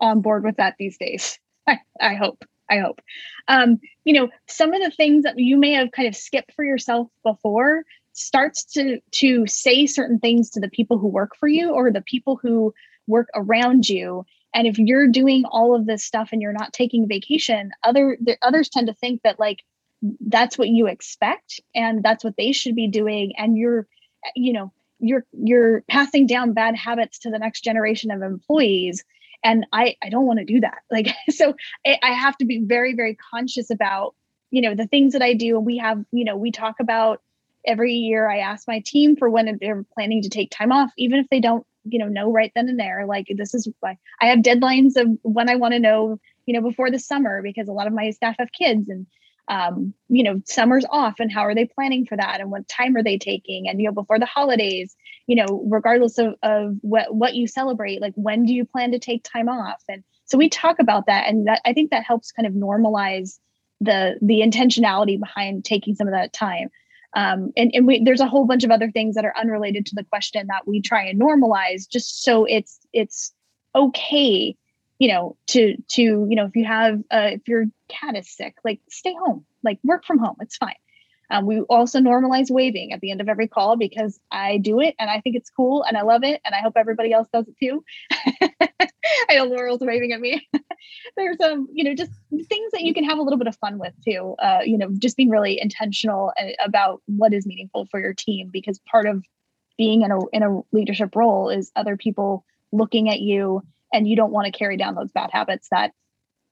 on 0.00 0.20
board 0.20 0.44
with 0.44 0.56
that 0.56 0.74
these 0.78 0.98
days. 0.98 1.38
I, 1.66 1.78
I 2.00 2.14
hope. 2.14 2.44
I 2.68 2.78
hope. 2.78 3.00
Um, 3.48 3.78
you 4.04 4.12
know, 4.12 4.28
some 4.48 4.74
of 4.74 4.82
the 4.82 4.90
things 4.90 5.22
that 5.22 5.38
you 5.38 5.56
may 5.56 5.72
have 5.72 5.92
kind 5.92 6.08
of 6.08 6.16
skipped 6.16 6.52
for 6.54 6.64
yourself 6.64 7.08
before 7.22 7.84
starts 8.16 8.64
to 8.64 8.98
to 9.12 9.46
say 9.46 9.86
certain 9.86 10.18
things 10.18 10.50
to 10.50 10.60
the 10.60 10.70
people 10.70 10.98
who 10.98 11.06
work 11.06 11.36
for 11.36 11.48
you 11.48 11.70
or 11.70 11.92
the 11.92 12.00
people 12.00 12.36
who 12.36 12.72
work 13.06 13.28
around 13.34 13.88
you 13.88 14.24
and 14.54 14.66
if 14.66 14.78
you're 14.78 15.06
doing 15.06 15.44
all 15.50 15.76
of 15.76 15.84
this 15.84 16.02
stuff 16.02 16.30
and 16.32 16.40
you're 16.40 16.50
not 16.50 16.72
taking 16.72 17.06
vacation 17.06 17.70
other 17.84 18.16
the 18.22 18.38
others 18.40 18.70
tend 18.70 18.86
to 18.86 18.94
think 18.94 19.20
that 19.22 19.38
like 19.38 19.58
that's 20.28 20.56
what 20.56 20.68
you 20.68 20.86
expect 20.86 21.60
and 21.74 22.02
that's 22.02 22.24
what 22.24 22.36
they 22.38 22.52
should 22.52 22.74
be 22.74 22.88
doing 22.88 23.34
and 23.36 23.58
you're 23.58 23.86
you 24.34 24.54
know 24.54 24.72
you're 24.98 25.24
you're 25.32 25.82
passing 25.88 26.26
down 26.26 26.52
bad 26.52 26.76
habits 26.76 27.18
to 27.20 27.30
the 27.30 27.38
next 27.38 27.62
generation 27.62 28.10
of 28.10 28.22
employees. 28.22 29.04
And 29.44 29.66
i 29.72 29.94
i 30.02 30.08
don't 30.08 30.26
want 30.26 30.38
to 30.38 30.44
do 30.44 30.60
that. 30.60 30.78
Like 30.90 31.08
so 31.30 31.54
I, 31.86 32.12
have 32.12 32.36
to 32.38 32.44
be 32.44 32.60
very 32.60 32.94
very 32.94 33.16
conscious 33.30 33.70
about 33.70 34.14
you 34.50 34.62
know 34.62 34.74
the 34.74 34.86
things 34.86 35.12
that 35.12 35.22
i 35.22 35.34
do. 35.34 35.56
And 35.56 35.66
we 35.66 35.78
have 35.78 36.04
you 36.12 36.24
know 36.24 36.36
we 36.36 36.50
talk 36.50 36.76
about 36.80 37.22
every 37.66 37.92
year 37.92 38.30
I 38.30 38.38
ask 38.38 38.66
my 38.66 38.80
team 38.80 39.16
for 39.16 39.28
when 39.28 39.58
they're 39.60 39.84
planning 39.94 40.22
to 40.22 40.28
take 40.28 40.50
time 40.50 40.72
off, 40.72 40.92
even 40.96 41.18
if 41.18 41.26
they 41.30 41.40
don't, 41.40 41.66
you 41.84 41.98
know, 41.98 42.08
know 42.08 42.30
right 42.30 42.52
then 42.54 42.68
and 42.68 42.78
there. 42.78 43.06
Like 43.06 43.26
this 43.36 43.54
is 43.54 43.68
why 43.80 43.98
I 44.20 44.26
have 44.26 44.38
deadlines 44.38 44.96
of 44.96 45.18
when 45.22 45.48
I 45.48 45.56
want 45.56 45.74
to 45.74 45.80
know, 45.80 46.18
you 46.46 46.54
know, 46.54 46.66
before 46.66 46.90
the 46.90 46.98
summer 46.98 47.42
because 47.42 47.68
a 47.68 47.72
lot 47.72 47.86
of 47.86 47.92
my 47.92 48.10
staff 48.10 48.36
have 48.38 48.52
kids 48.52 48.88
and 48.88 49.06
um, 49.48 49.94
you 50.08 50.22
know, 50.22 50.40
summer's 50.44 50.84
off 50.90 51.20
and 51.20 51.32
how 51.32 51.42
are 51.42 51.54
they 51.54 51.66
planning 51.66 52.04
for 52.04 52.16
that 52.16 52.40
and 52.40 52.50
what 52.50 52.68
time 52.68 52.96
are 52.96 53.02
they 53.02 53.18
taking? 53.18 53.68
And 53.68 53.80
you 53.80 53.86
know, 53.86 53.92
before 53.92 54.18
the 54.18 54.26
holidays, 54.26 54.96
you 55.26 55.36
know, 55.36 55.64
regardless 55.70 56.18
of, 56.18 56.34
of 56.42 56.76
what 56.82 57.14
what 57.14 57.34
you 57.34 57.46
celebrate, 57.46 58.00
like 58.00 58.14
when 58.16 58.44
do 58.44 58.52
you 58.52 58.64
plan 58.64 58.92
to 58.92 58.98
take 58.98 59.24
time 59.24 59.48
off? 59.48 59.82
And 59.88 60.02
so 60.24 60.36
we 60.36 60.48
talk 60.48 60.78
about 60.78 61.06
that 61.06 61.28
and 61.28 61.46
that 61.46 61.60
I 61.64 61.72
think 61.72 61.90
that 61.90 62.04
helps 62.04 62.32
kind 62.32 62.46
of 62.46 62.54
normalize 62.54 63.38
the 63.80 64.18
the 64.22 64.40
intentionality 64.40 65.18
behind 65.18 65.64
taking 65.64 65.94
some 65.94 66.08
of 66.08 66.14
that 66.14 66.32
time 66.32 66.70
um, 67.16 67.50
and 67.56 67.70
and 67.74 67.86
we, 67.86 68.04
there's 68.04 68.20
a 68.20 68.28
whole 68.28 68.44
bunch 68.44 68.62
of 68.62 68.70
other 68.70 68.90
things 68.90 69.14
that 69.14 69.24
are 69.24 69.36
unrelated 69.36 69.86
to 69.86 69.94
the 69.94 70.04
question 70.04 70.46
that 70.48 70.68
we 70.68 70.82
try 70.82 71.02
and 71.04 71.20
normalize 71.20 71.88
just 71.88 72.22
so 72.22 72.44
it's 72.44 72.78
it's 72.92 73.32
okay 73.74 74.54
you 74.98 75.08
know 75.08 75.36
to 75.48 75.76
to 75.88 76.02
you 76.02 76.36
know 76.36 76.46
if 76.46 76.56
you 76.56 76.64
have 76.64 76.98
uh, 77.10 77.30
if 77.32 77.48
your 77.48 77.66
cat 77.88 78.16
is 78.16 78.30
sick 78.34 78.54
like 78.64 78.80
stay 78.88 79.14
home 79.14 79.44
like 79.62 79.78
work 79.84 80.04
from 80.04 80.18
home 80.18 80.36
it's 80.40 80.56
fine 80.56 80.74
um, 81.30 81.46
we 81.46 81.60
also 81.62 81.98
normalize 81.98 82.50
waving 82.50 82.92
at 82.92 83.00
the 83.00 83.10
end 83.10 83.20
of 83.20 83.28
every 83.28 83.48
call 83.48 83.76
because 83.76 84.18
I 84.30 84.58
do 84.58 84.80
it 84.80 84.94
and 84.98 85.10
I 85.10 85.20
think 85.20 85.36
it's 85.36 85.50
cool 85.50 85.82
and 85.82 85.96
I 85.96 86.02
love 86.02 86.22
it 86.22 86.40
and 86.44 86.54
I 86.54 86.60
hope 86.60 86.74
everybody 86.76 87.12
else 87.12 87.28
does 87.32 87.46
it 87.48 87.56
too. 87.58 87.84
I 89.28 89.34
know 89.36 89.44
Laurel's 89.44 89.80
waving 89.80 90.12
at 90.12 90.20
me. 90.20 90.48
There's 91.16 91.40
um, 91.40 91.68
you 91.72 91.84
know, 91.84 91.94
just 91.94 92.12
things 92.30 92.72
that 92.72 92.82
you 92.82 92.94
can 92.94 93.04
have 93.04 93.18
a 93.18 93.22
little 93.22 93.38
bit 93.38 93.48
of 93.48 93.56
fun 93.56 93.78
with 93.78 93.92
too. 94.04 94.36
Uh, 94.38 94.60
you 94.64 94.78
know, 94.78 94.88
just 94.98 95.16
being 95.16 95.30
really 95.30 95.60
intentional 95.60 96.32
uh, 96.40 96.50
about 96.64 97.02
what 97.06 97.32
is 97.32 97.46
meaningful 97.46 97.86
for 97.90 98.00
your 98.00 98.14
team 98.14 98.50
because 98.52 98.78
part 98.90 99.06
of 99.06 99.24
being 99.76 100.02
in 100.02 100.10
a 100.10 100.18
in 100.32 100.42
a 100.42 100.60
leadership 100.72 101.14
role 101.16 101.50
is 101.50 101.72
other 101.74 101.96
people 101.96 102.44
looking 102.72 103.08
at 103.08 103.20
you 103.20 103.62
and 103.92 104.08
you 104.08 104.16
don't 104.16 104.32
want 104.32 104.46
to 104.46 104.56
carry 104.56 104.76
down 104.76 104.94
those 104.94 105.12
bad 105.12 105.30
habits 105.32 105.68
that 105.70 105.92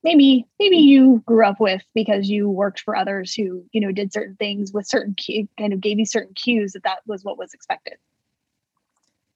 maybe 0.03 0.45
maybe 0.59 0.77
you 0.77 1.21
grew 1.25 1.45
up 1.45 1.59
with 1.59 1.83
because 1.93 2.29
you 2.29 2.49
worked 2.49 2.79
for 2.79 2.95
others 2.95 3.33
who 3.33 3.65
you 3.71 3.81
know 3.81 3.91
did 3.91 4.13
certain 4.13 4.35
things 4.37 4.71
with 4.71 4.87
certain 4.87 5.15
key, 5.15 5.49
kind 5.59 5.73
of 5.73 5.81
gave 5.81 5.99
you 5.99 6.05
certain 6.05 6.33
cues 6.35 6.73
that 6.73 6.83
that 6.83 6.99
was 7.05 7.23
what 7.23 7.37
was 7.37 7.53
expected. 7.53 7.95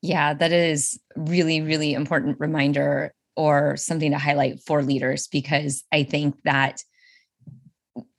Yeah 0.01 0.33
that 0.35 0.53
is 0.53 0.99
really 1.15 1.61
really 1.61 1.93
important 1.93 2.39
reminder 2.39 3.13
or 3.35 3.77
something 3.77 4.11
to 4.11 4.17
highlight 4.17 4.59
for 4.61 4.83
leaders 4.83 5.27
because 5.27 5.83
i 5.91 6.03
think 6.03 6.35
that 6.43 6.83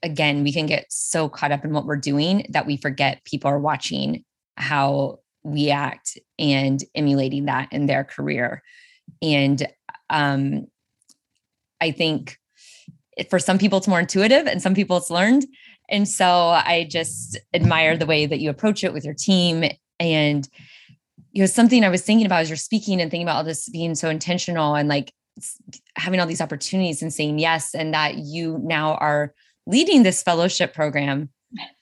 again 0.02 0.42
we 0.42 0.52
can 0.52 0.66
get 0.66 0.86
so 0.88 1.28
caught 1.28 1.52
up 1.52 1.64
in 1.64 1.72
what 1.72 1.86
we're 1.86 1.96
doing 1.96 2.46
that 2.50 2.66
we 2.66 2.76
forget 2.76 3.24
people 3.24 3.50
are 3.50 3.58
watching 3.58 4.24
how 4.56 5.18
we 5.42 5.70
act 5.70 6.18
and 6.38 6.84
emulating 6.94 7.46
that 7.46 7.72
in 7.72 7.86
their 7.86 8.04
career 8.04 8.62
and 9.22 9.66
um 10.08 10.66
I 11.80 11.90
think 11.90 12.38
for 13.28 13.38
some 13.38 13.58
people 13.58 13.78
it's 13.78 13.88
more 13.88 14.00
intuitive 14.00 14.46
and 14.46 14.62
some 14.62 14.74
people 14.74 14.96
it's 14.96 15.10
learned. 15.10 15.46
And 15.88 16.08
so 16.08 16.26
I 16.26 16.86
just 16.88 17.38
admire 17.52 17.96
the 17.96 18.06
way 18.06 18.26
that 18.26 18.40
you 18.40 18.48
approach 18.50 18.84
it 18.84 18.92
with 18.92 19.04
your 19.04 19.14
team. 19.14 19.64
And 19.98 20.48
you 21.32 21.42
know, 21.42 21.46
something 21.46 21.84
I 21.84 21.88
was 21.88 22.02
thinking 22.02 22.26
about 22.26 22.42
as 22.42 22.50
you're 22.50 22.56
speaking 22.56 23.00
and 23.00 23.10
thinking 23.10 23.26
about 23.26 23.36
all 23.36 23.44
this 23.44 23.68
being 23.68 23.94
so 23.94 24.08
intentional 24.08 24.74
and 24.74 24.88
like 24.88 25.12
having 25.96 26.20
all 26.20 26.26
these 26.26 26.40
opportunities 26.40 27.02
and 27.02 27.12
saying 27.12 27.38
yes, 27.38 27.74
and 27.74 27.94
that 27.94 28.16
you 28.16 28.58
now 28.62 28.94
are 28.94 29.34
leading 29.66 30.02
this 30.02 30.22
fellowship 30.22 30.74
program 30.74 31.28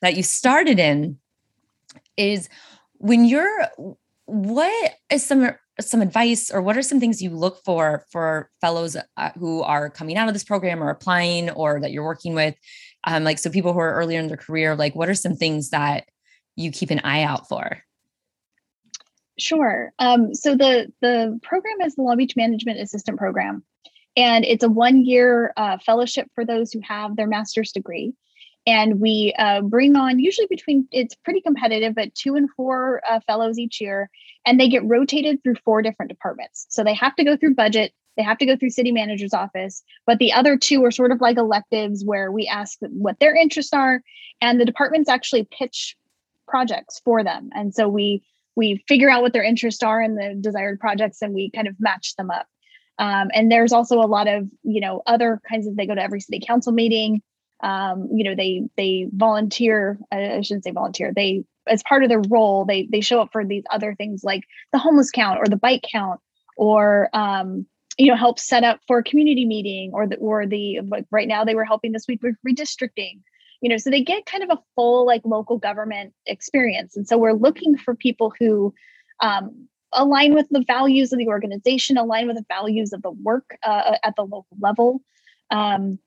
that 0.02 0.16
you 0.16 0.22
started 0.22 0.78
in 0.78 1.18
is 2.16 2.48
when 2.94 3.24
you're 3.24 3.68
what 4.26 4.94
is 5.10 5.24
some 5.24 5.50
some 5.80 6.00
advice 6.00 6.50
or 6.50 6.60
what 6.60 6.76
are 6.76 6.82
some 6.82 7.00
things 7.00 7.22
you 7.22 7.30
look 7.30 7.62
for 7.64 8.04
for 8.10 8.50
fellows 8.60 8.96
uh, 9.16 9.30
who 9.38 9.62
are 9.62 9.90
coming 9.90 10.16
out 10.16 10.28
of 10.28 10.34
this 10.34 10.44
program 10.44 10.82
or 10.82 10.90
applying 10.90 11.50
or 11.50 11.80
that 11.80 11.92
you're 11.92 12.04
working 12.04 12.34
with? 12.34 12.54
Um, 13.04 13.24
like 13.24 13.38
so 13.38 13.50
people 13.50 13.72
who 13.72 13.78
are 13.78 13.94
earlier 13.94 14.20
in 14.20 14.28
their 14.28 14.36
career 14.36 14.74
like 14.74 14.94
what 14.94 15.08
are 15.08 15.14
some 15.14 15.36
things 15.36 15.70
that 15.70 16.08
you 16.56 16.72
keep 16.72 16.90
an 16.90 17.00
eye 17.04 17.22
out 17.22 17.48
for? 17.48 17.78
Sure. 19.38 19.92
Um, 20.00 20.34
so 20.34 20.56
the 20.56 20.92
the 21.00 21.38
program 21.42 21.80
is 21.82 21.94
the 21.94 22.02
long 22.02 22.16
beach 22.16 22.34
management 22.36 22.80
assistant 22.80 23.18
program 23.18 23.64
and 24.16 24.44
it's 24.44 24.64
a 24.64 24.68
one 24.68 25.04
year 25.04 25.52
uh, 25.56 25.78
fellowship 25.78 26.28
for 26.34 26.44
those 26.44 26.72
who 26.72 26.80
have 26.82 27.16
their 27.16 27.28
master's 27.28 27.70
degree 27.70 28.14
and 28.66 29.01
we 29.01 29.35
uh, 29.38 29.62
bring 29.62 29.97
on 29.97 30.18
usually 30.18 30.47
between 30.49 30.87
it's 30.92 31.14
pretty 31.14 31.40
competitive 31.40 31.94
but 31.94 32.14
two 32.14 32.35
and 32.35 32.49
four 32.57 33.01
uh, 33.09 33.21
fellows 33.27 33.59
each 33.59 33.81
year 33.81 34.11
and 34.47 34.59
they 34.59 34.68
get 34.68 34.85
rotated 34.85 35.42
through 35.42 35.57
four 35.64 35.83
different 35.83 36.11
departments. 36.11 36.66
So 36.68 36.85
they 36.85 36.94
have 36.94 37.14
to 37.16 37.25
go 37.25 37.37
through 37.37 37.55
budget 37.55 37.92
they 38.16 38.25
have 38.25 38.38
to 38.38 38.47
go 38.47 38.57
through 38.57 38.71
city 38.71 38.90
manager's 38.90 39.33
office 39.33 39.83
but 40.07 40.18
the 40.18 40.33
other 40.33 40.57
two 40.57 40.85
are 40.85 40.90
sort 40.90 41.12
of 41.12 41.21
like 41.21 41.37
electives 41.37 42.05
where 42.05 42.33
we 42.33 42.47
ask 42.47 42.79
what 42.81 43.18
their 43.21 43.35
interests 43.35 43.73
are 43.73 44.03
and 44.40 44.61
the 44.61 44.64
departments 44.64 45.09
actually 45.09 45.47
pitch 45.51 45.97
projects 46.49 47.01
for 47.05 47.23
them. 47.23 47.51
And 47.55 47.73
so 47.73 47.88
we 47.88 48.23
we 48.57 48.83
figure 48.88 49.09
out 49.09 49.23
what 49.23 49.33
their 49.33 49.44
interests 49.44 49.85
are 49.85 50.03
in 50.03 50.16
the 50.16 50.37
desired 50.40 50.81
projects 50.81 51.23
and 51.23 51.33
we 51.33 51.51
kind 51.53 51.68
of 51.68 51.77
match 51.79 52.16
them 52.16 52.29
up. 52.29 52.49
Um, 52.99 53.31
and 53.33 53.53
there's 53.53 53.73
also 53.73 54.01
a 54.01 54.09
lot 54.09 54.27
of 54.27 54.49
you 54.64 54.81
know 54.81 55.03
other 55.07 55.40
kinds 55.49 55.66
of 55.66 55.77
they 55.77 55.87
go 55.87 55.94
to 55.94 56.03
every 56.03 56.21
city 56.21 56.42
council 56.44 56.73
meeting 56.73 57.23
um, 57.61 58.09
you 58.12 58.25
know 58.25 58.35
they 58.35 58.62
they 58.77 59.09
volunteer 59.12 59.99
i 60.12 60.40
shouldn't 60.40 60.64
say 60.64 60.71
volunteer. 60.71 61.12
They 61.14 61.44
as 61.66 61.83
part 61.83 62.03
of 62.03 62.09
their 62.09 62.23
role 62.29 62.64
they 62.64 62.88
they 62.90 63.01
show 63.01 63.21
up 63.21 63.31
for 63.33 63.44
these 63.44 63.64
other 63.71 63.94
things 63.94 64.25
like 64.25 64.44
the 64.73 64.79
homeless 64.79 65.11
count 65.11 65.38
or 65.38 65.47
the 65.47 65.57
bike 65.57 65.85
count 65.90 66.21
or 66.57 67.09
um, 67.14 67.66
you 67.97 68.07
know 68.07 68.16
help 68.16 68.38
set 68.38 68.64
up 68.64 68.81
for 68.87 68.99
a 68.99 69.05
community 69.05 69.47
meeting 69.47 69.90
or 69.94 70.07
the 70.07 70.16
or 70.16 70.47
the 70.47 70.81
like 70.88 71.07
right 71.11 71.29
now 71.29 71.44
they 71.44 71.55
were 71.55 71.64
helping 71.64 71.92
this 71.92 72.07
week 72.07 72.23
with 72.23 72.37
redistricting. 72.47 73.21
You 73.61 73.71
know 73.71 73.77
so 73.77 73.90
they 73.90 74.03
get 74.03 74.27
kind 74.27 74.44
of 74.44 74.51
a 74.51 74.62
full 74.75 75.07
like 75.07 75.23
local 75.25 75.59
government 75.59 76.12
experience. 76.27 76.97
And 76.97 77.09
so 77.09 77.18
we're 77.18 77.33
looking 77.33 77.77
for 77.77 77.94
people 77.94 78.33
who 78.38 78.75
um, 79.21 79.68
align 79.92 80.35
with 80.35 80.49
the 80.51 80.64
values 80.66 81.12
of 81.12 81.18
the 81.18 81.29
organization 81.29 81.97
align 81.97 82.27
with 82.27 82.37
the 82.37 82.44
values 82.49 82.92
of 82.92 83.03
the 83.03 83.11
work 83.11 83.57
uh, 83.62 83.97
at 84.05 84.14
the 84.16 84.23
local 84.23 84.57
level. 84.61 85.01
Um, 85.51 85.99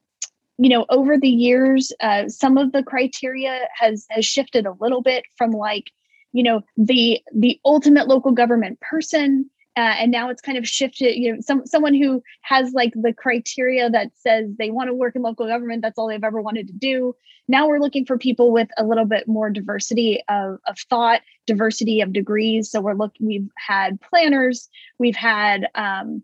you 0.61 0.69
know 0.69 0.85
over 0.89 1.17
the 1.17 1.27
years 1.27 1.91
uh, 2.01 2.29
some 2.29 2.57
of 2.57 2.71
the 2.71 2.83
criteria 2.83 3.67
has 3.73 4.05
has 4.09 4.25
shifted 4.25 4.65
a 4.65 4.75
little 4.79 5.01
bit 5.01 5.25
from 5.35 5.51
like 5.51 5.91
you 6.33 6.43
know 6.43 6.61
the 6.77 7.19
the 7.35 7.59
ultimate 7.65 8.07
local 8.07 8.31
government 8.31 8.79
person 8.79 9.49
uh, 9.77 9.95
and 9.99 10.11
now 10.11 10.29
it's 10.29 10.41
kind 10.41 10.57
of 10.57 10.67
shifted 10.67 11.17
you 11.17 11.33
know 11.33 11.41
some 11.41 11.65
someone 11.65 11.95
who 11.95 12.21
has 12.41 12.73
like 12.73 12.93
the 12.93 13.13
criteria 13.13 13.89
that 13.89 14.11
says 14.15 14.49
they 14.59 14.69
want 14.69 14.87
to 14.87 14.93
work 14.93 15.15
in 15.15 15.23
local 15.23 15.47
government 15.47 15.81
that's 15.81 15.97
all 15.97 16.07
they've 16.07 16.23
ever 16.23 16.41
wanted 16.41 16.67
to 16.67 16.73
do. 16.73 17.15
Now 17.47 17.67
we're 17.67 17.79
looking 17.79 18.05
for 18.05 18.17
people 18.17 18.51
with 18.51 18.67
a 18.77 18.85
little 18.85 19.05
bit 19.05 19.27
more 19.27 19.49
diversity 19.49 20.21
of, 20.29 20.59
of 20.67 20.77
thought 20.89 21.21
diversity 21.47 22.01
of 22.01 22.13
degrees. 22.13 22.69
So 22.69 22.81
we're 22.81 22.93
looking 22.93 23.25
we've 23.25 23.49
had 23.57 23.99
planners 24.01 24.69
we've 24.99 25.15
had 25.15 25.67
um, 25.73 26.21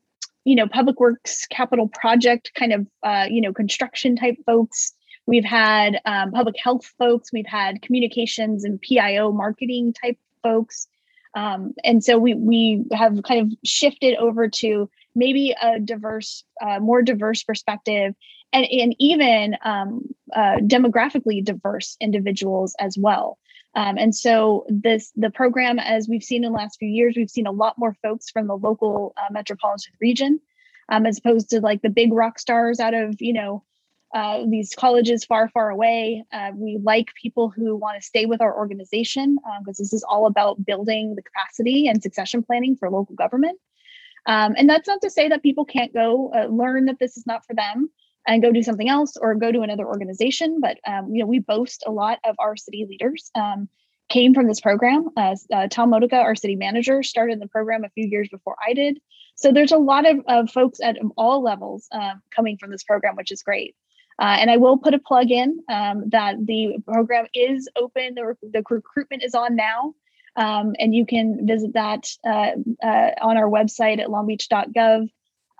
you 0.48 0.56
know 0.56 0.66
public 0.66 0.98
works 0.98 1.46
capital 1.48 1.90
project 1.90 2.54
kind 2.56 2.72
of 2.72 2.88
uh, 3.04 3.26
you 3.30 3.42
know 3.42 3.52
construction 3.52 4.16
type 4.16 4.38
folks. 4.46 4.94
We've 5.26 5.44
had 5.44 6.00
um, 6.06 6.32
public 6.32 6.56
health 6.58 6.86
folks. 6.98 7.34
We've 7.34 7.46
had 7.46 7.82
communications 7.82 8.64
and 8.64 8.82
pio 8.82 9.34
marketing 9.34 9.94
type 10.02 10.18
folks. 10.42 10.88
Um, 11.36 11.74
and 11.84 12.02
so 12.02 12.18
we 12.18 12.34
we 12.34 12.86
have 12.94 13.22
kind 13.24 13.42
of 13.42 13.58
shifted 13.66 14.16
over 14.16 14.48
to 14.62 14.90
maybe 15.16 15.54
a 15.62 15.80
diverse, 15.82 16.46
uh, 16.62 16.80
more 16.80 17.02
diverse 17.02 17.44
perspective, 17.44 18.16
and 18.54 18.66
and 18.66 18.96
even 19.00 19.58
um, 19.66 20.02
uh, 20.34 20.58
demographically 20.62 21.44
diverse 21.44 21.98
individuals 22.00 22.74
as 22.80 22.98
well. 22.98 23.38
Um, 23.78 23.96
and 24.00 24.14
so 24.14 24.66
this 24.70 25.12
the 25.16 25.30
program, 25.30 25.78
as 25.78 26.10
we've 26.10 26.24
seen 26.24 26.44
in 26.44 26.52
the 26.52 26.58
last 26.58 26.80
few 26.80 26.90
years, 26.90 27.14
we've 27.16 27.30
seen 27.30 27.46
a 27.46 27.52
lot 27.52 27.78
more 27.78 27.96
folks 28.02 28.28
from 28.28 28.48
the 28.48 28.58
local 28.58 29.14
uh, 29.16 29.32
metropolitan 29.32 29.94
region, 30.02 30.40
um, 30.90 31.06
as 31.06 31.20
opposed 31.20 31.52
to 31.52 31.62
like 31.62 31.84
the 31.84 31.90
big 31.92 32.12
rock 32.12 32.40
stars 32.40 32.80
out 32.80 32.96
of 32.96 33.16
you 33.20 33.34
know 33.34 33.64
uh, 34.16 34.44
these 34.50 34.74
colleges 34.74 35.26
far, 35.26 35.48
far 35.50 35.70
away. 35.70 36.26
Uh, 36.34 36.54
we 36.56 36.80
like 36.82 37.10
people 37.22 37.50
who 37.50 37.76
want 37.76 38.02
to 38.02 38.06
stay 38.06 38.26
with 38.26 38.42
our 38.42 38.58
organization 38.58 39.38
because 39.60 39.80
um, 39.80 39.84
this 39.84 39.94
is 39.94 40.04
all 40.10 40.26
about 40.26 40.66
building 40.66 41.14
the 41.14 41.22
capacity 41.22 41.88
and 41.88 42.02
succession 42.02 42.42
planning 42.42 42.76
for 42.76 42.90
local 42.90 43.14
government. 43.14 43.60
Um, 44.26 44.56
and 44.58 44.68
that's 44.68 44.88
not 44.88 45.02
to 45.02 45.10
say 45.12 45.30
that 45.30 45.44
people 45.44 45.66
can't 45.66 45.94
go 45.94 46.32
uh, 46.34 46.48
learn 46.48 46.86
that 46.86 46.98
this 46.98 47.16
is 47.16 47.28
not 47.28 47.46
for 47.46 47.54
them 47.54 47.92
and 48.28 48.42
go 48.42 48.52
do 48.52 48.62
something 48.62 48.90
else 48.90 49.18
or 49.18 49.34
go 49.36 49.52
to 49.52 49.62
another 49.62 49.86
organization. 49.86 50.60
But 50.62 50.78
um, 50.86 51.14
you 51.14 51.22
know, 51.22 51.28
we 51.28 51.40
boast 51.40 51.84
a 51.88 51.92
lot 51.92 52.20
of 52.26 52.36
our 52.40 52.56
city 52.58 52.86
leaders 52.88 53.32
um, 53.36 53.70
came 54.10 54.34
from 54.34 54.48
this 54.48 54.60
program. 54.60 55.10
Uh, 55.18 55.36
Tom 55.70 55.90
Modica, 55.90 56.18
our 56.18 56.36
city 56.36 56.56
manager, 56.56 57.04
started 57.04 57.40
the 57.40 57.48
program 57.48 57.84
a 57.84 57.90
few 57.90 58.08
years 58.08 58.30
before 58.30 58.56
I 58.66 58.74
did. 58.74 59.00
So 59.36 59.52
there's 59.52 59.72
a 59.72 59.78
lot 59.78 60.10
of, 60.10 60.20
of 60.28 60.50
folks 60.50 60.80
at 60.82 60.98
all 61.16 61.44
levels 61.44 61.88
um, 61.92 62.22
coming 62.36 62.58
from 62.58 62.72
this 62.72 62.84
program, 62.84 63.16
which 63.16 63.32
is 63.32 63.44
great. 63.44 63.76
Uh, 64.20 64.38
and 64.40 64.50
I 64.50 64.58
will 64.58 64.78
put 64.78 64.96
a 64.96 65.00
plug 65.00 65.30
in 65.30 65.60
um, 65.70 66.06
that 66.10 66.44
the 66.44 66.78
program 66.88 67.28
is 67.36 67.70
open. 67.80 68.16
The, 68.16 68.36
the 68.42 68.64
recruitment 68.68 69.24
is 69.24 69.36
on 69.36 69.56
now. 69.56 69.94
Um, 70.36 70.76
and 70.80 70.94
you 70.94 71.06
can 71.06 71.46
visit 71.46 71.74
that 71.74 72.08
uh, 72.26 72.52
uh, 72.84 73.12
on 73.22 73.38
our 73.38 73.50
website 73.50 74.00
at 74.00 74.08
longbeach.gov 74.08 75.10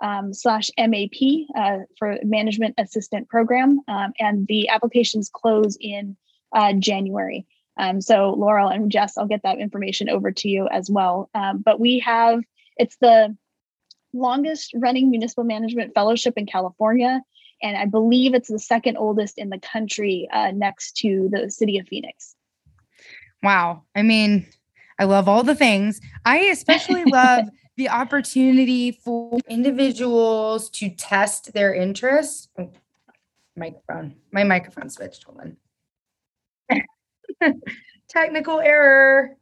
um, 0.00 0.32
slash 0.32 0.70
MAP 0.78 1.46
uh, 1.56 1.84
for 1.98 2.18
Management 2.22 2.74
Assistant 2.78 3.28
Program. 3.28 3.80
Um, 3.88 4.12
and 4.18 4.46
the 4.46 4.68
applications 4.68 5.30
close 5.32 5.76
in 5.80 6.16
uh, 6.52 6.72
January. 6.74 7.46
Um, 7.78 8.00
so 8.00 8.30
Laurel 8.30 8.68
and 8.68 8.90
Jess, 8.90 9.16
I'll 9.16 9.26
get 9.26 9.42
that 9.44 9.58
information 9.58 10.08
over 10.08 10.32
to 10.32 10.48
you 10.48 10.68
as 10.68 10.90
well. 10.90 11.30
Um, 11.34 11.62
but 11.64 11.78
we 11.78 12.00
have, 12.00 12.42
it's 12.76 12.96
the 13.00 13.36
longest 14.12 14.72
running 14.74 15.10
municipal 15.10 15.44
management 15.44 15.94
fellowship 15.94 16.34
in 16.36 16.46
California 16.46 17.22
and 17.62 17.76
I 17.76 17.86
believe 17.86 18.34
it's 18.34 18.48
the 18.48 18.58
second 18.58 18.96
oldest 18.96 19.38
in 19.38 19.50
the 19.50 19.58
country, 19.58 20.28
uh, 20.32 20.52
next 20.52 20.96
to 20.98 21.28
the 21.32 21.50
city 21.50 21.78
of 21.78 21.88
Phoenix. 21.88 22.34
Wow, 23.42 23.84
I 23.94 24.02
mean, 24.02 24.46
I 24.98 25.04
love 25.04 25.28
all 25.28 25.42
the 25.42 25.54
things. 25.54 26.00
I 26.24 26.38
especially 26.38 27.04
love 27.04 27.46
the 27.78 27.88
opportunity 27.88 28.90
for 28.90 29.38
individuals 29.48 30.68
to 30.68 30.90
test 30.90 31.52
their 31.54 31.72
interests. 31.72 32.48
Oh, 32.58 32.72
microphone, 33.56 34.16
my 34.32 34.42
microphone 34.42 34.90
switched. 34.90 35.24
Hold 35.24 35.56
on. 37.40 37.54
Technical 38.08 38.58
error. 38.60 39.36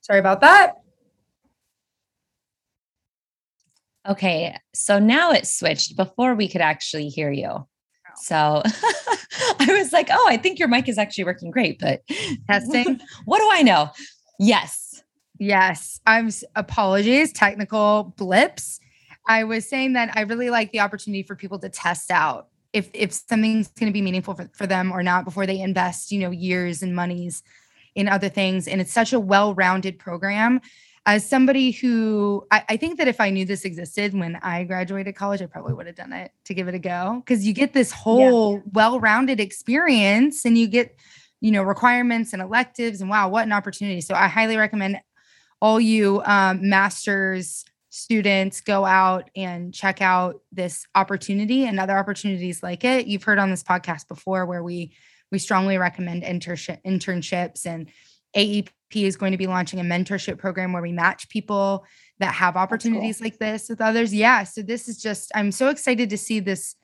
Sorry 0.00 0.18
about 0.18 0.40
that. 0.40 0.74
Okay, 4.08 4.56
so 4.74 4.98
now 4.98 5.30
it 5.30 5.46
switched 5.46 5.96
before 5.96 6.34
we 6.34 6.48
could 6.48 6.60
actually 6.60 7.08
hear 7.08 7.30
you. 7.30 7.46
Oh. 7.46 7.66
So 8.16 8.62
I 9.60 9.78
was 9.78 9.92
like, 9.92 10.08
oh, 10.10 10.26
I 10.28 10.38
think 10.38 10.58
your 10.58 10.66
mic 10.66 10.88
is 10.88 10.98
actually 10.98 11.24
working 11.24 11.52
great, 11.52 11.78
but 11.78 12.02
testing. 12.50 13.00
what 13.26 13.38
do 13.38 13.48
I 13.52 13.62
know? 13.62 13.90
Yes. 14.40 14.87
Yes. 15.38 16.00
I'm 16.06 16.30
apologies, 16.56 17.32
technical 17.32 18.14
blips. 18.16 18.80
I 19.26 19.44
was 19.44 19.68
saying 19.68 19.92
that 19.92 20.16
I 20.16 20.22
really 20.22 20.50
like 20.50 20.72
the 20.72 20.80
opportunity 20.80 21.22
for 21.22 21.36
people 21.36 21.58
to 21.60 21.68
test 21.68 22.10
out 22.10 22.48
if 22.72 22.90
if 22.92 23.12
something's 23.12 23.68
going 23.68 23.90
to 23.90 23.92
be 23.92 24.02
meaningful 24.02 24.34
for, 24.34 24.50
for 24.54 24.66
them 24.66 24.92
or 24.92 25.02
not 25.02 25.24
before 25.24 25.46
they 25.46 25.60
invest, 25.60 26.12
you 26.12 26.20
know, 26.20 26.30
years 26.30 26.82
and 26.82 26.94
monies 26.94 27.42
in 27.94 28.08
other 28.08 28.28
things. 28.28 28.68
And 28.68 28.80
it's 28.80 28.92
such 28.92 29.12
a 29.12 29.20
well-rounded 29.20 29.98
program 29.98 30.60
as 31.06 31.28
somebody 31.28 31.70
who 31.70 32.46
I, 32.50 32.64
I, 32.68 32.76
think 32.76 32.98
that 32.98 33.08
if 33.08 33.20
I 33.20 33.30
knew 33.30 33.46
this 33.46 33.64
existed 33.64 34.12
when 34.12 34.36
I 34.36 34.64
graduated 34.64 35.16
college, 35.16 35.40
I 35.40 35.46
probably 35.46 35.72
would 35.72 35.86
have 35.86 35.96
done 35.96 36.12
it 36.12 36.32
to 36.44 36.54
give 36.54 36.68
it 36.68 36.74
a 36.74 36.78
go 36.78 37.22
because 37.24 37.46
you 37.46 37.54
get 37.54 37.72
this 37.72 37.90
whole 37.90 38.56
yeah. 38.56 38.62
well-rounded 38.72 39.40
experience 39.40 40.44
and 40.44 40.58
you 40.58 40.66
get, 40.66 40.94
you 41.40 41.50
know, 41.50 41.62
requirements 41.62 42.34
and 42.34 42.42
electives 42.42 43.00
and 43.00 43.08
wow, 43.08 43.28
what 43.30 43.46
an 43.46 43.52
opportunity. 43.52 44.02
So 44.02 44.14
I 44.14 44.28
highly 44.28 44.58
recommend 44.58 45.00
all 45.60 45.80
you 45.80 46.22
um, 46.24 46.68
masters 46.68 47.64
students 47.90 48.60
go 48.60 48.84
out 48.84 49.30
and 49.34 49.74
check 49.74 50.00
out 50.02 50.40
this 50.52 50.86
opportunity 50.94 51.64
and 51.64 51.80
other 51.80 51.96
opportunities 51.96 52.62
like 52.62 52.84
it. 52.84 53.06
You've 53.06 53.24
heard 53.24 53.38
on 53.38 53.50
this 53.50 53.62
podcast 53.62 54.08
before 54.08 54.46
where 54.46 54.62
we 54.62 54.92
we 55.30 55.38
strongly 55.38 55.76
recommend 55.78 56.22
internship 56.22 56.82
internships 56.84 57.66
and 57.66 57.90
AEP 58.36 58.70
is 58.94 59.16
going 59.16 59.32
to 59.32 59.38
be 59.38 59.46
launching 59.46 59.80
a 59.80 59.84
mentorship 59.84 60.38
program 60.38 60.72
where 60.72 60.82
we 60.82 60.92
match 60.92 61.28
people 61.28 61.84
that 62.18 62.34
have 62.34 62.56
opportunities 62.56 63.18
cool. 63.18 63.26
like 63.26 63.38
this 63.38 63.68
with 63.68 63.80
others. 63.80 64.14
Yeah. 64.14 64.44
So 64.44 64.62
this 64.62 64.88
is 64.88 65.00
just, 65.00 65.30
I'm 65.34 65.52
so 65.52 65.68
excited 65.68 66.10
to 66.10 66.18
see 66.18 66.40
this 66.40 66.74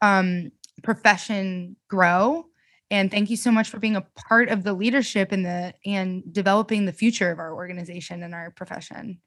um, 0.00 0.52
profession 0.82 1.76
grow. 1.88 2.46
And 2.94 3.10
thank 3.10 3.28
you 3.28 3.36
so 3.36 3.50
much 3.50 3.70
for 3.70 3.80
being 3.80 3.96
a 3.96 4.06
part 4.28 4.48
of 4.50 4.62
the 4.62 4.72
leadership 4.72 5.32
and 5.32 5.44
the 5.44 5.74
and 5.84 6.22
developing 6.32 6.84
the 6.84 6.92
future 6.92 7.32
of 7.32 7.40
our 7.40 7.52
organization 7.52 8.22
and 8.22 8.32
our 8.32 8.52
profession. 8.52 9.20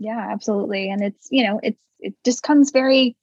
Yeah, 0.00 0.18
absolutely. 0.18 0.90
And 0.90 1.00
it's, 1.00 1.28
you 1.30 1.46
know, 1.46 1.60
it's 1.62 1.78
it 2.00 2.14
just 2.24 2.42
comes 2.42 2.72
very 2.72 3.16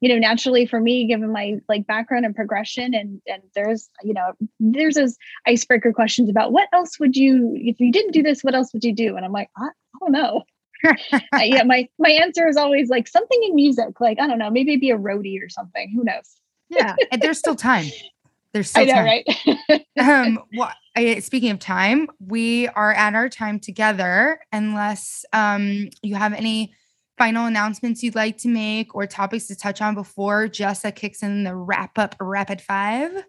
you 0.00 0.10
know 0.10 0.18
naturally 0.18 0.66
for 0.66 0.78
me 0.78 1.06
given 1.06 1.32
my 1.32 1.54
like 1.66 1.86
background 1.86 2.26
and 2.26 2.36
progression. 2.36 2.92
And 2.92 3.22
and 3.26 3.42
there's 3.54 3.88
you 4.02 4.12
know 4.12 4.32
there's 4.60 4.96
those 4.96 5.16
icebreaker 5.46 5.94
questions 5.94 6.28
about 6.28 6.52
what 6.52 6.68
else 6.74 7.00
would 7.00 7.16
you 7.16 7.54
if 7.56 7.80
you 7.80 7.90
didn't 7.90 8.12
do 8.12 8.22
this 8.22 8.44
what 8.44 8.54
else 8.54 8.74
would 8.74 8.84
you 8.84 8.92
do? 8.92 9.16
And 9.16 9.24
i'm 9.24 9.32
like 9.32 9.48
i, 9.56 9.64
I 9.64 9.98
don't 9.98 10.12
know. 10.12 10.42
Uh, 10.84 11.40
yeah 11.42 11.62
my 11.62 11.88
my 11.98 12.10
answer 12.10 12.46
is 12.46 12.58
always 12.58 12.90
like 12.90 13.08
something 13.08 13.42
in 13.44 13.54
music. 13.54 13.98
Like 13.98 14.20
i 14.20 14.26
don't 14.26 14.38
know 14.38 14.50
maybe 14.50 14.76
be 14.76 14.90
a 14.90 14.98
roadie 14.98 15.42
or 15.42 15.48
something. 15.48 15.90
Who 15.96 16.04
knows? 16.04 16.36
Yeah 16.68 16.94
and 17.10 17.22
there's 17.22 17.38
still 17.38 17.56
time 17.56 17.86
there's 18.56 18.70
still 18.70 18.82
I 18.82 18.86
know, 18.86 18.94
time. 18.94 19.04
right 19.04 19.86
um 19.98 20.38
well 20.56 20.72
I, 20.96 21.18
speaking 21.18 21.50
of 21.50 21.58
time 21.58 22.08
we 22.18 22.68
are 22.68 22.92
at 22.92 23.14
our 23.14 23.28
time 23.28 23.60
together 23.60 24.40
unless 24.50 25.26
um 25.34 25.90
you 26.02 26.14
have 26.14 26.32
any 26.32 26.74
final 27.18 27.46
announcements 27.46 28.02
you'd 28.02 28.14
like 28.14 28.38
to 28.38 28.48
make 28.48 28.94
or 28.94 29.06
topics 29.06 29.46
to 29.46 29.56
touch 29.56 29.80
on 29.80 29.94
before 29.94 30.48
Jessa 30.48 30.94
kicks 30.94 31.22
in 31.22 31.44
the 31.44 31.54
wrap 31.54 31.98
up 31.98 32.14
rapid 32.20 32.60
five? 32.60 33.24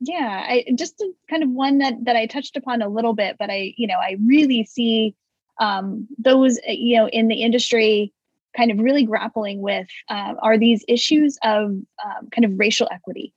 Yeah, 0.00 0.44
I 0.46 0.64
just 0.74 1.02
kind 1.30 1.42
of 1.42 1.50
one 1.50 1.78
that 1.78 2.04
that 2.04 2.16
I 2.16 2.26
touched 2.26 2.56
upon 2.56 2.82
a 2.82 2.88
little 2.88 3.14
bit, 3.14 3.36
but 3.38 3.50
I, 3.50 3.74
you 3.76 3.86
know, 3.86 3.94
I 3.94 4.16
really 4.24 4.64
see 4.64 5.14
um, 5.58 6.06
those, 6.18 6.58
uh, 6.68 6.72
you 6.72 6.96
know, 6.98 7.08
in 7.08 7.28
the 7.28 7.42
industry 7.42 8.12
kind 8.56 8.70
of 8.70 8.78
really 8.78 9.04
grappling 9.04 9.60
with 9.60 9.86
uh, 10.08 10.34
are 10.40 10.58
these 10.58 10.84
issues 10.88 11.38
of 11.42 11.70
um, 12.04 12.28
kind 12.30 12.44
of 12.44 12.58
racial 12.58 12.88
equity. 12.90 13.32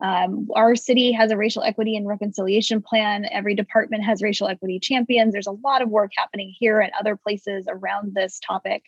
Um, 0.00 0.48
our 0.54 0.74
city 0.74 1.12
has 1.12 1.30
a 1.30 1.36
racial 1.36 1.62
equity 1.62 1.96
and 1.96 2.06
reconciliation 2.06 2.82
plan. 2.82 3.26
Every 3.30 3.54
department 3.54 4.04
has 4.04 4.22
racial 4.22 4.48
equity 4.48 4.78
champions. 4.80 5.32
There's 5.32 5.46
a 5.46 5.52
lot 5.52 5.82
of 5.82 5.88
work 5.88 6.10
happening 6.16 6.52
here 6.58 6.80
and 6.80 6.92
other 6.98 7.16
places 7.16 7.66
around 7.68 8.14
this 8.14 8.40
topic. 8.40 8.82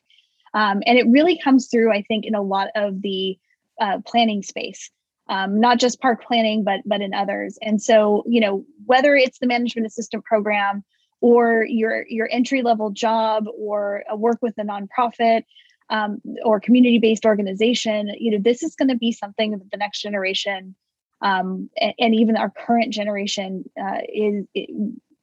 Um, 0.55 0.83
and 0.87 0.99
it 0.99 1.07
really 1.09 1.39
comes 1.39 1.69
through, 1.69 1.93
I 1.93 2.03
think, 2.03 2.25
in 2.25 2.35
a 2.35 2.43
lot 2.43 2.69
of 2.75 3.03
the 3.03 3.39
uh, 3.81 3.99
planning 4.07 4.43
space, 4.43 4.91
um, 5.29 5.61
not 5.61 5.79
just 5.79 6.01
park 6.01 6.25
planning, 6.25 6.65
but 6.65 6.81
but 6.87 7.01
in 7.01 7.15
others. 7.15 7.59
And 7.63 7.81
so, 7.81 8.25
you 8.27 8.41
know, 8.41 8.65
whether 8.87 9.15
it's 9.15 9.39
the 9.39 9.47
management 9.47 9.87
assistant 9.87 10.25
program 10.25 10.83
or 11.21 11.65
your 11.69 12.07
your 12.09 12.29
entry 12.33 12.63
level 12.63 12.91
job 12.91 13.45
or 13.57 14.03
work 14.15 14.39
with 14.41 14.55
a 14.59 14.63
nonprofit 14.63 15.43
um, 15.91 16.21
or 16.43 16.59
community 16.59 16.99
based 16.99 17.27
organization, 17.27 18.13
you 18.19 18.31
know, 18.33 18.39
this 18.39 18.63
is 18.63 18.75
going 18.75 18.89
to 18.89 18.97
be 18.97 19.13
something 19.13 19.53
that 19.53 19.71
the 19.71 19.77
next 19.77 20.01
generation 20.01 20.75
um, 21.23 21.71
and, 21.81 21.95
and, 21.99 22.15
even 22.15 22.37
our 22.37 22.51
current 22.51 22.93
generation 22.93 23.69
uh, 23.81 24.01
is 24.13 24.45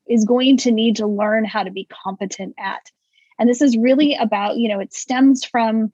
is 0.07 0.25
going 0.25 0.57
to 0.57 0.71
need 0.71 0.95
to 0.97 1.07
learn 1.07 1.45
how 1.45 1.63
to 1.63 1.71
be 1.71 1.87
competent 2.03 2.55
at. 2.59 2.91
And 3.39 3.49
this 3.49 3.61
is 3.61 3.77
really 3.77 4.15
about, 4.15 4.57
you 4.57 4.69
know, 4.69 4.79
it 4.79 4.93
stems 4.93 5.43
from, 5.43 5.91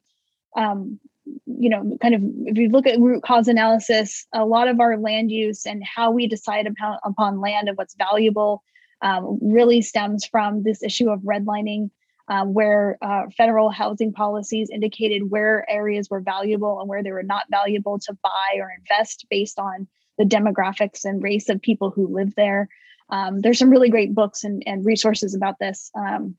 um, 0.56 1.00
you 1.46 1.70
know, 1.70 1.98
kind 2.02 2.16
of 2.16 2.22
if 2.46 2.58
you 2.58 2.70
look 2.70 2.88
at 2.88 3.00
root 3.00 3.24
cause 3.24 3.48
analysis, 3.48 4.26
a 4.34 4.46
lot 4.46 4.68
of 4.68 4.80
our 4.80 4.98
land 4.98 5.32
use 5.32 5.66
and 5.66 5.84
how 5.84 6.12
we 6.12 6.28
decide 6.28 6.68
upon, 6.68 6.98
upon 7.04 7.40
land 7.40 7.68
and 7.68 7.78
what's 7.78 7.96
valuable 7.96 8.64
um, 9.02 9.40
really 9.42 9.82
stems 9.82 10.26
from 10.26 10.64
this 10.64 10.84
issue 10.84 11.10
of 11.10 11.22
redlining, 11.22 11.90
uh, 12.30 12.46
where 12.46 12.98
uh, 13.02 13.24
federal 13.36 13.72
housing 13.72 14.14
policies 14.14 14.70
indicated 14.70 15.32
where 15.32 15.70
areas 15.70 16.10
were 16.10 16.22
valuable 16.22 16.80
and 16.80 16.88
where 16.88 17.02
they 17.02 17.12
were 17.12 17.24
not 17.24 17.46
valuable 17.50 17.98
to 17.98 18.14
buy 18.22 18.58
or 18.58 18.72
invest 18.78 19.26
based 19.30 19.58
on 19.58 19.88
the 20.20 20.26
demographics 20.26 21.06
and 21.06 21.24
race 21.24 21.50
of 21.50 21.62
people 21.62 21.90
who 21.90 22.08
live 22.08 22.36
there. 22.36 22.70
Um, 23.10 23.42
there's 23.42 23.58
some 23.58 23.72
really 23.72 23.90
great 23.90 24.14
books 24.14 24.44
and, 24.44 24.62
and 24.68 24.86
resources 24.86 25.34
about 25.34 25.58
this, 25.60 25.90
um, 25.96 26.36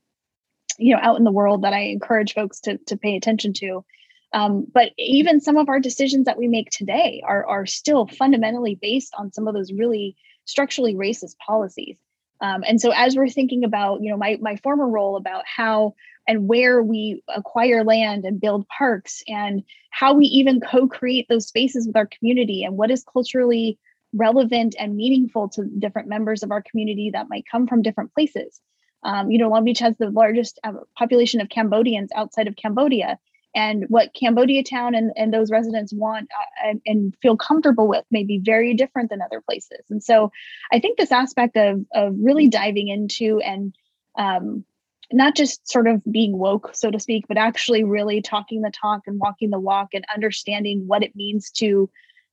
you 0.79 0.95
know, 0.95 1.01
out 1.01 1.17
in 1.17 1.25
the 1.25 1.31
world 1.31 1.63
that 1.63 1.73
I 1.73 1.81
encourage 1.81 2.33
folks 2.33 2.61
to, 2.61 2.77
to 2.77 2.95
pay 2.95 3.17
attention 3.17 3.51
to. 3.53 3.83
Um, 4.33 4.65
but 4.73 4.91
even 4.97 5.41
some 5.41 5.57
of 5.57 5.67
our 5.67 5.81
decisions 5.81 6.25
that 6.25 6.37
we 6.37 6.47
make 6.47 6.69
today 6.69 7.21
are, 7.25 7.45
are 7.45 7.65
still 7.65 8.07
fundamentally 8.07 8.75
based 8.81 9.13
on 9.17 9.33
some 9.33 9.45
of 9.45 9.53
those 9.53 9.73
really 9.73 10.15
structurally 10.45 10.95
racist 10.95 11.35
policies. 11.45 11.97
Um, 12.41 12.63
and 12.67 12.81
so 12.81 12.91
as 12.91 13.15
we're 13.15 13.29
thinking 13.29 13.63
about, 13.63 14.01
you 14.01 14.09
know, 14.09 14.17
my, 14.17 14.37
my 14.41 14.55
former 14.57 14.87
role 14.87 15.15
about 15.15 15.43
how 15.45 15.93
and 16.27 16.47
where 16.47 16.81
we 16.81 17.23
acquire 17.27 17.83
land 17.83 18.25
and 18.25 18.41
build 18.41 18.67
parks 18.67 19.23
and 19.27 19.63
how 19.91 20.13
we 20.13 20.25
even 20.25 20.59
co-create 20.59 21.27
those 21.29 21.47
spaces 21.47 21.87
with 21.87 21.95
our 21.95 22.07
community 22.07 22.63
and 22.63 22.77
what 22.77 22.91
is 22.91 23.03
culturally 23.03 23.77
relevant 24.13 24.75
and 24.77 24.95
meaningful 24.95 25.49
to 25.49 25.63
different 25.79 26.07
members 26.07 26.43
of 26.43 26.51
our 26.51 26.63
community 26.69 27.11
that 27.11 27.29
might 27.29 27.45
come 27.49 27.67
from 27.67 27.81
different 27.81 28.13
places. 28.13 28.59
Um, 29.03 29.31
you 29.31 29.37
know, 29.37 29.49
Long 29.49 29.63
Beach 29.63 29.79
has 29.79 29.97
the 29.97 30.09
largest 30.09 30.59
uh, 30.63 30.73
population 30.97 31.41
of 31.41 31.49
Cambodians 31.49 32.11
outside 32.15 32.47
of 32.47 32.55
Cambodia 32.55 33.17
and 33.53 33.85
what 33.89 34.13
Cambodia 34.13 34.63
town 34.63 34.95
and, 34.95 35.11
and 35.15 35.33
those 35.33 35.51
residents 35.51 35.93
want 35.93 36.29
uh, 36.39 36.69
and, 36.69 36.81
and, 36.85 37.13
feel 37.21 37.35
comfortable 37.35 37.87
with 37.87 38.05
may 38.09 38.23
be 38.23 38.39
very 38.39 38.73
different 38.73 39.09
than 39.09 39.21
other 39.21 39.41
places. 39.41 39.81
And 39.89 40.01
so 40.03 40.31
I 40.71 40.79
think 40.79 40.97
this 40.97 41.11
aspect 41.11 41.57
of, 41.57 41.85
of 41.93 42.15
really 42.17 42.47
diving 42.47 42.87
into 42.87 43.39
and 43.41 43.75
um, 44.17 44.63
not 45.11 45.35
just 45.35 45.67
sort 45.69 45.87
of 45.87 46.01
being 46.09 46.37
woke, 46.37 46.71
so 46.73 46.89
to 46.91 46.99
speak, 46.99 47.25
but 47.27 47.37
actually 47.37 47.83
really 47.83 48.21
talking 48.21 48.61
the 48.61 48.71
talk 48.71 49.01
and 49.07 49.19
walking 49.19 49.49
the 49.49 49.59
walk 49.59 49.89
and 49.93 50.05
understanding 50.13 50.83
what 50.87 51.03
it 51.03 51.15
means 51.15 51.51
to 51.51 51.89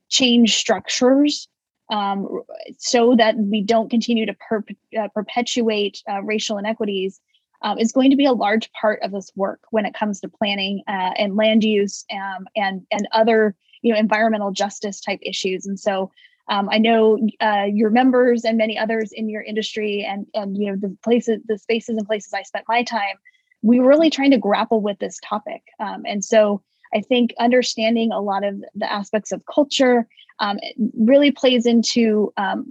change 0.08 0.56
structures 0.56 1.48
um, 1.90 2.42
so 2.78 3.16
that 3.16 3.36
we 3.36 3.62
don't 3.62 3.90
continue 3.90 4.26
to 4.26 4.34
per- 4.34 4.64
uh, 4.98 5.08
perpetuate 5.08 6.02
uh, 6.08 6.22
racial 6.22 6.58
inequities 6.58 7.20
um, 7.62 7.78
is 7.78 7.92
going 7.92 8.10
to 8.10 8.16
be 8.16 8.26
a 8.26 8.32
large 8.32 8.70
part 8.72 9.00
of 9.02 9.12
this 9.12 9.30
work 9.36 9.60
when 9.70 9.84
it 9.84 9.94
comes 9.94 10.20
to 10.20 10.28
planning 10.28 10.82
uh, 10.88 11.12
and 11.16 11.36
land 11.36 11.64
use 11.64 12.04
um, 12.12 12.46
and 12.56 12.86
and 12.90 13.08
other 13.12 13.54
you 13.82 13.92
know 13.92 13.98
environmental 13.98 14.50
justice 14.50 15.00
type 15.00 15.20
issues. 15.22 15.66
And 15.66 15.78
so 15.78 16.10
um, 16.48 16.68
I 16.70 16.78
know 16.78 17.18
uh, 17.40 17.66
your 17.70 17.90
members 17.90 18.44
and 18.44 18.56
many 18.56 18.78
others 18.78 19.12
in 19.12 19.28
your 19.28 19.42
industry 19.42 20.06
and 20.08 20.26
and 20.34 20.56
you 20.56 20.70
know 20.70 20.76
the 20.76 20.96
places, 21.02 21.40
the 21.46 21.58
spaces 21.58 21.96
and 21.96 22.06
places 22.06 22.32
I 22.32 22.42
spent 22.42 22.64
my 22.68 22.82
time, 22.82 23.16
we 23.62 23.80
were 23.80 23.88
really 23.88 24.10
trying 24.10 24.30
to 24.30 24.38
grapple 24.38 24.80
with 24.80 24.98
this 24.98 25.18
topic. 25.22 25.62
Um, 25.80 26.02
and 26.06 26.24
so 26.24 26.62
I 26.94 27.00
think 27.00 27.34
understanding 27.38 28.12
a 28.12 28.20
lot 28.20 28.44
of 28.44 28.62
the 28.74 28.90
aspects 28.90 29.30
of 29.30 29.42
culture 29.52 30.06
um, 30.40 30.58
really 30.98 31.30
plays 31.30 31.66
into 31.66 32.32
um, 32.36 32.66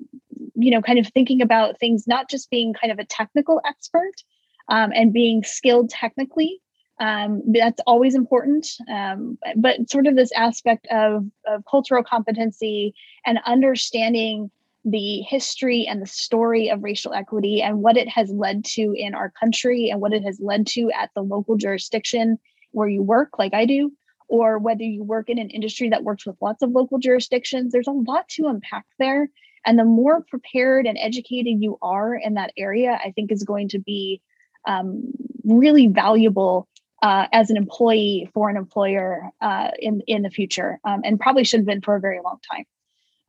you 0.56 0.72
know 0.72 0.82
kind 0.82 0.98
of 0.98 1.08
thinking 1.08 1.42
about 1.42 1.80
things 1.80 2.08
not 2.08 2.30
just 2.30 2.50
being 2.50 2.74
kind 2.74 2.92
of 2.92 3.00
a 3.00 3.06
technical 3.06 3.62
expert 3.66 4.24
um, 4.70 4.92
and 4.94 5.14
being 5.14 5.44
skilled 5.44 5.90
technically. 5.90 6.62
Um, 7.00 7.44
that's 7.52 7.82
always 7.86 8.16
important. 8.16 8.68
Um, 8.92 9.38
but 9.56 9.90
sort 9.90 10.08
of 10.08 10.16
this 10.16 10.32
aspect 10.32 10.88
of, 10.92 11.26
of 11.46 11.64
cultural 11.70 12.04
competency 12.04 12.96
and 13.26 13.40
understanding 13.46 14.50
the 14.84 15.22
history 15.22 15.86
and 15.86 16.02
the 16.02 16.08
story 16.08 16.70
of 16.70 16.84
racial 16.84 17.14
equity 17.14 17.62
and 17.62 17.82
what 17.82 17.98
it 17.98 18.08
has 18.08 18.32
led 18.32 18.64
to 18.64 18.94
in 18.98 19.14
our 19.14 19.32
country 19.32 19.90
and 19.90 20.00
what 20.00 20.14
it 20.14 20.24
has 20.24 20.40
led 20.40 20.66
to 20.66 20.90
at 20.92 21.10
the 21.14 21.22
local 21.22 21.58
jurisdiction 21.58 22.40
where 22.72 22.88
you 22.88 23.02
work, 23.02 23.38
like 23.38 23.54
I 23.54 23.66
do, 23.66 23.92
or 24.30 24.60
whether 24.60 24.84
you 24.84 25.04
work 25.04 25.30
in 25.30 25.40
an 25.40 25.50
industry 25.50 25.90
that 25.90 26.04
works 26.04 26.26
with 26.26 26.38
lots 26.42 26.62
of 26.62 26.72
local 26.72 27.00
jurisdictions. 27.00 27.72
There's 27.72 27.88
a 27.88 27.92
lot 27.92 28.28
to 28.30 28.48
unpack 28.48 28.86
there. 28.98 29.30
And 29.66 29.78
the 29.78 29.86
more 29.86 30.22
prepared 30.22 30.86
and 30.86 30.98
educated 31.00 31.62
you 31.62 31.78
are 31.82 32.16
in 32.16 32.36
that 32.36 32.54
area, 32.58 33.00
I 33.04 33.12
think 33.12 33.32
is 33.32 33.44
going 33.44 33.70
to 33.70 33.80
be 33.80 34.22
um, 34.68 35.12
really 35.44 35.88
valuable 35.88 36.68
uh, 37.02 37.28
as 37.32 37.50
an 37.50 37.58
employee 37.58 38.30
for 38.34 38.50
an 38.50 38.58
employer 38.58 39.30
uh, 39.42 39.70
in 39.80 40.02
in 40.08 40.22
the 40.22 40.30
future, 40.30 40.80
um, 40.84 41.02
and 41.04 41.20
probably 41.20 41.44
should 41.44 41.62
have 41.62 41.68
been 41.68 41.82
for 41.82 41.96
a 41.96 42.00
very 42.00 42.20
long 42.24 42.40
time. 42.52 42.66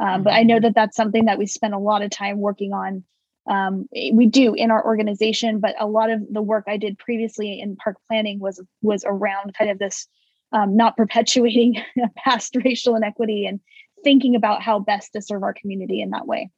Um, 0.00 0.22
but 0.22 0.32
I 0.32 0.42
know 0.42 0.56
mm-hmm. 0.56 0.64
that 0.64 0.74
that's 0.74 0.96
something 0.96 1.24
that 1.24 1.38
we 1.38 1.46
spend 1.46 1.74
a 1.74 1.78
lot 1.78 2.02
of 2.02 2.10
time 2.10 2.38
working 2.38 2.72
on. 2.72 3.04
Um, 3.48 3.88
we 4.12 4.26
do 4.26 4.54
in 4.54 4.70
our 4.70 4.84
organization, 4.84 5.58
but 5.58 5.74
a 5.80 5.86
lot 5.86 6.10
of 6.10 6.20
the 6.30 6.42
work 6.42 6.64
I 6.68 6.76
did 6.76 6.98
previously 6.98 7.60
in 7.60 7.76
park 7.76 7.96
planning 8.06 8.40
was 8.40 8.62
was 8.82 9.04
around 9.06 9.54
kind 9.54 9.70
of 9.70 9.78
this 9.78 10.06
um, 10.52 10.76
not 10.76 10.96
perpetuating 10.96 11.82
past 12.16 12.56
racial 12.64 12.96
inequity 12.96 13.46
and 13.46 13.60
thinking 14.04 14.34
about 14.34 14.62
how 14.62 14.78
best 14.78 15.12
to 15.12 15.22
serve 15.22 15.42
our 15.42 15.54
community 15.54 16.00
in 16.00 16.10
that 16.10 16.26
way. 16.26 16.50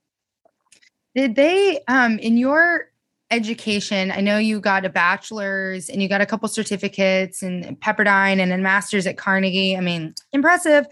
Did 1.14 1.34
they, 1.34 1.80
um, 1.88 2.18
in 2.18 2.36
your 2.36 2.89
education. 3.30 4.10
I 4.10 4.20
know 4.20 4.38
you 4.38 4.60
got 4.60 4.84
a 4.84 4.88
bachelor's 4.88 5.88
and 5.88 6.02
you 6.02 6.08
got 6.08 6.20
a 6.20 6.26
couple 6.26 6.48
certificates 6.48 7.42
and 7.42 7.80
Pepperdine 7.80 8.40
and 8.40 8.52
a 8.52 8.58
master's 8.58 9.06
at 9.06 9.16
Carnegie. 9.16 9.76
I 9.76 9.80
mean, 9.80 10.14
impressive. 10.32 10.86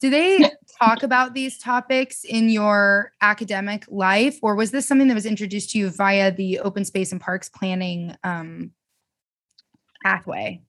Do 0.00 0.10
they 0.10 0.50
talk 0.80 1.02
about 1.02 1.34
these 1.34 1.56
topics 1.58 2.24
in 2.24 2.48
your 2.48 3.12
academic 3.20 3.84
life, 3.88 4.38
or 4.42 4.54
was 4.54 4.70
this 4.70 4.86
something 4.86 5.08
that 5.08 5.14
was 5.14 5.24
introduced 5.24 5.70
to 5.70 5.78
you 5.78 5.90
via 5.90 6.32
the 6.32 6.58
open 6.60 6.84
space 6.84 7.12
and 7.12 7.20
parks 7.20 7.48
planning 7.48 8.14
um, 8.24 8.72
pathway? 10.02 10.60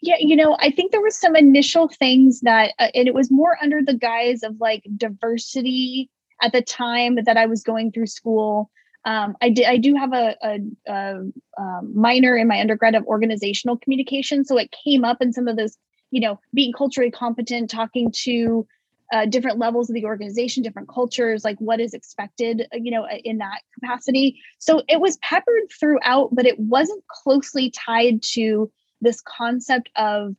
Yeah, 0.00 0.16
you 0.20 0.36
know, 0.36 0.56
I 0.60 0.70
think 0.70 0.92
there 0.92 1.00
was 1.00 1.16
some 1.16 1.34
initial 1.34 1.88
things 1.88 2.42
that, 2.42 2.74
uh, 2.78 2.88
and 2.94 3.08
it 3.08 3.14
was 3.14 3.30
more 3.30 3.56
under 3.62 3.80
the 3.82 3.94
guise 3.94 4.42
of 4.42 4.60
like 4.60 4.84
diversity 4.98 6.10
at 6.42 6.52
the 6.52 6.60
time 6.60 7.16
that 7.24 7.38
I 7.38 7.46
was 7.46 7.62
going 7.62 7.90
through 7.90 8.08
school 8.08 8.70
um, 9.04 9.36
I. 9.42 9.54
I 9.66 9.76
do 9.76 9.94
have 9.94 10.12
a, 10.12 10.36
a, 10.42 10.58
a, 10.90 11.20
um, 11.58 11.92
minor 11.94 12.36
in 12.36 12.48
my 12.48 12.60
undergrad 12.60 12.94
of 12.94 13.04
organizational 13.06 13.76
communication, 13.76 14.44
so 14.44 14.56
it 14.56 14.74
came 14.84 15.04
up 15.04 15.18
in 15.20 15.32
some 15.32 15.48
of 15.48 15.56
those. 15.56 15.76
You 16.10 16.20
know, 16.20 16.40
being 16.54 16.72
culturally 16.72 17.10
competent, 17.10 17.70
talking 17.70 18.12
to 18.22 18.66
uh, 19.12 19.26
different 19.26 19.58
levels 19.58 19.90
of 19.90 19.94
the 19.94 20.04
organization, 20.04 20.62
different 20.62 20.88
cultures, 20.88 21.44
like 21.44 21.58
what 21.58 21.80
is 21.80 21.92
expected. 21.92 22.66
Uh, 22.72 22.78
you 22.80 22.90
know, 22.90 23.06
in 23.24 23.38
that 23.38 23.60
capacity. 23.74 24.40
So 24.58 24.82
it 24.88 25.00
was 25.00 25.18
peppered 25.18 25.70
throughout, 25.78 26.30
but 26.32 26.46
it 26.46 26.58
wasn't 26.58 27.04
closely 27.08 27.70
tied 27.70 28.22
to 28.34 28.70
this 29.00 29.20
concept 29.20 29.90
of 29.96 30.34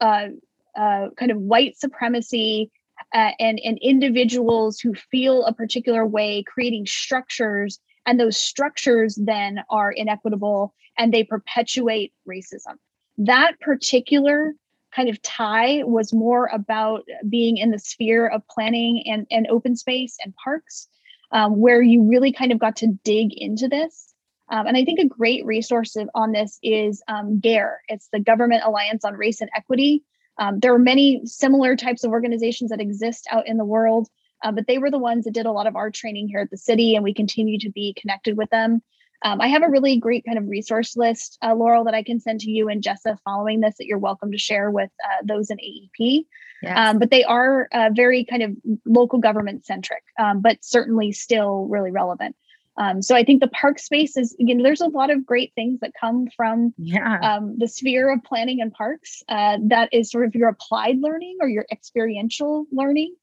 uh, 0.00 0.28
uh 0.76 1.08
kind 1.18 1.30
of 1.30 1.38
white 1.38 1.78
supremacy 1.78 2.70
uh, 3.12 3.32
and 3.38 3.60
and 3.62 3.78
individuals 3.82 4.80
who 4.80 4.94
feel 4.94 5.44
a 5.44 5.52
particular 5.52 6.06
way 6.06 6.42
creating 6.42 6.86
structures 6.86 7.80
and 8.06 8.18
those 8.18 8.36
structures 8.36 9.16
then 9.16 9.62
are 9.70 9.92
inequitable 9.92 10.74
and 10.98 11.12
they 11.12 11.24
perpetuate 11.24 12.12
racism. 12.28 12.76
That 13.18 13.58
particular 13.60 14.54
kind 14.94 15.08
of 15.08 15.20
tie 15.22 15.82
was 15.84 16.12
more 16.12 16.46
about 16.52 17.04
being 17.28 17.56
in 17.56 17.70
the 17.70 17.78
sphere 17.78 18.26
of 18.26 18.46
planning 18.48 19.04
and, 19.06 19.26
and 19.30 19.46
open 19.48 19.76
space 19.76 20.16
and 20.24 20.34
parks, 20.42 20.88
um, 21.32 21.60
where 21.60 21.80
you 21.80 22.02
really 22.02 22.32
kind 22.32 22.52
of 22.52 22.58
got 22.58 22.76
to 22.76 22.98
dig 23.04 23.32
into 23.34 23.68
this. 23.68 24.12
Um, 24.48 24.66
and 24.66 24.76
I 24.76 24.84
think 24.84 24.98
a 24.98 25.06
great 25.06 25.46
resource 25.46 25.96
on 26.14 26.32
this 26.32 26.58
is 26.62 27.02
um, 27.06 27.38
GARE. 27.38 27.80
It's 27.88 28.08
the 28.12 28.18
Government 28.18 28.64
Alliance 28.64 29.04
on 29.04 29.14
Race 29.14 29.40
and 29.40 29.50
Equity. 29.54 30.02
Um, 30.38 30.58
there 30.58 30.74
are 30.74 30.78
many 30.78 31.20
similar 31.24 31.76
types 31.76 32.02
of 32.02 32.10
organizations 32.10 32.70
that 32.70 32.80
exist 32.80 33.28
out 33.30 33.46
in 33.46 33.58
the 33.58 33.64
world. 33.64 34.08
Uh, 34.42 34.52
but 34.52 34.66
they 34.66 34.78
were 34.78 34.90
the 34.90 34.98
ones 34.98 35.24
that 35.24 35.34
did 35.34 35.46
a 35.46 35.52
lot 35.52 35.66
of 35.66 35.76
our 35.76 35.90
training 35.90 36.28
here 36.28 36.40
at 36.40 36.50
the 36.50 36.56
city, 36.56 36.94
and 36.94 37.04
we 37.04 37.14
continue 37.14 37.58
to 37.58 37.70
be 37.70 37.94
connected 38.00 38.36
with 38.36 38.50
them. 38.50 38.82
Um, 39.22 39.40
I 39.40 39.48
have 39.48 39.62
a 39.62 39.68
really 39.68 39.98
great 39.98 40.24
kind 40.24 40.38
of 40.38 40.48
resource 40.48 40.96
list, 40.96 41.36
uh, 41.42 41.54
Laurel, 41.54 41.84
that 41.84 41.94
I 41.94 42.02
can 42.02 42.20
send 42.20 42.40
to 42.40 42.50
you 42.50 42.68
and 42.68 42.82
Jessa 42.82 43.18
following 43.24 43.60
this 43.60 43.76
that 43.78 43.86
you're 43.86 43.98
welcome 43.98 44.32
to 44.32 44.38
share 44.38 44.70
with 44.70 44.90
uh, 45.04 45.22
those 45.24 45.50
in 45.50 45.58
AEP. 45.58 46.24
Yes. 46.62 46.74
Um, 46.76 46.98
but 46.98 47.10
they 47.10 47.24
are 47.24 47.68
uh, 47.72 47.90
very 47.94 48.24
kind 48.24 48.42
of 48.42 48.56
local 48.86 49.18
government 49.18 49.66
centric, 49.66 50.02
um, 50.18 50.40
but 50.40 50.58
certainly 50.62 51.12
still 51.12 51.66
really 51.68 51.90
relevant. 51.90 52.36
Um, 52.76 53.02
so 53.02 53.14
I 53.14 53.24
think 53.24 53.40
the 53.40 53.48
park 53.48 53.78
space 53.78 54.16
is, 54.16 54.34
you 54.38 54.54
know, 54.54 54.62
there's 54.62 54.80
a 54.80 54.86
lot 54.86 55.10
of 55.10 55.26
great 55.26 55.52
things 55.54 55.80
that 55.80 55.92
come 55.98 56.28
from 56.34 56.72
yeah. 56.78 57.18
um, 57.20 57.58
the 57.58 57.68
sphere 57.68 58.10
of 58.10 58.24
planning 58.24 58.62
and 58.62 58.72
parks. 58.72 59.22
Uh, 59.28 59.58
that 59.64 59.92
is 59.92 60.10
sort 60.10 60.24
of 60.24 60.34
your 60.34 60.48
applied 60.48 60.98
learning 60.98 61.38
or 61.40 61.48
your 61.48 61.66
experiential 61.70 62.66
learning 62.72 63.14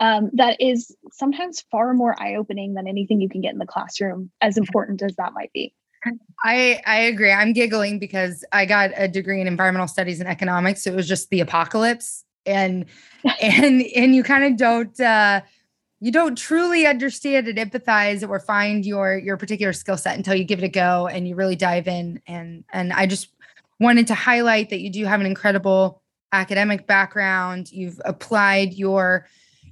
um, 0.00 0.30
that 0.32 0.60
is 0.60 0.96
sometimes 1.12 1.64
far 1.70 1.94
more 1.94 2.20
eye-opening 2.20 2.74
than 2.74 2.88
anything 2.88 3.20
you 3.20 3.28
can 3.28 3.40
get 3.40 3.52
in 3.52 3.58
the 3.58 3.66
classroom 3.66 4.30
as 4.40 4.56
important 4.56 5.02
as 5.02 5.14
that 5.16 5.32
might 5.34 5.52
be 5.52 5.72
I 6.44 6.80
I 6.86 7.00
agree. 7.00 7.32
I'm 7.32 7.52
giggling 7.52 7.98
because 7.98 8.44
I 8.52 8.64
got 8.64 8.90
a 8.96 9.08
degree 9.08 9.40
in 9.40 9.46
environmental 9.46 9.88
studies 9.88 10.20
and 10.20 10.28
economics. 10.28 10.84
So 10.84 10.92
it 10.92 10.96
was 10.96 11.08
just 11.08 11.28
the 11.30 11.40
apocalypse. 11.40 12.24
And 12.46 12.86
and 13.40 13.82
and 13.94 14.14
you 14.14 14.22
kind 14.22 14.44
of 14.44 14.56
don't 14.56 14.98
uh 15.00 15.42
you 16.00 16.10
don't 16.10 16.36
truly 16.36 16.86
understand 16.86 17.46
and 17.46 17.58
empathize 17.58 18.26
or 18.26 18.40
find 18.40 18.86
your 18.86 19.18
your 19.18 19.36
particular 19.36 19.72
skill 19.72 19.98
set 19.98 20.16
until 20.16 20.34
you 20.34 20.44
give 20.44 20.62
it 20.62 20.64
a 20.64 20.68
go 20.68 21.06
and 21.06 21.28
you 21.28 21.34
really 21.34 21.56
dive 21.56 21.86
in. 21.86 22.22
And 22.26 22.64
and 22.72 22.92
I 22.92 23.06
just 23.06 23.28
wanted 23.78 24.06
to 24.08 24.14
highlight 24.14 24.70
that 24.70 24.80
you 24.80 24.90
do 24.90 25.04
have 25.04 25.20
an 25.20 25.26
incredible 25.26 26.02
academic 26.32 26.86
background. 26.86 27.70
You've 27.70 28.00
applied 28.04 28.72
your 28.72 29.26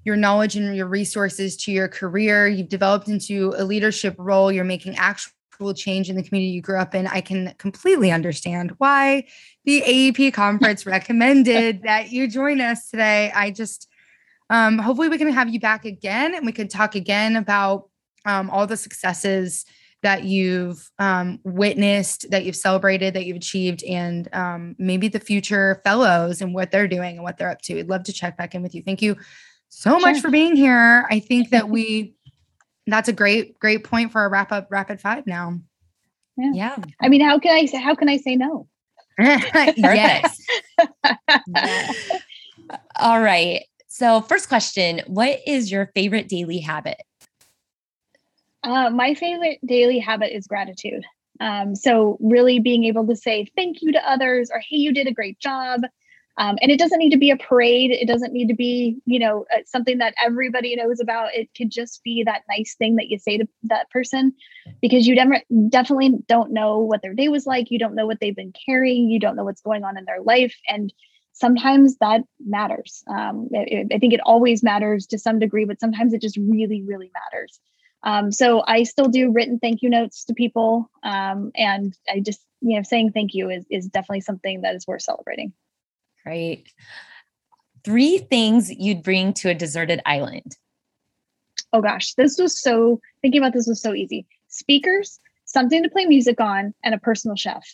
your 0.05 0.17
knowledge 0.17 0.57
and 0.57 0.75
your 0.77 0.87
resources 0.87 1.57
to 1.57 1.73
your 1.73 1.89
career. 1.89 2.49
You've 2.49 2.69
developed 2.69 3.09
into 3.09 3.55
a 3.57 3.65
leadership 3.65 4.15
role. 4.19 4.51
You're 4.51 4.65
making 4.65 4.97
actual 4.97 5.33
change 5.75 6.09
in 6.09 6.17
the 6.17 6.23
community 6.23 6.53
you 6.53 6.63
grew 6.63 6.79
up 6.79 6.95
in. 6.95 7.07
I 7.07 7.21
can 7.21 7.55
completely 7.59 8.11
understand 8.11 8.73
why 8.79 9.27
the 9.65 9.83
AEP 9.83 10.33
conference 10.33 10.87
recommended 10.87 11.83
that 11.83 12.11
you 12.11 12.29
join 12.29 12.61
us 12.61 12.91
today. 12.91 13.33
I 13.35 13.51
just, 13.51 13.89
um, 14.51 14.79
hopefully, 14.79 15.09
we 15.09 15.19
can 15.19 15.33
have 15.33 15.49
you 15.49 15.61
back 15.61 15.85
again 15.85 16.35
and 16.35 16.47
we 16.47 16.53
can 16.53 16.69
talk 16.69 16.95
again 16.95 17.37
about 17.37 17.89
um, 18.25 18.51
all 18.51 18.67
the 18.67 18.77
successes 18.77 19.65
that 20.03 20.23
you've 20.25 20.91
um, 21.01 21.41
witnessed, 21.43 22.31
that 22.31 22.45
you've 22.45 22.57
celebrated, 22.57 23.15
that 23.15 23.27
you've 23.27 23.37
achieved, 23.37 23.83
and 23.83 24.33
um, 24.33 24.77
maybe 24.79 25.09
the 25.09 25.19
future 25.19 25.81
fellows 25.83 26.41
and 26.41 26.55
what 26.55 26.71
they're 26.71 26.87
doing 26.87 27.17
and 27.17 27.25
what 27.25 27.37
they're 27.37 27.51
up 27.51 27.61
to. 27.63 27.79
I'd 27.79 27.89
love 27.89 28.05
to 28.05 28.13
check 28.13 28.37
back 28.37 28.55
in 28.55 28.63
with 28.63 28.77
you. 28.77 28.83
Thank 28.83 29.03
you 29.03 29.17
so 29.69 29.99
sure. 29.99 30.01
much 30.01 30.21
for 30.21 30.31
being 30.31 30.57
here. 30.57 31.07
I 31.11 31.21
think 31.21 31.51
that 31.51 31.69
we 31.69 32.15
that's 32.87 33.09
a 33.09 33.13
great 33.13 33.59
great 33.59 33.85
point 33.85 34.13
for 34.13 34.25
a 34.25 34.29
wrap 34.29 34.53
up 34.53 34.69
rapid 34.71 35.01
five 35.01 35.27
now. 35.27 35.61
Yeah. 36.37 36.53
yeah. 36.55 36.77
I 37.01 37.09
mean, 37.09 37.21
how 37.21 37.39
can 37.39 37.53
I 37.53 37.67
say 37.67 37.79
how 37.79 37.95
can 37.95 38.09
I 38.09 38.17
say 38.17 38.37
no? 38.37 38.69
yes. 39.19 40.41
All 42.97 43.21
right. 43.21 43.65
So, 43.89 44.21
first 44.21 44.49
question 44.49 45.03
What 45.07 45.41
is 45.47 45.73
your 45.73 45.91
favorite 45.95 46.29
daily 46.29 46.59
habit? 46.59 47.03
Uh, 48.63 48.91
my 48.91 49.15
favorite 49.15 49.59
daily 49.65 49.99
habit 49.99 50.35
is 50.35 50.47
gratitude. 50.47 51.05
Um, 51.41 51.75
so, 51.75 52.17
really 52.21 52.61
being 52.61 52.85
able 52.85 53.07
to 53.07 53.17
say 53.17 53.47
thank 53.57 53.83
you 53.83 53.93
to 53.93 54.11
others 54.11 54.51
or, 54.53 54.61
hey, 54.61 54.77
you 54.77 54.93
did 54.93 55.07
a 55.07 55.13
great 55.13 55.39
job. 55.41 55.81
Um, 56.39 56.57
and 56.63 56.71
it 56.71 56.79
doesn't 56.79 57.01
need 57.01 57.11
to 57.11 57.19
be 57.19 57.31
a 57.31 57.37
parade. 57.37 57.91
It 57.91 58.07
doesn't 58.07 58.33
need 58.33 58.47
to 58.47 58.55
be, 58.55 58.97
you 59.07 59.19
know, 59.19 59.45
uh, 59.53 59.59
something 59.67 59.99
that 59.99 60.15
everybody 60.25 60.77
knows 60.77 61.01
about. 61.01 61.35
It 61.35 61.49
could 61.57 61.71
just 61.71 62.03
be 62.05 62.23
that 62.25 62.45
nice 62.49 62.77
thing 62.77 62.95
that 62.97 63.09
you 63.09 63.19
say 63.19 63.39
to 63.39 63.49
that 63.65 63.91
person 63.91 64.33
because 64.81 65.09
you 65.09 65.17
never 65.17 65.41
definitely 65.69 66.15
don't 66.29 66.53
know 66.53 66.79
what 66.79 67.03
their 67.03 67.13
day 67.13 67.29
was 67.29 67.45
like. 67.45 67.73
You 67.73 67.81
don't 67.81 67.97
know 67.97 68.07
what 68.07 68.21
they've 68.21 68.37
been 68.37 68.53
carrying. 68.65 69.11
You 69.11 69.19
don't 69.19 69.35
know 69.35 69.45
what's 69.45 69.63
going 69.63 69.83
on 69.83 69.99
in 69.99 70.05
their 70.05 70.23
life. 70.23 70.55
And 70.69 70.93
sometimes 71.33 71.97
that 71.99 72.23
matters. 72.47 73.03
Um, 73.09 73.49
it, 73.51 73.89
I 73.93 73.99
think 73.99 74.13
it 74.13 74.21
always 74.25 74.63
matters 74.63 75.07
to 75.09 75.19
some 75.19 75.41
degree, 75.41 75.65
but 75.65 75.81
sometimes 75.81 76.13
it 76.15 76.23
just 76.23 76.37
really, 76.37 76.83
really 76.83 77.11
matters. 77.33 77.59
Um, 78.05 78.31
so 78.31 78.63
I 78.65 78.85
still 78.85 79.09
do 79.09 79.33
written 79.33 79.59
thank 79.59 79.83
you 79.83 79.91
notes 79.91 80.25
to 80.27 80.35
people. 80.35 80.89
Um, 81.03 81.51
and 81.57 81.97
I 82.09 82.21
just, 82.21 82.41
you 82.61 82.77
know, 82.77 82.83
saying 82.85 83.11
thank 83.11 83.35
you 83.35 83.51
is, 83.51 83.67
is 83.71 83.89
definitely 83.89 84.21
something 84.21 84.61
that 84.61 84.77
is 84.77 84.87
worth 84.87 85.03
celebrating. 85.03 85.53
Great. 86.29 86.71
Three 87.85 88.19
things 88.19 88.71
you'd 88.71 89.03
bring 89.03 89.33
to 89.35 89.49
a 89.49 89.55
deserted 89.55 90.03
island. 90.05 90.59
Oh 91.73 91.81
gosh, 91.81 92.13
this 92.17 92.37
was 92.39 92.61
so, 92.61 93.01
thinking 93.23 93.41
about 93.41 93.55
this 93.55 93.67
was 93.67 93.81
so 93.81 93.95
easy. 93.95 94.27
Speakers, 94.49 95.21
something 95.47 95.83
to 95.83 95.89
play 95.89 96.05
music 96.05 96.39
on, 96.39 96.75
and 96.85 96.95
a 96.95 96.99
personal 96.99 97.35
chef. 97.35 97.67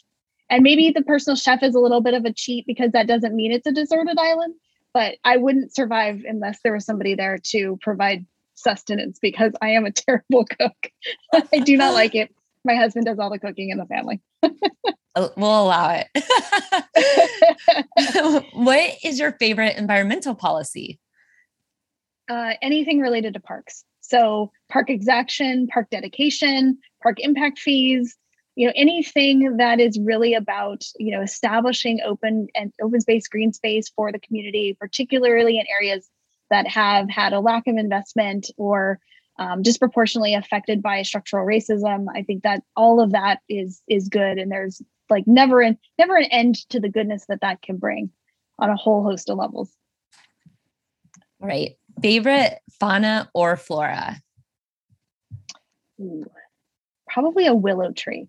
And 0.50 0.62
maybe 0.62 0.92
the 0.92 1.02
personal 1.02 1.34
chef 1.34 1.64
is 1.64 1.74
a 1.74 1.80
little 1.80 2.00
bit 2.00 2.14
of 2.14 2.24
a 2.26 2.32
cheat 2.32 2.64
because 2.64 2.92
that 2.92 3.08
doesn't 3.08 3.34
mean 3.34 3.50
it's 3.50 3.66
a 3.66 3.72
deserted 3.72 4.20
island, 4.20 4.54
but 4.92 5.16
I 5.24 5.36
wouldn't 5.36 5.74
survive 5.74 6.22
unless 6.24 6.60
there 6.62 6.74
was 6.74 6.86
somebody 6.86 7.16
there 7.16 7.38
to 7.46 7.76
provide 7.82 8.24
sustenance 8.54 9.18
because 9.18 9.50
I 9.62 9.70
am 9.70 9.84
a 9.84 9.90
terrible 9.90 10.44
cook. 10.44 10.92
I 11.52 11.58
do 11.58 11.76
not 11.76 11.92
like 11.92 12.14
it. 12.14 12.32
My 12.64 12.76
husband 12.76 13.06
does 13.06 13.18
all 13.18 13.30
the 13.30 13.40
cooking 13.40 13.70
in 13.70 13.78
the 13.78 13.86
family. 13.86 14.20
we'll 15.16 15.62
allow 15.62 15.90
it. 15.90 16.06
what 18.54 18.90
is 19.02 19.18
your 19.18 19.32
favorite 19.32 19.76
environmental 19.76 20.34
policy? 20.34 21.00
Uh, 22.28 22.52
anything 22.62 23.00
related 23.00 23.34
to 23.34 23.40
parks. 23.40 23.84
So, 24.00 24.50
park 24.70 24.90
exaction, 24.90 25.66
park 25.66 25.88
dedication, 25.90 26.78
park 27.02 27.18
impact 27.20 27.58
fees, 27.58 28.16
you 28.56 28.66
know 28.66 28.72
anything 28.76 29.56
that 29.56 29.80
is 29.80 29.98
really 29.98 30.34
about 30.34 30.84
you 30.98 31.10
know 31.10 31.22
establishing 31.22 32.00
open 32.04 32.46
and 32.54 32.72
open 32.80 33.00
space 33.00 33.26
green 33.26 33.52
space 33.52 33.90
for 33.96 34.12
the 34.12 34.20
community 34.20 34.76
particularly 34.78 35.58
in 35.58 35.66
areas 35.68 36.08
that 36.50 36.68
have 36.68 37.10
had 37.10 37.32
a 37.32 37.40
lack 37.40 37.66
of 37.66 37.76
investment 37.76 38.48
or 38.56 39.00
um, 39.38 39.62
disproportionately 39.62 40.34
affected 40.34 40.82
by 40.82 41.02
structural 41.02 41.46
racism. 41.46 42.06
I 42.14 42.22
think 42.22 42.44
that 42.44 42.62
all 42.76 43.00
of 43.00 43.12
that 43.12 43.40
is 43.48 43.82
is 43.88 44.08
good, 44.08 44.38
and 44.38 44.50
there's 44.50 44.80
like 45.10 45.26
never 45.26 45.60
an 45.60 45.78
never 45.98 46.16
an 46.16 46.24
end 46.24 46.56
to 46.70 46.80
the 46.80 46.88
goodness 46.88 47.26
that 47.26 47.40
that 47.40 47.62
can 47.62 47.76
bring 47.76 48.10
on 48.58 48.70
a 48.70 48.76
whole 48.76 49.02
host 49.02 49.28
of 49.30 49.38
levels. 49.38 49.70
Right. 51.40 51.76
Favorite 52.00 52.60
fauna 52.78 53.28
or 53.34 53.56
flora? 53.56 54.16
Ooh, 56.00 56.24
probably 57.08 57.46
a 57.46 57.54
willow 57.54 57.92
tree. 57.92 58.28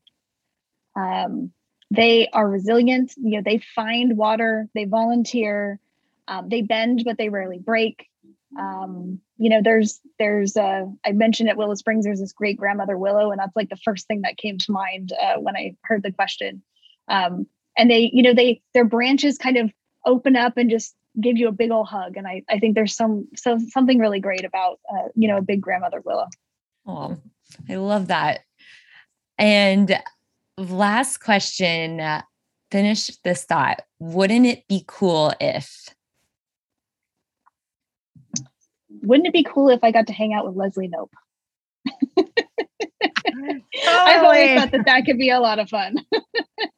Um, 0.95 1.51
they 1.91 2.27
are 2.29 2.49
resilient. 2.49 3.13
You 3.17 3.37
know, 3.37 3.41
they 3.43 3.59
find 3.75 4.17
water. 4.17 4.67
They 4.73 4.85
volunteer. 4.85 5.79
Um, 6.27 6.49
they 6.49 6.61
bend, 6.61 7.03
but 7.05 7.17
they 7.17 7.29
rarely 7.29 7.59
break. 7.59 8.07
Um, 8.57 9.19
you 9.37 9.49
know, 9.49 9.61
there's 9.61 9.99
there's 10.17 10.55
uh, 10.55 10.85
I 11.05 11.11
mentioned 11.11 11.49
at 11.49 11.57
Willow 11.57 11.75
Springs, 11.75 12.05
there's 12.05 12.19
this 12.19 12.33
great 12.33 12.57
grandmother 12.57 12.97
willow, 12.97 13.31
and 13.31 13.39
that's 13.39 13.55
like 13.55 13.69
the 13.69 13.77
first 13.77 14.07
thing 14.07 14.21
that 14.21 14.37
came 14.37 14.57
to 14.57 14.71
mind 14.71 15.11
uh, 15.21 15.35
when 15.35 15.55
I 15.55 15.75
heard 15.83 16.03
the 16.03 16.11
question. 16.11 16.61
Um, 17.07 17.47
and 17.77 17.89
they, 17.89 18.09
you 18.13 18.23
know, 18.23 18.33
they 18.33 18.61
their 18.73 18.85
branches 18.85 19.37
kind 19.37 19.57
of 19.57 19.71
open 20.05 20.35
up 20.35 20.57
and 20.57 20.69
just 20.69 20.95
give 21.19 21.37
you 21.37 21.47
a 21.47 21.51
big 21.51 21.71
old 21.71 21.87
hug. 21.87 22.17
And 22.17 22.27
I 22.27 22.43
I 22.49 22.59
think 22.59 22.75
there's 22.75 22.95
some 22.95 23.27
so 23.35 23.57
something 23.69 23.99
really 23.99 24.19
great 24.19 24.45
about 24.45 24.79
uh, 24.93 25.09
you 25.15 25.27
know 25.27 25.37
a 25.37 25.41
big 25.41 25.61
grandmother 25.61 26.01
willow. 26.05 26.27
Oh, 26.87 27.17
I 27.69 27.75
love 27.75 28.07
that. 28.07 28.41
And 29.37 29.99
last 30.57 31.17
question. 31.17 31.99
Uh, 31.99 32.21
finish 32.71 33.07
this 33.23 33.43
thought. 33.45 33.83
Wouldn't 33.99 34.45
it 34.45 34.67
be 34.67 34.83
cool 34.87 35.33
if? 35.39 35.94
Wouldn't 39.05 39.27
it 39.27 39.33
be 39.33 39.43
cool 39.43 39.69
if 39.69 39.83
I 39.83 39.91
got 39.91 40.07
to 40.07 40.13
hang 40.13 40.33
out 40.33 40.45
with 40.45 40.55
Leslie 40.55 40.89
Knope? 40.89 41.09
I've 43.87 44.23
always 44.23 44.59
thought 44.59 44.71
that 44.71 44.85
that 44.85 45.05
could 45.05 45.17
be 45.17 45.29
a 45.29 45.39
lot 45.39 45.59
of 45.59 45.69
fun. 45.69 45.97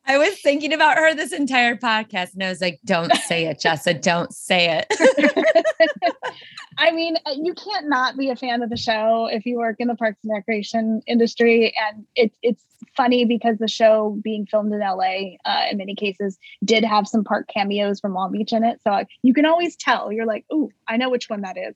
I 0.06 0.18
was 0.18 0.40
thinking 0.42 0.74
about 0.74 0.98
her 0.98 1.14
this 1.14 1.34
entire 1.34 1.76
podcast 1.76 2.34
and 2.34 2.44
I 2.44 2.50
was 2.50 2.62
like, 2.62 2.80
don't 2.86 3.14
say 3.28 3.46
it, 3.46 3.60
Jessa, 3.60 4.02
don't 4.02 4.34
say 4.34 4.84
it. 4.90 6.16
I 6.78 6.92
mean, 6.92 7.18
uh, 7.26 7.34
you 7.36 7.54
can't 7.54 7.90
not 7.90 8.18
be 8.18 8.30
a 8.30 8.36
fan 8.36 8.62
of 8.62 8.70
the 8.70 8.78
show 8.78 9.28
if 9.32 9.46
you 9.46 9.58
work 9.58 9.78
in 9.80 9.88
the 9.88 9.96
parks 9.96 10.20
and 10.24 10.32
recreation 10.32 11.02
industry. 11.08 11.74
And 11.76 12.06
it's 12.16 12.38
it's 12.42 12.64
funny 12.96 13.26
because 13.26 13.58
the 13.58 13.68
show 13.68 14.18
being 14.24 14.46
filmed 14.46 14.72
in 14.72 14.80
LA 14.80 15.38
uh, 15.46 15.66
in 15.72 15.78
many 15.78 15.96
cases 15.96 16.38
did 16.64 16.84
have 16.84 17.08
some 17.08 17.24
park 17.24 17.50
cameos 17.52 18.00
from 18.00 18.14
Long 18.14 18.32
Beach 18.32 18.54
in 18.54 18.64
it. 18.64 18.80
So 18.84 19.04
you 19.24 19.34
can 19.34 19.46
always 19.46 19.76
tell. 19.76 20.12
You're 20.12 20.26
like, 20.26 20.46
oh, 20.52 20.70
I 20.88 20.98
know 20.98 21.10
which 21.10 21.30
one 21.30 21.42
that 21.42 21.58
is. 21.58 21.76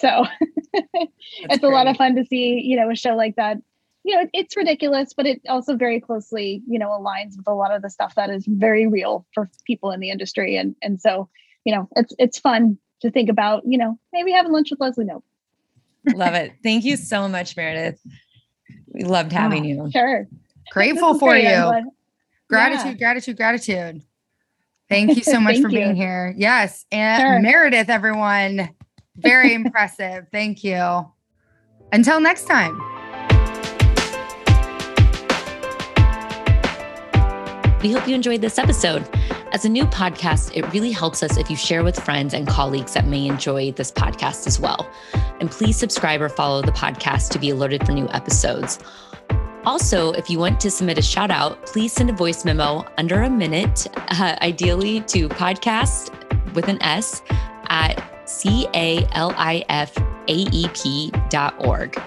So 0.00 0.24
it's 0.72 1.58
great. 1.58 1.62
a 1.62 1.68
lot 1.68 1.86
of 1.86 1.96
fun 1.96 2.16
to 2.16 2.24
see, 2.24 2.60
you 2.60 2.76
know, 2.76 2.90
a 2.90 2.96
show 2.96 3.14
like 3.14 3.36
that. 3.36 3.58
You 4.02 4.16
know, 4.16 4.30
it's 4.32 4.56
ridiculous, 4.56 5.12
but 5.12 5.26
it 5.26 5.42
also 5.46 5.76
very 5.76 6.00
closely, 6.00 6.62
you 6.66 6.78
know, 6.78 6.88
aligns 6.88 7.36
with 7.36 7.46
a 7.46 7.52
lot 7.52 7.74
of 7.74 7.82
the 7.82 7.90
stuff 7.90 8.14
that 8.14 8.30
is 8.30 8.46
very 8.46 8.86
real 8.86 9.26
for 9.34 9.50
people 9.66 9.90
in 9.90 10.00
the 10.00 10.10
industry. 10.10 10.56
And 10.56 10.74
and 10.80 11.00
so, 11.00 11.28
you 11.64 11.74
know, 11.74 11.88
it's 11.96 12.14
it's 12.18 12.38
fun 12.38 12.78
to 13.02 13.10
think 13.10 13.28
about, 13.28 13.62
you 13.66 13.76
know, 13.76 13.98
maybe 14.12 14.32
having 14.32 14.52
lunch 14.52 14.70
with 14.70 14.80
Leslie 14.80 15.04
Knope. 15.04 15.22
Love 16.14 16.34
it. 16.34 16.52
Thank 16.62 16.84
you 16.84 16.96
so 16.96 17.28
much, 17.28 17.56
Meredith. 17.56 18.00
We 18.88 19.04
loved 19.04 19.32
ah, 19.34 19.38
having 19.38 19.64
oh, 19.64 19.84
you. 19.84 19.90
Sure. 19.90 20.26
Grateful 20.70 21.18
for 21.18 21.30
great. 21.30 21.44
you. 21.44 21.90
Gratitude, 22.48 22.92
yeah. 22.92 22.94
gratitude, 22.94 23.36
gratitude. 23.36 24.02
Thank 24.88 25.16
you 25.16 25.22
so 25.22 25.40
much 25.40 25.60
for 25.60 25.68
you. 25.68 25.78
being 25.78 25.96
here. 25.96 26.34
Yes. 26.36 26.86
And 26.90 27.20
sure. 27.20 27.40
Meredith, 27.40 27.90
everyone. 27.90 28.70
Very 29.22 29.54
impressive. 29.60 30.26
Thank 30.32 30.64
you. 30.64 31.06
Until 31.92 32.20
next 32.20 32.44
time. 32.44 32.80
We 37.82 37.92
hope 37.92 38.06
you 38.06 38.14
enjoyed 38.14 38.42
this 38.42 38.58
episode. 38.58 39.08
As 39.52 39.64
a 39.64 39.68
new 39.68 39.84
podcast, 39.86 40.52
it 40.54 40.70
really 40.72 40.92
helps 40.92 41.22
us 41.22 41.38
if 41.38 41.50
you 41.50 41.56
share 41.56 41.82
with 41.82 41.98
friends 41.98 42.34
and 42.34 42.46
colleagues 42.46 42.92
that 42.92 43.06
may 43.06 43.26
enjoy 43.26 43.72
this 43.72 43.90
podcast 43.90 44.46
as 44.46 44.60
well. 44.60 44.88
And 45.40 45.50
please 45.50 45.76
subscribe 45.76 46.20
or 46.20 46.28
follow 46.28 46.60
the 46.60 46.72
podcast 46.72 47.30
to 47.30 47.38
be 47.38 47.50
alerted 47.50 47.84
for 47.86 47.92
new 47.92 48.08
episodes. 48.10 48.78
Also, 49.64 50.12
if 50.12 50.30
you 50.30 50.38
want 50.38 50.60
to 50.60 50.70
submit 50.70 50.98
a 50.98 51.02
shout 51.02 51.30
out, 51.30 51.64
please 51.66 51.92
send 51.92 52.10
a 52.10 52.12
voice 52.12 52.44
memo 52.44 52.84
under 52.98 53.22
a 53.22 53.30
minute, 53.30 53.86
uh, 53.96 54.36
ideally 54.42 55.00
to 55.02 55.28
podcast 55.28 56.14
with 56.54 56.68
an 56.68 56.82
S 56.82 57.22
at 57.68 58.19
C 58.30 58.66
A 58.74 59.06
L 59.12 59.34
I 59.36 59.64
F 59.68 59.96
A 59.98 60.32
E 60.32 60.68
P 60.74 61.12
dot 61.28 61.54
org. 61.58 62.00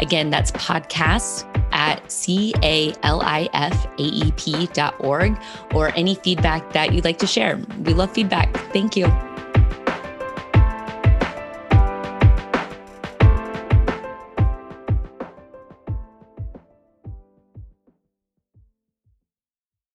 Again, 0.00 0.28
that's 0.28 0.50
podcast 0.52 1.48
at 1.72 2.10
C 2.10 2.52
A 2.62 2.92
L 3.02 3.22
I 3.22 3.48
F 3.52 3.86
A 3.86 4.02
E 4.02 4.32
P 4.36 4.66
dot 4.68 4.94
org 4.98 5.38
or 5.72 5.92
any 5.96 6.16
feedback 6.16 6.72
that 6.72 6.92
you'd 6.92 7.04
like 7.04 7.18
to 7.18 7.26
share. 7.26 7.60
We 7.84 7.94
love 7.94 8.12
feedback. 8.12 8.54
Thank 8.72 8.96
you. 8.96 9.06